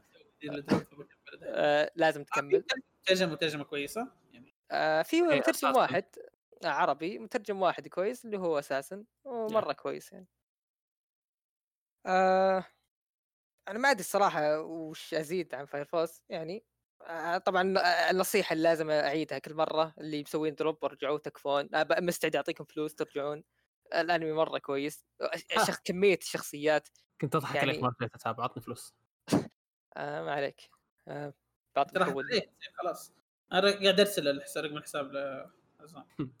آه 1.43 1.91
لازم 1.95 2.23
تكمل. 2.23 2.63
ترجمة 3.05 3.35
ترجمة 3.35 3.63
كويسة 3.63 4.11
يعني 4.31 4.53
آه 4.71 5.01
في 5.01 5.15
إيه، 5.15 5.39
مترجم. 5.39 5.75
واحد 5.75 6.05
آه 6.63 6.67
عربي 6.67 7.19
مترجم 7.19 7.61
واحد 7.61 7.87
كويس 7.87 8.25
اللي 8.25 8.37
هو 8.37 8.59
أساسا 8.59 9.05
ومرة 9.23 9.73
كويس 9.73 10.11
يعني. 10.11 10.27
آه 12.05 12.65
أنا 13.67 13.79
ما 13.79 13.91
أدري 13.91 13.99
الصراحة 13.99 14.59
وش 14.59 15.13
أزيد 15.13 15.55
عن 15.55 15.65
Fire 15.65 15.91
Force 15.91 16.23
يعني. 16.29 16.65
آه 17.01 17.37
طبعا 17.37 17.77
آه، 17.77 18.11
النصيحة 18.11 18.53
اللي 18.53 18.63
لازم 18.63 18.89
أعيدها 18.89 19.39
كل 19.39 19.53
مرة 19.53 19.93
اللي 19.97 20.21
مسوين 20.21 20.55
drop 20.55 20.85
ارجعوا 20.85 21.17
تكفون. 21.17 21.75
آه، 21.75 21.87
مستعد 21.99 22.35
أعطيكم 22.35 22.63
فلوس 22.63 22.95
ترجعون. 22.95 23.43
الأنمي 24.01 24.31
مرة 24.31 24.57
كويس. 24.57 25.05
الشخ... 25.57 25.79
كمية 25.83 26.19
الشخصيات. 26.21 26.87
كنت 27.21 27.35
أضحك 27.35 27.55
يعني- 27.55 27.69
عليك 27.71 27.83
ما 27.83 27.89
رجعت 27.99 28.15
اتابع 28.15 28.43
عطني 28.43 28.63
فلوس 28.63 28.93
آه 29.97 30.21
ما 30.23 30.31
عليك. 30.31 30.69
آه 31.07 31.33
بعطيك 31.75 31.97
أول. 31.97 32.25
خلاص. 32.73 33.13
أنا 33.51 33.71
قاعد 33.71 33.99
أرسل 33.99 34.27
الحساب 34.27 34.63
رقم 34.65 34.77
الحساب 34.77 35.11
لعزام 35.79 36.05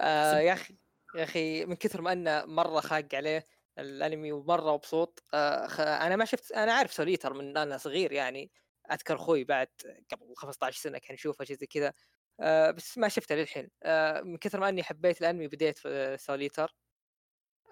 آه 0.00 0.38
يا 0.38 0.52
أخي 0.52 0.76
يا 1.14 1.24
أخي 1.24 1.64
من 1.64 1.74
كثر 1.74 2.00
ما 2.02 2.12
انه 2.12 2.44
مرة 2.44 2.80
خاق 2.80 3.08
عليه 3.14 3.46
الأنمي 3.78 4.32
ومرة 4.32 4.74
مبسوط 4.74 5.22
آه 5.34 5.66
خ... 5.66 5.80
أنا 5.80 6.16
ما 6.16 6.24
شفت 6.24 6.52
أنا 6.52 6.72
عارف 6.72 6.92
Soul 6.92 7.10
Eater 7.10 7.32
من 7.32 7.56
أنا 7.56 7.78
صغير 7.78 8.12
يعني. 8.12 8.50
أذكر 8.92 9.14
أخوي 9.16 9.44
بعد 9.44 9.68
قبل 10.12 10.34
15 10.36 10.80
سنة 10.80 10.98
كان 10.98 11.14
يشوفه 11.14 11.44
شيء 11.44 11.56
زي 11.56 11.66
كذا. 11.66 11.92
آه 12.40 12.70
بس 12.70 12.98
ما 12.98 13.08
شفته 13.08 13.34
للحين. 13.34 13.70
آه 13.82 14.20
من 14.20 14.36
كثر 14.36 14.60
ما 14.60 14.68
أني 14.68 14.82
حبيت 14.82 15.20
الأنمي 15.20 15.48
بديت 15.48 15.78
في 15.78 16.16
Soul 16.20 16.44
Eater 16.44 16.74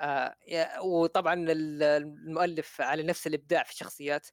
آه 0.01 0.37
وطبعا 0.83 1.35
ال- 1.35 1.83
المؤلف 1.83 2.81
على 2.81 3.03
نفس 3.03 3.27
الإبداع 3.27 3.63
في 3.63 3.71
الشخصيات. 3.73 4.27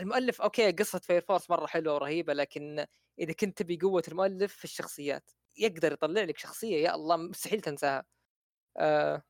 المؤلف 0.00 0.42
okay 0.42 0.72
قصة 0.72 0.98
Fire 0.98 1.20
Force 1.20 1.50
مرة 1.50 1.66
حلوة 1.66 1.94
ورهيبة 1.94 2.32
لكن 2.32 2.86
إذا 3.18 3.32
كنت 3.32 3.58
تبي 3.58 3.78
قوة 3.82 4.02
المؤلف 4.08 4.54
في 4.56 4.64
الشخصيات 4.64 5.30
يقدر 5.58 5.92
يطلع 5.92 6.22
لك 6.22 6.38
شخصية 6.38 6.76
يا 6.84 6.94
الله 6.94 7.16
مستحيل 7.16 7.60
تنساها. 7.60 8.04
آه 8.76 9.22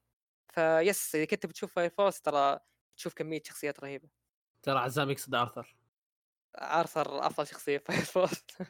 ف 0.54 0.69
yes 0.69 1.14
إذا 1.14 1.24
كنت 1.24 1.46
بتشوف 1.46 1.74
Fire 1.74 1.90
Force 1.90 2.20
ترى 2.20 2.58
تشوف 2.96 3.14
كمية 3.14 3.42
شخصيات 3.46 3.80
رهيبة. 3.80 4.08
ترى 4.62 4.78
عزام 4.78 5.10
يقصد 5.10 5.34
ارثر 5.34 5.76
ارثر 6.58 7.26
أفضل 7.26 7.46
شخصية 7.46 7.78
في 7.78 7.84
Fire 7.84 8.04
Force 8.04 8.46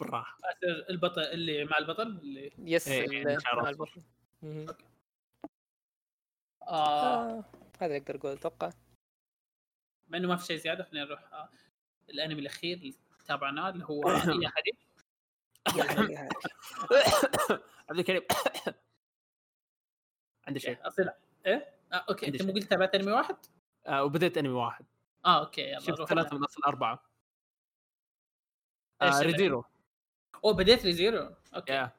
بالراحة. 0.00 0.38
البطل 0.90 1.20
اللي 1.22 1.64
مع 1.64 1.78
البطل 1.78 2.06
اللي 2.06 2.52
yes 2.58 2.88
إيه، 2.88 3.12
يعني 3.12 3.36
مع. 3.54 3.68
البطل. 3.70 4.02
آه 6.62 6.68
آه. 6.68 7.44
هذا 7.80 7.86
اللي 7.86 7.96
أقدر 7.98 8.16
أقول 8.16 8.32
أتوقع. 8.32 8.70
مع 10.08 10.18
إنه 10.18 10.28
ما 10.28 10.36
في 10.36 10.44
شيء 10.46 10.56
زيادة 10.56 10.84
خلينا 10.84 11.06
نروح 11.06 11.32
آه 11.32 11.48
الأنمي 12.10 12.40
الأخير 12.40 12.76
اللي 12.76 12.94
تابعناه 13.26 13.68
اللي 13.70 13.84
هو 13.84 14.02
ياهاري. 14.44 14.88
عبد 17.90 17.98
الكريم. 17.98 18.22
عندي 20.46 20.60
شيء. 20.60 20.88
اصير 20.88 21.10
إيه؟ 21.46 21.74
آه 21.92 22.04
okay 22.08 22.28
أنت 22.28 22.42
مو. 22.42 22.52
قلت 22.52 22.64
تابعت 22.70 22.94
أنمي 22.94 23.12
واحد؟ 23.12 23.36
آه 23.86 24.04
وبديت 24.04 24.38
أنمي 24.38 24.52
واحد. 24.52 24.86
آه 25.24 25.40
okay 25.40 25.62
يلا 25.62 25.80
شفت 25.80 26.02
ثلاثة 26.02 26.36
من 26.36 26.44
أصل 26.44 26.62
أربعة. 26.66 27.04
آه 29.02 29.20
الأنمي؟ 29.20 29.62
اوه 30.44 30.54
بديت 30.54 30.84
Re:Zero 30.84 31.34
okay. 31.54 31.72
yeah. 31.72 31.92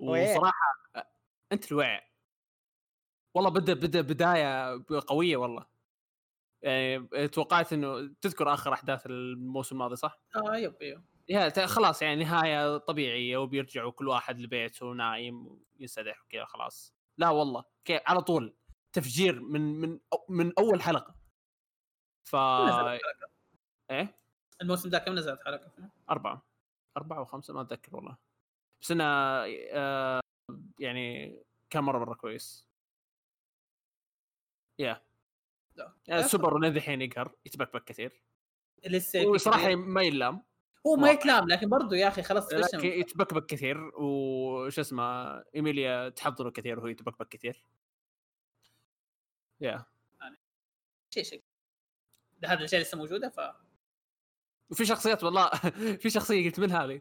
وين؟ 0.00 0.30
وصراحة 0.36 0.76
أنت 1.52 1.72
الوعي. 1.72 2.00
والله 3.34 3.50
بدا 3.50 3.74
بدا 3.74 4.00
بداية 4.00 4.84
قوية 5.06 5.36
والله. 5.36 5.66
يعني 6.62 7.28
توقعت 7.28 7.72
إنه 7.72 8.14
تذكر 8.20 8.54
آخر 8.54 8.72
أحداث 8.72 9.06
الموسم 9.06 9.74
الماضي 9.76 9.96
صح؟ 9.96 10.18
آه 10.36 10.56
يب 10.56 10.82
يب. 10.82 11.04
يا 11.28 11.48
ت- 11.48 11.60
خلاص 11.60 12.02
يعني 12.02 12.24
نهاية 12.24 12.76
طبيعية 12.76 13.36
وبيرجعوا 13.36 13.92
كل 13.92 14.08
واحد 14.08 14.40
لبيته 14.40 14.86
ونايم 14.86 15.60
وينسدح 15.80 16.22
وكذا 16.24 16.44
خلاص. 16.44 16.94
لا 17.18 17.28
والله 17.30 17.64
كي 17.84 18.00
على 18.06 18.20
طول. 18.22 18.54
تفجير 18.92 19.40
من 19.40 19.60
من 19.80 19.98
من 20.28 20.52
أول 20.58 20.82
حلقة. 20.82 21.14
ف 22.24 22.36
نزلت 22.36 22.78
حلقة. 23.02 23.30
إيه؟ 23.90 24.18
الموسم 24.62 24.88
ذا 24.88 24.98
كم 24.98 25.12
نزلت 25.14 25.40
حلقة 25.44 25.68
فيه؟ 25.68 25.90
أربعة 26.96 27.16
أربعة 27.16 27.20
وخمسة 27.20 27.54
ما 27.54 27.60
أتذكر 27.60 27.96
والله. 27.96 28.16
بس 28.82 28.90
أنا 28.90 29.44
آه 29.72 30.20
يعني 30.78 31.36
كان 31.70 31.84
مرة 31.84 31.98
مرة 31.98 32.14
كويس. 32.14 32.68
يا 34.78 35.02
لا. 35.76 35.94
يعني 36.06 36.22
سوبر 36.22 36.58
لين 36.58 36.76
الحين 36.76 37.02
يقهر 37.02 37.34
يتبكبك 37.46 37.84
كثير. 37.84 38.22
لسه 38.86 39.26
وصراحة. 39.26 39.74
ما 39.74 40.02
يلام 40.02 40.42
هو 40.86 40.96
ما. 40.96 41.10
يتلام 41.10 41.48
لكن 41.48 41.68
برضه 41.68 41.96
يا 41.96 42.08
أخي 42.08 42.22
خلاص 42.22 42.52
لكن 42.52 42.86
يتبكبك 42.86 43.46
كثير 43.46 43.90
وش 44.00 44.78
اسمه 44.78 45.38
إيميليا 45.54 46.08
تحضره 46.08 46.50
كثير 46.50 46.78
وهو 46.78 46.86
يتبكبك 46.86 47.28
كثير. 47.28 47.64
يا 49.60 49.84
شيء 51.10 51.22
شيء. 51.24 51.42
هذا 52.44 52.58
الاشياء 52.58 52.80
لسه 52.80 52.98
موجودة 52.98 53.28
ف 53.28 53.40
وفي 54.72 54.84
شخصيات 54.84 55.24
والله 55.24 55.50
في 56.02 56.10
شخصية 56.10 56.44
قلت 56.44 56.60
من 56.60 56.70
هذه 56.70 57.00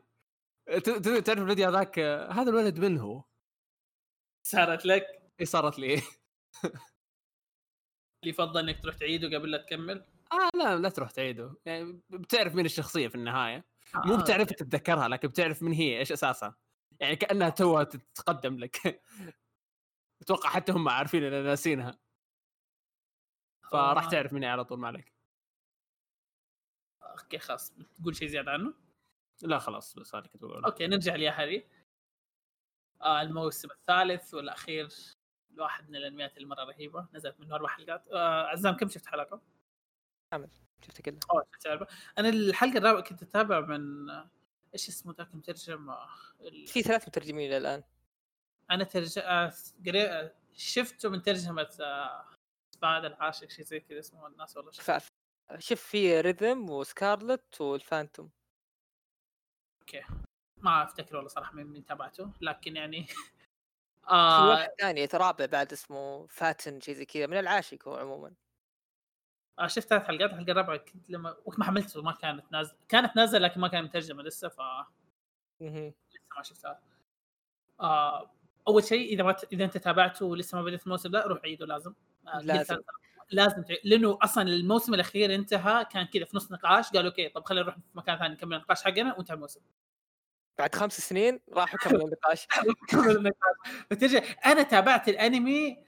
تعرف 1.26 1.42
الفيديو 1.42 1.68
هذاك 1.68 2.00
آه، 2.00 2.32
هذا 2.32 2.50
الولد 2.50 2.80
من 2.80 2.98
هو؟ 2.98 3.24
صارت 4.48 4.86
لك؟ 4.86 5.04
اي 5.40 5.46
صارت 5.46 5.80
لي. 5.80 5.94
اللي 8.24 8.34
يفضل 8.34 8.70
إنك 8.70 8.82
تروح 8.84 8.96
تعيده 8.96 9.38
قبل 9.38 9.52
لا 9.52 9.58
تكمل؟ 9.58 10.06
آه 10.32 10.50
لا 10.58 10.78
لا 10.78 10.90
تروح 10.90 11.12
تعيده. 11.12 11.56
يعني 11.66 12.02
بتعرف 12.10 12.56
مين 12.56 12.66
الشخصية 12.66 13.08
في 13.08 13.16
النهاية. 13.16 13.66
مو 13.96 14.16
آه، 14.16 14.22
بتعرف 14.22 14.50
تتذكرها 14.52 15.08
لكن 15.08 15.28
بتعرف 15.28 15.64
من 15.64 15.72
هي 15.72 16.00
إيش 16.00 16.12
أساسها. 16.12 16.58
يعني 17.00 17.16
كأنها 17.16 17.50
توها 17.50 17.84
تتقدم 17.84 18.58
لك. 18.58 18.78
أتوقع 20.22 20.50
حتى 20.50 20.72
هم 20.72 20.90
عارفين 20.90 21.24
ان 21.24 21.44
ناسينها. 21.44 22.00
فراح 23.72 24.06
آه. 24.06 24.10
تعرف 24.10 24.34
مني 24.34 24.46
على 24.48 24.66
طول 24.66 24.80
ما 24.80 24.88
عليك. 24.88 25.11
okay 27.20 27.38
خلاص. 27.40 27.74
تقول 27.96 28.16
شيء 28.16 28.28
زيادة 28.28 28.52
عنه؟ 28.52 28.74
لا 29.42 29.60
خلاص 29.60 29.96
بس 29.96 30.16
هذا 30.16 30.28
كنت 30.28 30.42
بقوله. 30.42 30.66
okay 30.66 30.88
نرجع 30.88 31.16
لياهاري. 31.16 31.68
آه 33.02 33.22
الموسم 33.22 33.70
الثالث 33.72 34.34
والأخير 34.34 34.90
واحد 35.58 35.90
من 35.90 35.96
الأنميات 35.96 36.38
المرة 36.38 36.64
رهيبة 36.64 37.08
نزلت 37.14 37.40
منه 37.40 37.56
أربع 37.56 37.70
حلقات. 37.70 38.08
آه 38.08 38.48
عزام 38.48 38.78
كم 38.78 38.90
شفت 38.90 39.06
حلقة؟ 39.06 39.42
شفت 40.86 41.02
كله. 41.02 41.20
أوه 41.32 41.46
شفت 41.54 41.68
أربع. 41.68 41.88
أنا 42.18 42.30
الحلقة 42.30 42.78
الرابعة 42.78 43.04
كنت 43.04 43.24
أتابع 43.24 43.60
من 43.60 44.10
آه، 44.10 44.30
إيش 44.74 44.90
اسمه 44.90 45.14
ذاك 45.18 45.34
المترجم 45.34 45.96
ال- 46.42 46.68
في 46.68 46.82
ثلاث 46.82 47.08
مترجمين 47.08 47.48
إلى 47.48 47.58
الآن. 47.58 47.84
أنا 48.72 48.84
ترج... 48.84 49.20
آه، 49.20 49.54
قري... 49.86 50.04
آه، 50.04 50.34
شفته 50.54 51.10
من 51.10 51.22
ترجمة 51.22 51.78
آه، 51.82 52.26
سباد 52.72 53.06
العاشق 53.06 53.50
شيء 53.50 53.66
زي 53.66 53.80
كذا 53.80 54.00
اسمه 54.00 54.28
الناس 54.28 54.58
والله 54.58 54.72
شفت. 54.72 55.12
شوف 55.60 55.82
في 55.82 56.22
ريذم 56.22 56.70
وسكارلت 56.70 57.62
والفانتوم 57.62 58.32
ما 60.58 60.84
أفتكر 60.84 61.16
والله 61.16 61.30
صراحة 61.30 61.54
من 61.54 61.68
من 61.68 61.86
تابعته 61.86 62.32
لكن 62.42 62.76
يعني 62.76 63.06
في 64.04 64.10
آه. 64.10 64.50
واحد 64.50 64.70
ثاني 64.80 65.06
رابع 65.14 65.46
بعد 65.46 65.72
اسمه 65.72 66.28
فاتن 66.28 66.80
شيء 66.80 66.96
زي 66.96 67.06
كذا 67.06 67.28
من 67.28 67.38
العاشق 67.38 67.88
هو 67.88 67.96
عموما. 67.96 68.34
آه 69.60 69.68
شفت 69.68 69.88
ثلاث 69.88 70.04
حلقات 70.04 70.32
الحلقة 70.32 70.52
الرابعة 70.52 70.78
كنت 70.78 71.10
لما 71.10 71.38
وقت 71.46 71.60
ما 71.60 71.66
حملته 71.66 72.02
ما 72.02 72.12
كانت 72.12 72.52
نازله 72.52 72.78
كانت 72.90 73.16
نازلة 73.16 73.40
لكن 73.40 73.62
ما 73.62 73.68
كانت 73.68 73.90
مترجمة 73.90 74.24
لسه 74.24 74.50
ف. 74.50 74.60
لسه 75.62 75.94
ما 76.38 76.44
شفتها. 76.44 76.80
آه 77.80 78.32
أول 78.68 78.84
شيء 78.84 79.14
إذا 79.14 79.24
ما 79.24 79.32
ت... 79.32 79.54
إذا 79.54 79.66
أنت 79.66 79.78
تابعته 79.78 80.26
ولسه 80.26 80.58
ما 80.58 80.64
بديت 80.64 80.84
الموسم 80.84 81.12
ده 81.12 81.24
روح 81.24 81.42
عيده 81.44 81.66
لازم. 81.66 81.94
آه 82.28 82.40
لازم. 82.40 82.78
لازم 83.32 83.62
تعيد 83.64 83.80
لأنه 83.84 84.18
أصلا 84.22 84.44
الموسم 84.44 84.94
الأخير 84.94 85.36
انتهى 85.36 85.86
كان 85.86 86.06
كذا 86.06 86.26
في 86.26 86.38
نص 86.38 86.52
نقاش 86.52 86.90
قالوا 86.90 87.10
okay 87.10 87.30
طب 87.30 87.46
خلينا 87.46 87.64
نروح 87.64 87.76
في 87.76 87.82
مكان 87.94 88.18
ثاني 88.18 88.34
نكمل 88.34 88.54
النقاش 88.56 88.84
حقنا 88.84 89.16
وانتهى 89.18 89.36
الموسم. 89.36 89.62
بعد 90.58 90.76
خمس 90.76 91.00
سنين 91.10 91.40
راحوا 91.54 91.80
كملوا 91.84 92.06
النقاش. 92.06 92.48
كمل 92.90 93.18
النقاش. 93.18 93.56
فترجع 93.92 94.22
أنا 94.46 94.64
تابعت 94.64 95.10
الأنمي 95.10 95.86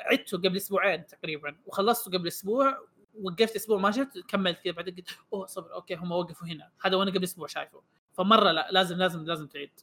عدته 0.00 0.38
قبل 0.38 0.56
أسبوعين 0.56 1.06
تقريبا 1.06 1.56
وخلصته 1.66 2.10
قبل 2.18 2.28
أسبوع 2.28 2.78
وقفت 3.22 3.56
أسبوع 3.56 3.78
ما 3.78 3.90
شفت 3.90 4.18
كملت 4.18 4.58
كذا 4.58 4.72
بعدين 4.72 4.94
قلت 4.94 5.08
أوه 5.32 5.46
صبر 5.46 5.74
okay 5.74 5.94
هم 5.94 6.12
وقفوا 6.12 6.46
هنا. 6.46 6.70
هذا 6.80 6.96
وأنا 6.96 7.10
قبل 7.10 7.24
أسبوع 7.24 7.46
شايفه. 7.46 7.82
فمرة 8.12 8.52
لا 8.52 8.68
لازم 8.70 8.96
لازم 8.96 9.24
لازم 9.24 9.46
تعيد. 9.46 9.80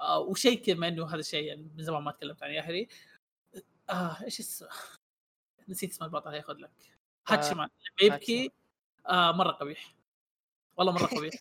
آه 0.00 0.18
وشيء 0.18 0.62
كذا 0.64 0.88
إنه 0.88 1.06
هذا 1.06 1.16
الشيء 1.20 1.44
يعني 1.44 1.70
من 1.76 1.82
زمان 1.84 2.02
ما 2.02 2.12
تكلمت 2.12 2.42
عنه 2.42 2.52
يا 2.52 2.62
آه 3.92 4.24
إيش 4.24 4.40
اسمه 4.40 4.68
نسيت 5.68 5.90
اسم 5.90 6.04
البطل 6.04 6.34
ياخذ 6.34 6.54
لك. 6.54 6.70
آه، 7.30 7.32
هاتشمان 7.32 7.68
لما 8.00 8.14
يبكي 8.14 8.52
آه 9.06 9.32
مرة 9.32 9.50
قبيح. 9.50 9.94
والله 10.76 10.92
مرة 10.92 11.06
قبيح. 11.06 11.34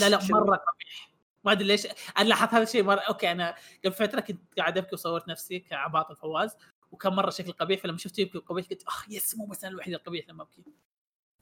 لا 0.00 0.08
لا 0.08 0.18
مرة 0.30 0.56
قبيح. 0.56 1.10
ما 1.44 1.52
أدري 1.52 1.64
ليش. 1.64 1.86
أنا 2.18 2.28
لاحظت 2.28 2.54
هذا 2.54 2.62
الشيء 2.62 2.82
مرة 2.82 3.00
okay 3.00 3.32
أنا 3.32 3.56
قبل 3.84 3.92
فترة 3.94 4.20
كنت 4.20 4.58
قاعد 4.58 4.78
أبكي 4.78 4.94
وصورت 4.94 5.28
نفسي 5.28 5.58
كعباط 5.60 6.10
الفواز 6.10 6.56
وكان 6.92 7.12
مرة 7.12 7.30
شكل 7.30 7.52
قبيح. 7.52 7.80
فلما 7.82 7.98
شفته 7.98 8.20
يبكي 8.20 8.38
قبيح 8.38 8.66
قلت 8.66 8.84
آه 8.88 9.12
yes 9.14 9.34
مو 9.34 9.46
بس 9.46 9.64
أنا 9.64 9.72
الوحيد 9.74 9.94
القبيح 9.94 10.28
لما 10.28 10.42
أبكي. 10.42 10.62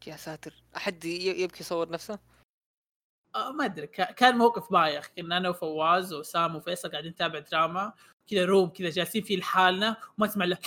يا 0.07 0.16
ساتر. 0.16 0.62
أحد 0.76 1.05
يبكي 1.05 1.61
يصور 1.61 1.90
نفسه؟ 1.90 2.18
آه 3.34 3.53
ما 3.53 3.64
أدري. 3.64 3.86
كا- 3.86 4.12
كان 4.12 4.38
موقف 4.38 4.72
بايخ. 4.72 5.09
كنا 5.16 5.36
أنا 5.36 5.49
وفواز 5.49 6.12
وسام 6.14 6.57
وفيصل 6.57 6.90
قاعدين 6.90 7.11
نتابع 7.11 7.38
دراما 7.38 7.92
كذا 8.27 8.45
روم 8.45 8.68
كذا 8.68 8.91
جالسين 8.91 9.22
فيه 9.22 9.37
لحالنا 9.37 9.97
وما 10.18 10.27
تسمع 10.27 10.45
له 10.45 10.59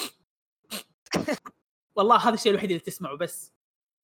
والله 1.95 2.17
هذا 2.17 2.33
الشيء 2.33 2.51
الوحيد 2.51 2.69
اللي 2.71 2.83
تسمعه 2.83 3.17
بس. 3.17 3.53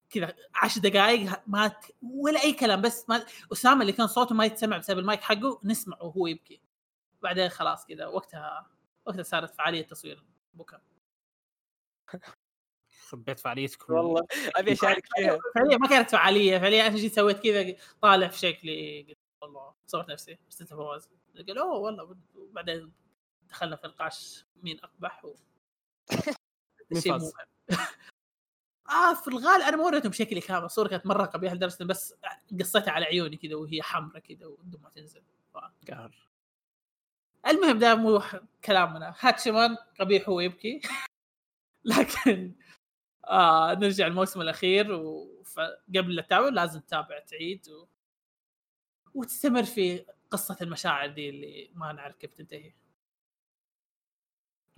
كذا 0.10 0.36
عشر 0.56 0.82
دقائق 0.82 1.42
ما 1.48 1.68
ت... 1.68 1.96
ولا 2.02 2.44
أي 2.44 2.54
كلام 2.54 2.82
بس 2.82 3.10
ما 3.10 3.26
أسامة 3.54 3.82
اللي 3.82 3.94
كان 3.94 4.08
صوته 4.08 4.36
ما 4.36 4.46
يتسمع 4.46 4.78
بسبب 4.78 5.00
المايك 5.00 5.22
حقه 5.22 5.60
نسمعه 5.64 6.04
وهو 6.04 6.28
يبكي. 6.28 6.62
بعدين 7.22 7.50
خلاص 7.50 7.86
كذا 7.86 8.06
وقتها 8.06 8.68
وقتها 9.06 9.24
صارت 9.24 9.56
فعالية 9.56 9.82
تصوير 9.82 10.24
بكى 10.54 10.78
خبيت 13.08 13.40
فعاليتكم. 13.40 13.94
والله 13.94 14.28
أبي 14.56 14.74
أشارك 14.74 15.06
فيها. 15.16 15.40
فعليا 15.56 15.78
ما 15.78 15.88
كانت 15.88 16.10
فعالية. 16.10 16.58
فعليا 16.60 16.88
أنا 16.88 16.96
جيت 16.96 17.14
سويت 17.14 17.40
كذا 17.40 17.76
طالع 18.02 18.28
في 18.28 18.38
شكلي 18.40 19.02
قلت 19.10 19.18
والله 19.42 19.74
صورت 19.88 20.10
نفسي 20.10 20.38
بس 20.50 20.62
أنت 20.62 20.70
فواز. 20.70 21.10
قال 21.48 21.58
أوه 21.58 21.78
والله. 21.78 22.18
وبعدين 22.36 22.92
دخلنا 23.50 23.76
في 23.76 23.88
نقاش 23.88 24.46
مين 24.64 24.80
أقبح 24.80 25.26
و... 25.26 25.36
آه 28.90 29.14
في 29.14 29.28
الغالب 29.28 29.62
أنا 29.62 29.78
ما 29.78 29.84
وريتهم 29.84 30.12
شكلي 30.12 30.42
كامل 30.42 30.66
الصورة 30.66 30.88
كانت 30.88 31.06
مرة 31.06 31.26
قبيحة 31.26 31.56
لدرجة 31.56 31.84
بس 31.84 32.14
قصيتها 32.60 32.92
على 32.92 33.06
عيوني 33.06 33.38
كذا 33.38 33.56
وهي 33.56 33.82
حمراء 33.82 34.20
كذا 34.20 34.46
والدموع 34.46 34.90
تنزل. 34.90 35.24
قهر. 35.90 36.28
المهم 37.48 37.80
ده 37.80 37.96
مو 37.96 38.22
كلامنا. 38.66 39.16
هاتشمان 39.20 39.76
قبيح 40.00 40.30
هو 40.30 40.40
يبكي. 40.40 40.82
لكن 41.86 42.56
آه 43.28 43.74
نرجع 43.74 44.08
الموسم 44.08 44.42
الأخير 44.42 44.92
وقبل 44.92 46.16
لا 46.16 46.22
تتابع 46.22 46.50
لازم 46.50 46.80
تتابع 46.80 47.20
تعيد 47.20 47.70
و... 47.70 47.88
وتستمر 49.14 49.64
في 49.64 50.06
قصة 50.32 50.58
المشاعر 50.62 51.10
دي 51.10 51.30
اللي 51.30 51.72
ما 51.76 51.94
نعرف 51.94 52.16
كيف 52.16 52.34
تنتهي. 52.34 52.74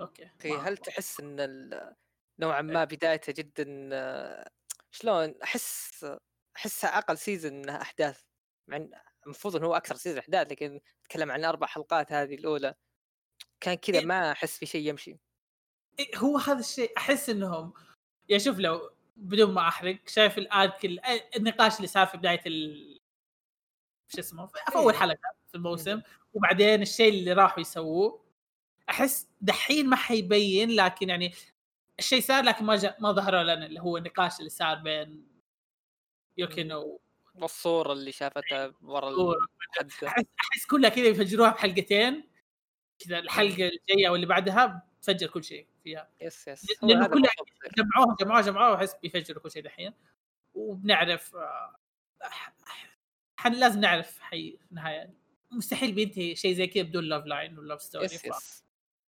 أوكي 0.02 0.30
ما- 0.45 0.56
هل 0.70 0.78
تحس 0.78 1.20
إن 1.20 1.70
نوعا 2.39 2.62
ما 2.62 2.84
بدايته 2.84 3.34
جدا 3.34 3.64
شلون 4.91 5.36
أحس 5.43 6.06
أحسها 6.58 6.98
أقل 6.98 7.18
season 7.18 7.52
انها 7.52 7.82
أحداث 7.82 8.22
مع 8.70 8.88
المفروض 9.26 9.56
انه 9.56 9.68
هو 9.68 9.76
أكثر 9.76 9.95
season 9.95 10.20
أحداث 10.20 10.52
لكن 10.52 10.80
نتكلم 11.02 11.32
عن 11.32 11.45
أربع 11.45 11.68
حلقات 11.68 12.12
هذه 12.12 12.36
الأولى. 12.36 12.76
كان 13.60 13.74
كذا 13.76 14.00
إيه. 14.00 14.06
ما 14.06 14.32
أحس 14.32 14.58
في 14.58 14.66
شيء 14.66 14.89
يمشي. 14.89 15.18
إيه، 16.00 16.18
هو 16.18 16.38
هذا 16.38 16.60
الشيء 16.60 16.98
أحس 16.98 17.30
إنهم 17.30 17.74
يا 18.30 18.38
شوف 18.38 18.60
لو 18.60 18.91
بدون 19.16 19.54
ما 19.54 19.68
أحرق 19.68 20.00
شايف 20.08 20.38
ال 20.38 20.50
arc 20.50 20.86
ال- 20.86 21.00
النقاش 21.36 21.78
اللي 21.78 21.88
صار 21.88 22.08
في 22.08 22.18
بداية 22.18 22.41
ال 22.45 23.00
شو 24.08 24.20
اسمه 24.20 24.45
في 24.48 24.58
أول 24.76 24.93
إيه. 24.93 25.00
حلقة 25.00 25.34
في 25.48 25.56
الموسم 25.56 26.02
وبعدين 26.34 26.82
الشيء 26.82 27.10
اللي 27.10 27.34
راحوا 27.34 27.60
يسووه. 27.60 28.27
أحس 28.90 29.28
دحين 29.42 29.90
ما 29.90 29.96
حيبين 29.96 30.70
لكن 30.72 31.10
يعني 31.10 31.34
الشيء 32.00 32.22
صار 32.22 32.44
لكن 32.44 32.66
ما 32.66 32.76
جا 32.76 32.96
ما 33.00 33.12
ظهروا 33.12 33.44
لنا 33.44 33.66
اللي 33.66 33.82
هو 33.82 33.98
النقاش 33.98 34.40
اللي 34.40 34.50
صار 34.50 34.76
بين 34.76 35.28
يوكينو 36.38 37.02
والصورة 37.36 37.94
اللي 37.94 38.12
شافتها 38.12 38.74
ورا 38.82 39.10
المحدثه 39.10 40.08
أحس 40.08 40.26
أحس 40.40 40.66
كلها 40.66 40.90
كذا 40.90 41.06
يفجروها 41.06 41.50
بحلقتين 41.52 42.24
كذا 43.00 43.20
الحلقة 43.20 43.70
الجاية 43.70 44.10
واللي 44.10 44.26
بعدها 44.26 44.88
تفجر 45.02 45.28
كل 45.28 45.44
شيء 45.44 45.68
فيها. 45.84 46.10
yes 46.22 46.48
yes. 46.48 46.84
لأنه 46.84 47.08
كلها. 47.08 47.32
جمعوها 47.78 48.16
جمعوها 48.20 48.42
جمعوها 48.42 48.70
وأحس 48.70 48.96
بيفجروا 49.02 49.42
كل 49.42 49.52
شيء 49.52 49.64
دحين. 49.64 49.94
وبنعرف 50.54 51.36
آه، 51.36 51.76
حن 53.38 53.54
لازم 53.54 53.80
نعرف 53.80 54.20
حي 54.20 54.58
في 54.58 54.72
النهاية. 54.72 55.14
مستحيل 55.52 55.92
بينتهي 55.92 56.36
شيء 56.36 56.54
زي 56.54 56.68
كذا 56.68 56.84
بدون 56.84 57.04
love 57.04 57.26
line 57.26 57.60
و 57.60 57.64
love 57.64 57.82
story 57.82 58.06
yes 58.06 58.26
yes. 58.26 58.66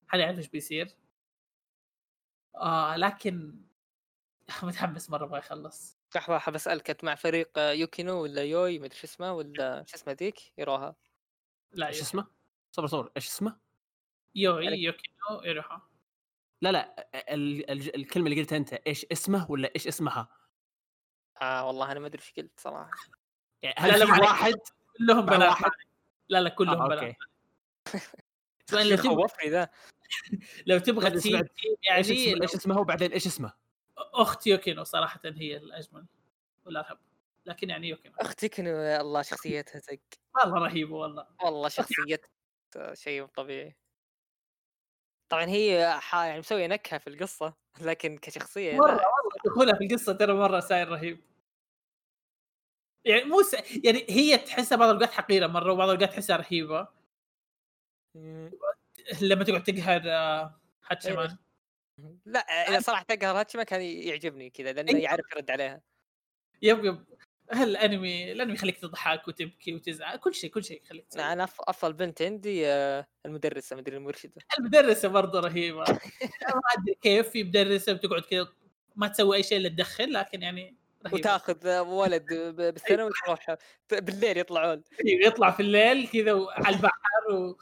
حنعرف 0.10 0.38
إيش 0.38 0.48
بيصير؟ 0.48 0.88
آه 2.56 2.96
لكن 2.96 3.62
متحمس 4.64 5.10
مرة 5.10 5.26
أبغى 5.26 5.40
يخلص 5.40 6.00
لحظة 6.16 6.38
حاب 6.38 6.56
أسألك 6.56 6.90
أنت 6.90 7.04
مع 7.04 7.16
فريق 7.16 7.50
يوكينو 7.58 8.22
ولا 8.22 8.44
يوي؟ 8.44 8.80
مدري 8.80 8.96
شو 8.96 9.04
اسمه 9.08 9.34
ولا 9.34 9.84
شو 9.88 9.96
اسمه 9.96 10.14
ذيك 10.14 10.54
يروها. 10.58 10.96
لا 11.72 11.88
إيش 11.88 12.02
اسمه؟ 12.02 12.28
صبر 12.72 12.88
صبر. 12.88 13.12
إيش 13.18 13.28
اسمه؟ 13.28 13.60
يوي 14.36 14.66
يوكينو 14.66 15.44
ايروها 15.44 15.90
لا 16.62 16.72
لا. 16.72 17.10
ال 17.34 17.72
ال 17.72 17.96
الكلمة 17.96 18.28
اللي 18.28 18.42
قلتها 18.42 18.58
أنت 18.58 18.74
إيش 18.74 19.06
اسمه 19.12 19.52
ولا 19.52 19.72
إيش 19.76 19.88
اسمها؟ 19.88 20.30
آه 21.42 21.68
والله 21.68 21.92
أنا 21.92 22.00
ما 22.00 22.08
أدري 22.08 22.22
إيش 22.22 22.34
قلت 22.38 22.60
صراحة. 22.60 22.92
يعني 23.62 23.88
لا، 23.88 23.96
هل 23.96 24.00
لا، 24.00 24.06
في 24.06 24.12
معليش. 24.12 24.28
واحد؟ 24.30 24.54
كلهم 24.98 25.26
بنات 25.26 25.50
واحد؟ 25.50 25.72
لا 26.30 26.42
لا 26.42 26.50
كلهم 26.50 26.82
آه، 26.82 26.94
أوكي. 26.94 27.16
لو 28.74 28.96
تبغى 28.98 29.16
خوفني 29.16 29.50
ذا 29.50 29.70
لو 30.68 30.80
تبغى 30.80 31.10
تسيب. 31.10 31.36
إيش 31.36 31.48
يعني 31.90 32.02
اسمه 32.02 32.42
إيش 32.42 32.56
اسمه 32.56 32.80
وبعدين 32.80 33.12
إيش 33.12 33.28
اسمه؟ 33.28 33.54
أخت 33.98 34.48
يوكينو 34.48 34.84
صراحة 34.84 35.22
هي 35.26 35.58
الأجمل 35.58 36.06
والارهب 36.66 37.00
لكن 37.46 37.70
يعني 37.70 37.88
يوكينو 37.90 38.16
أختي 38.20 38.50
كنو 38.50 38.70
يا 38.70 39.02
الله 39.02 39.22
شخصيتها 39.22 39.80
زق 39.80 40.00
والله 40.44 40.60
رهيبة 40.66 40.96
والله 40.96 41.28
والله 41.44 41.70
شخصيتها 41.70 42.30
شيء 42.94 43.22
مو 43.22 43.28
طبيعي 43.28 43.76
طبعا 45.30 45.46
هي 45.46 45.98
ح- 46.00 46.16
يعني 46.16 46.40
مسوية 46.40 46.68
نكهة 46.68 47.00
في 47.00 47.08
القصة 47.10 47.54
لكن 47.82 48.18
كشخصية 48.18 48.78
مره. 48.78 48.82
والله 48.92 49.02
دخولها 49.46 49.76
في 49.78 49.84
القصة 49.86 50.14
ترى 50.14 50.34
مرة 50.34 50.60
ساير 50.60 50.90
رهيب 50.90 51.20
يعني 53.06 53.24
مو 53.24 53.42
س... 53.42 53.54
يعني 53.86 54.06
هي 54.10 54.38
تحسها 54.38 54.78
بعض 54.78 54.90
الأوقات 54.90 55.12
حقيرة 55.12 55.48
مرة 55.48 55.74
وبعض 55.74 55.90
الأوقات 55.90 56.10
تحسها 56.14 56.38
رهيبة. 56.38 56.88
لما 59.22 59.44
تقعد 59.44 59.64
تقهر 59.64 60.02
آه، 60.06 60.60
هاتشمان 60.92 61.38
لا 62.26 62.40
إذا 62.40 62.80
صراحة 62.80 63.04
تقهر 63.04 63.40
هاتشيما 63.40 63.64
كان 63.64 63.82
يعجبني 63.82 64.50
كذا 64.50 64.72
لأنه 64.74 64.90
أيوة. 64.90 65.02
يعرف 65.02 65.26
يرد 65.36 65.52
عليها. 65.52 65.82
يب 66.62 66.86
يب. 66.86 67.06
هل 67.52 67.70
الأنمي 67.70 68.32
الأنمي 68.32 68.54
يخليك 68.54 68.78
تضحك 68.78 69.28
وتبكي 69.28 69.74
وتزعل 69.76 70.18
كل 70.18 70.34
شيء 70.34 70.50
كل 70.50 70.64
شيء 70.64 70.82
يخليك 70.84 71.06
تسوي. 71.08 71.24
أنا 71.24 71.44
أفضل 71.60 71.94
بنت 71.94 72.22
عندي 72.22 72.68
آه، 72.68 73.08
المدرسة 73.26 73.76
مدري 73.76 73.98
المرشدة. 73.98 74.42
المدرسة 74.60 75.08
برضه 75.08 75.40
رهيبة. 75.40 75.84
ما 76.56 76.62
أدري 76.78 76.96
كيف 77.02 77.30
في 77.30 77.44
مدرسة 77.44 77.94
بتقعد 77.94 78.22
كذا 78.22 78.48
ما 78.96 79.08
تسوي 79.08 79.38
أي 79.38 79.44
شيء 79.44 79.58
إلا 79.58 79.70
تدخل 79.70 80.14
لكن 80.14 80.42
يعني 80.42 80.76
رهيبة. 81.06 81.18
وتاخذ 81.20 81.68
آه، 81.68 81.82
ولد 81.82 82.34
ب- 82.34 82.56
بالثانوي 82.56 83.10
وتروح 83.24 83.56
بالليل 83.92 84.38
يطلعون. 84.38 84.84
يطلع 85.06 85.52
في 85.52 85.60
الليل 85.60 86.08
كذا 86.08 86.46
على 86.50 86.76
البحر 86.76 87.56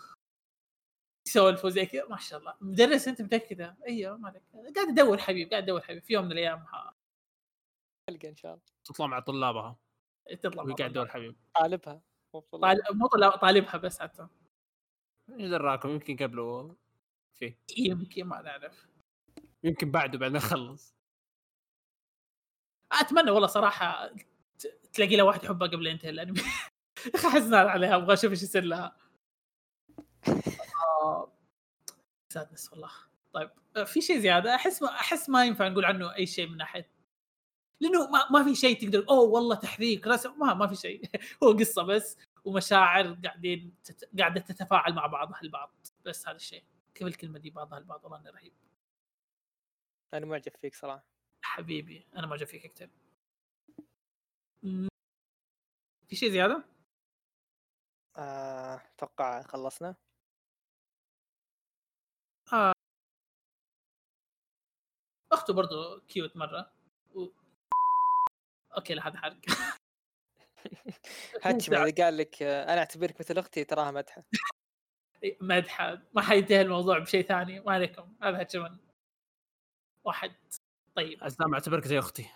و 1.28 1.40
يسولفوا 1.40 1.70
زي 1.70 1.86
كذا 1.86 2.06
ما 2.08 2.18
شاء 2.18 2.40
الله. 2.40 2.54
مدرس 2.62 3.08
أنت 3.08 3.22
متأكدة؟ 3.22 3.78
أيوه 3.88 4.18
ما 4.18 4.28
عليك 4.28 4.44
قاعد 4.76 4.88
أدور 4.90 5.18
حبيب 5.18 5.50
قاعد 5.52 5.64
أدور 5.64 5.82
حبيب. 5.82 6.04
في 6.04 6.14
يوم 6.14 6.26
من 6.26 6.32
الأيام 6.32 6.60
ها- 6.60 6.94
حلقه 8.10 8.30
إن 8.30 8.36
شاء 8.36 8.54
الله. 8.54 8.64
تطلع 8.84 9.08
مع 9.08 9.20
طلابها. 9.20 9.78
تطلع 10.42 10.64
وهي 10.64 10.70
مع 10.72 10.76
قاعد. 10.76 10.92
تدور 10.92 11.08
حبيب. 11.08 11.36
طالبها 11.56 12.02
مو 12.34 12.40
طالب. 12.40 12.80
مو 12.92 13.08
طالبها 13.42 13.78
بس 13.78 14.00
حتى. 14.00 14.28
إيش 15.30 15.50
دراكم؟ 15.50 15.90
يمكن 15.90 16.16
قبله. 16.18 16.76
فيه 17.36 17.58
يمكن 17.78 18.24
ما 18.24 18.42
نعرف. 18.42 18.88
يمكن 19.64 19.92
بعده 19.92 20.18
بعد 20.18 20.32
ما 20.32 20.38
يخلص. 20.38 20.96
أتمنى 22.92 23.32
والله 23.32 23.48
صراحة 23.48 24.08
ت- 24.60 24.80
تلاقي 24.94 25.16
لها 25.16 25.24
واحد 25.26 25.44
يحبها 25.44 25.68
قبل 25.68 25.88
ينتهي 25.88 26.10
الأنمي. 26.10 26.40
يا 26.40 26.46
أخي 27.16 27.28
حزنان 27.28 27.68
عليها 27.68 27.96
أبغى 27.96 28.14
أشوف 28.14 28.32
إيش 28.32 28.44
يصير 28.44 28.64
لها. 28.64 28.98
سادنس 32.34 32.72
والله. 32.74 32.92
طيب 33.34 33.50
آه، 33.78 33.84
في 33.84 34.02
شيء 34.02 34.20
زيادة. 34.20 34.56
أحس 34.56 34.82
ما 34.82 34.90
أحس 34.90 35.30
ما 35.30 35.46
ينفع 35.46 35.68
نقول 35.68 35.86
عنه 35.86 36.16
أي 36.16 36.26
شيء 36.26 36.48
من 36.48 36.58
ناحية. 36.58 36.90
لأنه 37.80 38.10
ما, 38.10 38.32
ما 38.32 38.44
في 38.44 38.56
شيء 38.56 38.82
تقدر 38.82 39.10
أوه 39.10 39.30
والله 39.30 39.56
تحريك 39.56 40.08
رسم 40.08 40.40
ما 40.40 40.54
ما 40.54 40.68
في 40.68 40.76
شيء. 40.76 41.02
هو 41.44 41.52
قصة 41.52 41.84
بس 41.84 42.18
ومشاعر 42.46 43.14
قاعدين 43.24 43.76
تت... 43.84 44.10
قاعدة 44.20 44.42
تتفاعل 44.42 44.94
مع 44.94 45.06
بعضها 45.08 45.42
البعض 45.44 45.74
بس 46.06 46.28
هذا 46.28 46.36
الشيء. 46.36 46.64
كيف 46.96 47.08
الكلمة 47.08 47.40
دي 47.40 47.50
بعضها 47.50 47.78
البعض؟ 47.78 48.04
والله 48.04 48.20
انه 48.20 48.30
رهيب. 48.30 48.54
أنا 50.14 50.26
معجب 50.26 50.52
فيك 50.62 50.76
صراحة. 50.76 51.06
حبيبي 51.42 52.08
أنا 52.18 52.28
معجب 52.28 52.48
فيك 52.48 52.74
كثير 52.74 52.90
مم. 54.64 54.88
في 56.08 56.16
شيء 56.16 56.30
زيادة؟ 56.32 56.64
آه، 58.18 58.82
أتوقع 58.96 59.42
خلصنا. 59.42 59.96
أخته 65.32 65.54
برضو 65.54 66.00
كيوت 66.00 66.38
مرة. 66.38 66.72
و... 67.16 67.28
أوكي 68.78 68.94
لا 68.94 69.08
هذا 69.08 69.18
حرق 69.18 69.38
هاتشيما 71.44 71.84
اذا 71.84 72.04
قال 72.06 72.18
لك 72.18 72.42
آه، 72.44 72.64
أنا 72.64 72.80
أعتبرك 72.80 73.20
مثل 73.20 73.38
أختي 73.38 73.64
تراها 73.64 73.92
مدحة. 73.92 74.24
مدحة. 75.42 76.02
ما 76.14 76.22
حينتهي 76.22 76.62
الموضوع 76.62 77.00
بشيء 77.00 77.26
ثاني. 77.28 77.60
ما 77.60 77.72
عليكم. 77.72 78.16
هذا 78.24 78.40
هاتشمان 78.40 78.78
واحد. 80.04 80.36
طيب. 80.96 81.24
عزام 81.24 81.54
أعتبرك 81.54 81.88
زي 81.88 82.00
أختي. 82.00 82.30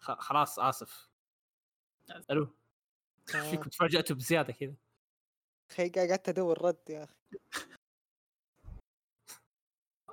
خ- 0.00 0.18
خلاص 0.20 0.58
آسف. 0.58 1.08
ألو. 2.30 2.54
إيش 3.34 3.46
فيكم 3.46 3.70
تفاجأتوا 3.70 4.16
بزيادة 4.16 4.52
كذا. 4.52 4.74
أخي 5.74 5.88
قعدت 5.88 6.28
ادور 6.28 6.62
رد 6.62 6.90
يا 6.90 7.04
أخي. 7.04 7.14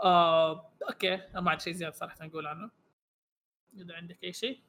آه، 0.04 0.72
okay 0.90 1.18
ما 1.18 1.52
عندي 1.52 1.64
شيء 1.64 1.74
زيادة 1.74 1.96
صراحة 1.96 2.26
نقول 2.26 2.48
عنه. 2.48 2.72
إذا 3.74 3.96
عندك 3.96 4.24
أي 4.24 4.34
شيء. 4.34 4.64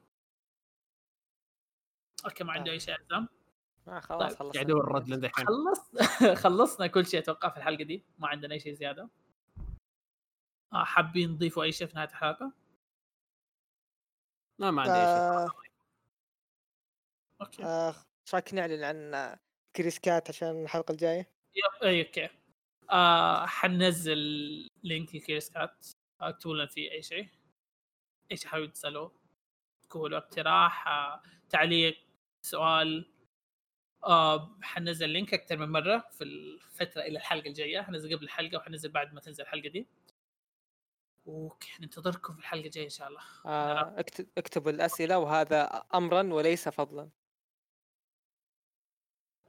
okay 2.25 2.45
ما 2.45 2.53
عنده 2.53 2.73
أي 2.73 2.81
شيء 2.81 2.95
عزام. 2.95 3.29
آه 3.89 4.01
خلاص 4.01 4.31
طيب، 4.31 4.39
خلصنا. 4.39 4.53
قاعد 4.53 4.71
ادور 4.71 4.85
الرد 4.85 5.09
لين 5.09 5.21
دحين 5.21 5.47
خلص. 5.47 5.91
خلصنا 6.45 6.87
كل 6.87 7.07
شيء 7.07 7.21
أتوقع 7.21 7.49
في 7.49 7.57
الحلقة 7.57 7.85
دي. 7.85 8.05
ما 8.19 8.29
عندنا 8.29 8.55
أي 8.55 8.61
شيء 8.61 8.73
زيادة. 8.73 9.09
آه 10.73 10.85
حابين 10.85 11.31
نضيفوا 11.31 11.63
أي 11.63 11.73
شيء 11.73 11.87
في 11.87 11.97
نهاية 11.97 12.09
الحلقة؟ 12.09 12.53
لا 14.59 14.71
ما 14.71 14.83
عندي 14.83 14.95
أي 14.95 15.07
شيء. 15.07 15.23
آه، 15.23 15.51
okay. 17.41 17.65
آه، 17.65 17.95
رايك 18.35 18.55
نعلن 18.55 18.85
عن 18.85 19.15
آه، 19.15 19.39
CuriousCat 19.77 20.29
عشان 20.29 20.63
الحلقة 20.63 20.93
الجاية؟ 20.93 21.31
yep 21.55 21.83
اي 21.85 22.07
okay. 22.07 22.29
آه 22.91 23.47
حننزل 23.47 24.19
link 24.83 25.15
ل 25.15 25.51
CuriousCat 25.51 25.87
اكتبوا 26.21 26.55
لنا 26.55 26.67
فيه 26.67 26.91
أي 26.93 27.03
شيء. 27.03 27.29
اي 28.31 28.37
شيء 28.37 28.49
حابين 28.49 28.73
تسألوه؟ 28.73 29.13
قولوا 29.91 30.19
اقتراح 30.19 30.89
آه 30.89 31.23
تعليق 31.51 31.99
سؤال. 32.47 33.13
آه 34.05 34.59
حننزل 34.63 35.09
link 35.09 35.35
أكثر 35.35 35.57
من 35.57 35.69
مرة 35.69 36.09
في 36.11 36.25
الفترة 36.25 37.03
إلى 37.03 37.19
الحلقة 37.19 37.47
الجاية. 37.49 37.81
حننزل 37.83 38.17
قبل 38.17 38.25
الحلقة 38.25 38.57
وحننزل 38.59 38.89
بعد 38.93 39.15
ما 39.15 39.21
تنزل 39.21 39.43
الحلقة 39.43 39.69
دي. 39.69 39.87
وننتظركم 41.27 42.33
في 42.35 42.39
الحلقة 42.39 42.65
الجاية 42.67 42.85
إن 42.85 42.91
شاء 42.91 43.09
الله. 43.09 43.21
آه، 43.47 44.01
اكتب 44.01 44.29
اكتبوا 44.39 44.71
الأسئلة 44.71 45.19
وهذا 45.19 45.85
امرا 45.95 46.23
وليس 46.35 46.69
فضلا. 46.69 47.11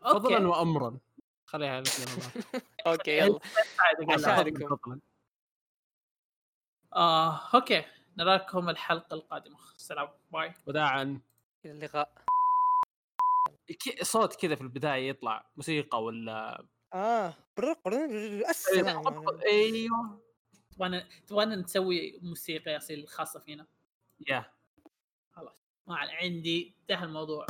فضلا. 0.03 0.47
وامرا. 0.47 0.97
خليها 1.45 1.79
الاثنين. 1.79 2.43
okay 2.87 3.17
يلا. 3.17 3.39
فضلا. 4.69 4.99
آه 6.95 7.41
okay. 7.53 7.83
نراكم 8.17 8.69
الحلقة 8.69 9.13
القادمة. 9.13 9.57
السلام 9.75 10.09
bye. 10.31 10.53
وداعا. 10.65 11.21
إلى 11.65 11.73
اللقاء. 11.73 12.11
ك- 13.69 14.03
صوت 14.03 14.35
كذا 14.35 14.55
في 14.55 14.61
البداية 14.61 15.09
يطلع. 15.09 15.45
موسيقى 15.55 16.03
ولا؟ 16.03 16.65
آه 16.93 17.33
السلام 18.49 19.25
أيوه. 19.45 20.19
تبغانا 20.71 21.07
تبغانا 21.27 21.55
نسوي 21.55 22.19
موسيقى 22.21 22.71
يصير 22.73 23.05
خاصة 23.05 23.39
فينا؟ 23.39 23.67
yeah. 24.29 24.45
خلاص. 25.31 25.53
ما 25.87 25.95
عندي 25.95 26.73
انتهى 26.81 27.05
الموضوع. 27.05 27.45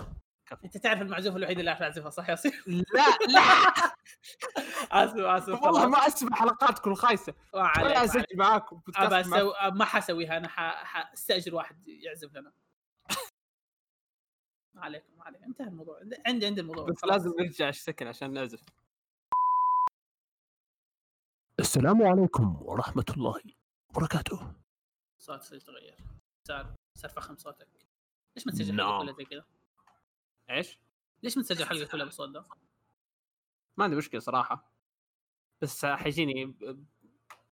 كفو. 0.45 0.65
أنت 0.65 0.77
تعرف 0.77 1.01
المعزوفه 1.01 1.37
الوحيده 1.37 1.59
اللي 1.59 1.71
اعرف 1.71 1.81
اعزفها 1.81 2.09
صح 2.09 2.25
يا 2.25 2.29
ياسين؟ 2.31 2.51
لا 2.67 3.17
لا 3.33 3.39
آسف 5.03 5.17
آسف 5.17 5.63
والله 5.63 5.87
ما 5.87 5.97
أسمع 6.07 6.37
حلقاتكم 6.37 6.91
الخايسة 6.91 7.33
ما 7.53 7.61
عليك، 7.61 7.77
ولا 7.85 7.93
ما 7.93 7.99
عليك. 7.99 8.09
اسجل 8.15 8.37
معاكم 8.37 8.81
أبى. 8.95 9.19
أسوي 9.21 9.53
ما 9.71 9.85
حسويها 9.85 10.37
أنا 10.37 10.47
ح- 10.47 10.83
حأستأجر 10.83 11.55
واحد 11.55 11.87
يعزف 11.87 12.33
لنا 12.35 12.53
ما 14.75 14.81
عليكم 14.81 15.17
ما 15.17 15.23
عليكم 15.23 15.43
انتهى 15.43 15.67
الموضوع 15.67 15.99
عندي 16.25 16.45
عندي 16.45 16.61
الموضوع 16.61 16.85
بس 16.85 17.03
لازم 17.03 17.31
نرجع 17.39 17.71
سكن 17.71 18.07
عشان 18.07 18.33
نعزف 18.33 18.63
السلام 21.59 22.03
عليكم 22.03 22.57
ورحمة 22.61 23.05
الله 23.17 23.41
وبركاته 23.89 24.53
صوت 25.21 25.51
يتغير 25.51 25.97
صار 26.47 26.73
صار 26.97 27.09
فخم 27.11 27.35
صوتك 27.37 27.67
ليش 28.35 28.45
ما 28.47 28.51
تسجل 28.51 28.75
نعم. 28.75 28.87
حلقه 28.87 29.03
كلها 29.03 29.13
زي 29.15 29.25
كذا؟ 29.25 29.45
إيش؟ 30.49 30.79
ليش 31.23 31.37
ما 31.37 31.43
تسجل 31.43 31.65
حلقة 31.65 31.85
كلها 31.85 32.05
بالصوت 32.05 32.29
ده؟ 32.29 32.43
ما 33.77 33.83
عندي 33.83 33.95
مشكلة 33.95 34.19
صراحة 34.19 34.71
بس 35.61 35.85
حيجيني 35.85 36.55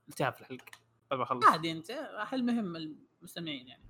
التهاب 0.10 0.34
في 0.34 0.41
الحلق 0.41 0.66
بعد 1.11 1.18
ما 1.20 1.24
اخلص 1.24 1.45
عادي 1.45 1.72
أنت 1.72 1.90
المهم 2.34 2.76
المستمعين 2.76 3.68
يعني 3.68 3.89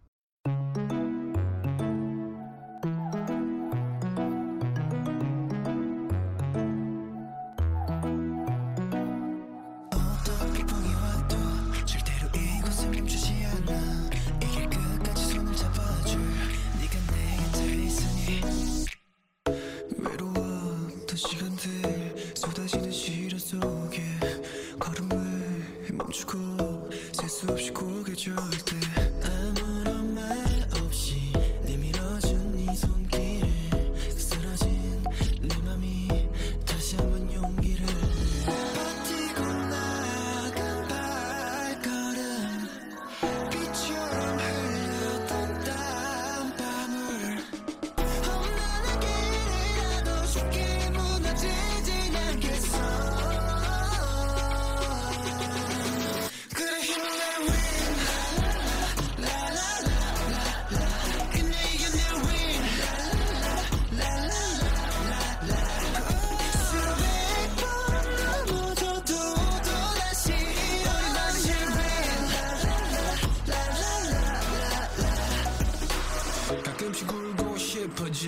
truth. 28.20 28.79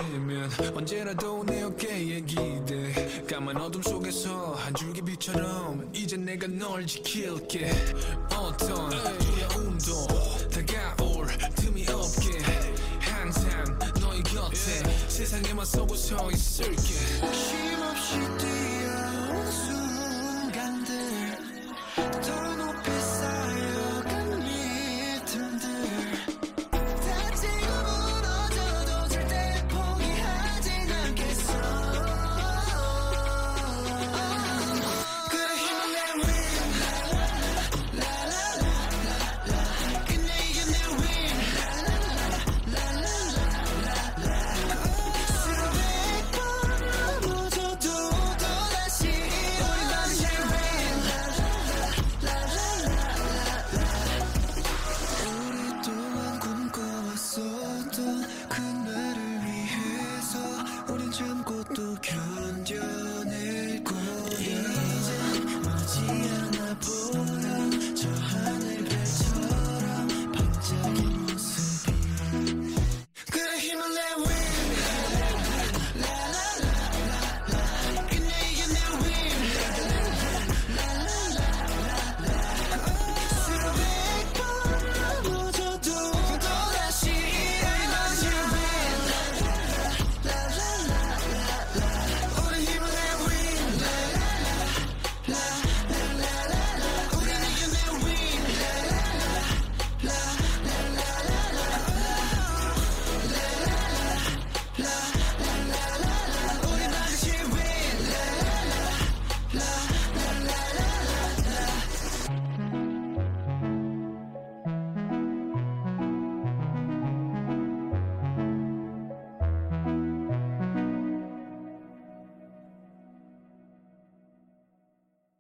지면 0.10 0.50
언제라도 0.76 1.44
내 1.46 1.64
어깨에 1.64 2.22
기대. 2.22 3.24
까만 3.30 3.58
어둠 3.58 3.82
속에서 3.82 4.54
한 4.54 4.74
줄기 4.74 5.02
빛처럼 5.02 5.90
이제 5.94 6.18
내가 6.18 6.48
널 6.48 6.86
지킬게. 6.86 7.72
어떤 8.36 8.90
두려움도 8.90 10.08
다가올 10.50 11.28
틈이 11.56 11.86
없게. 11.90 12.40
항상 13.00 13.80
너의 14.00 14.24
곁에 14.24 14.84
세상에 15.08 15.54
맞서고 15.54 15.96
서 15.96 16.32
있을게. 16.32 16.78
쉼없이 17.32 18.20
뛰어 18.38 18.71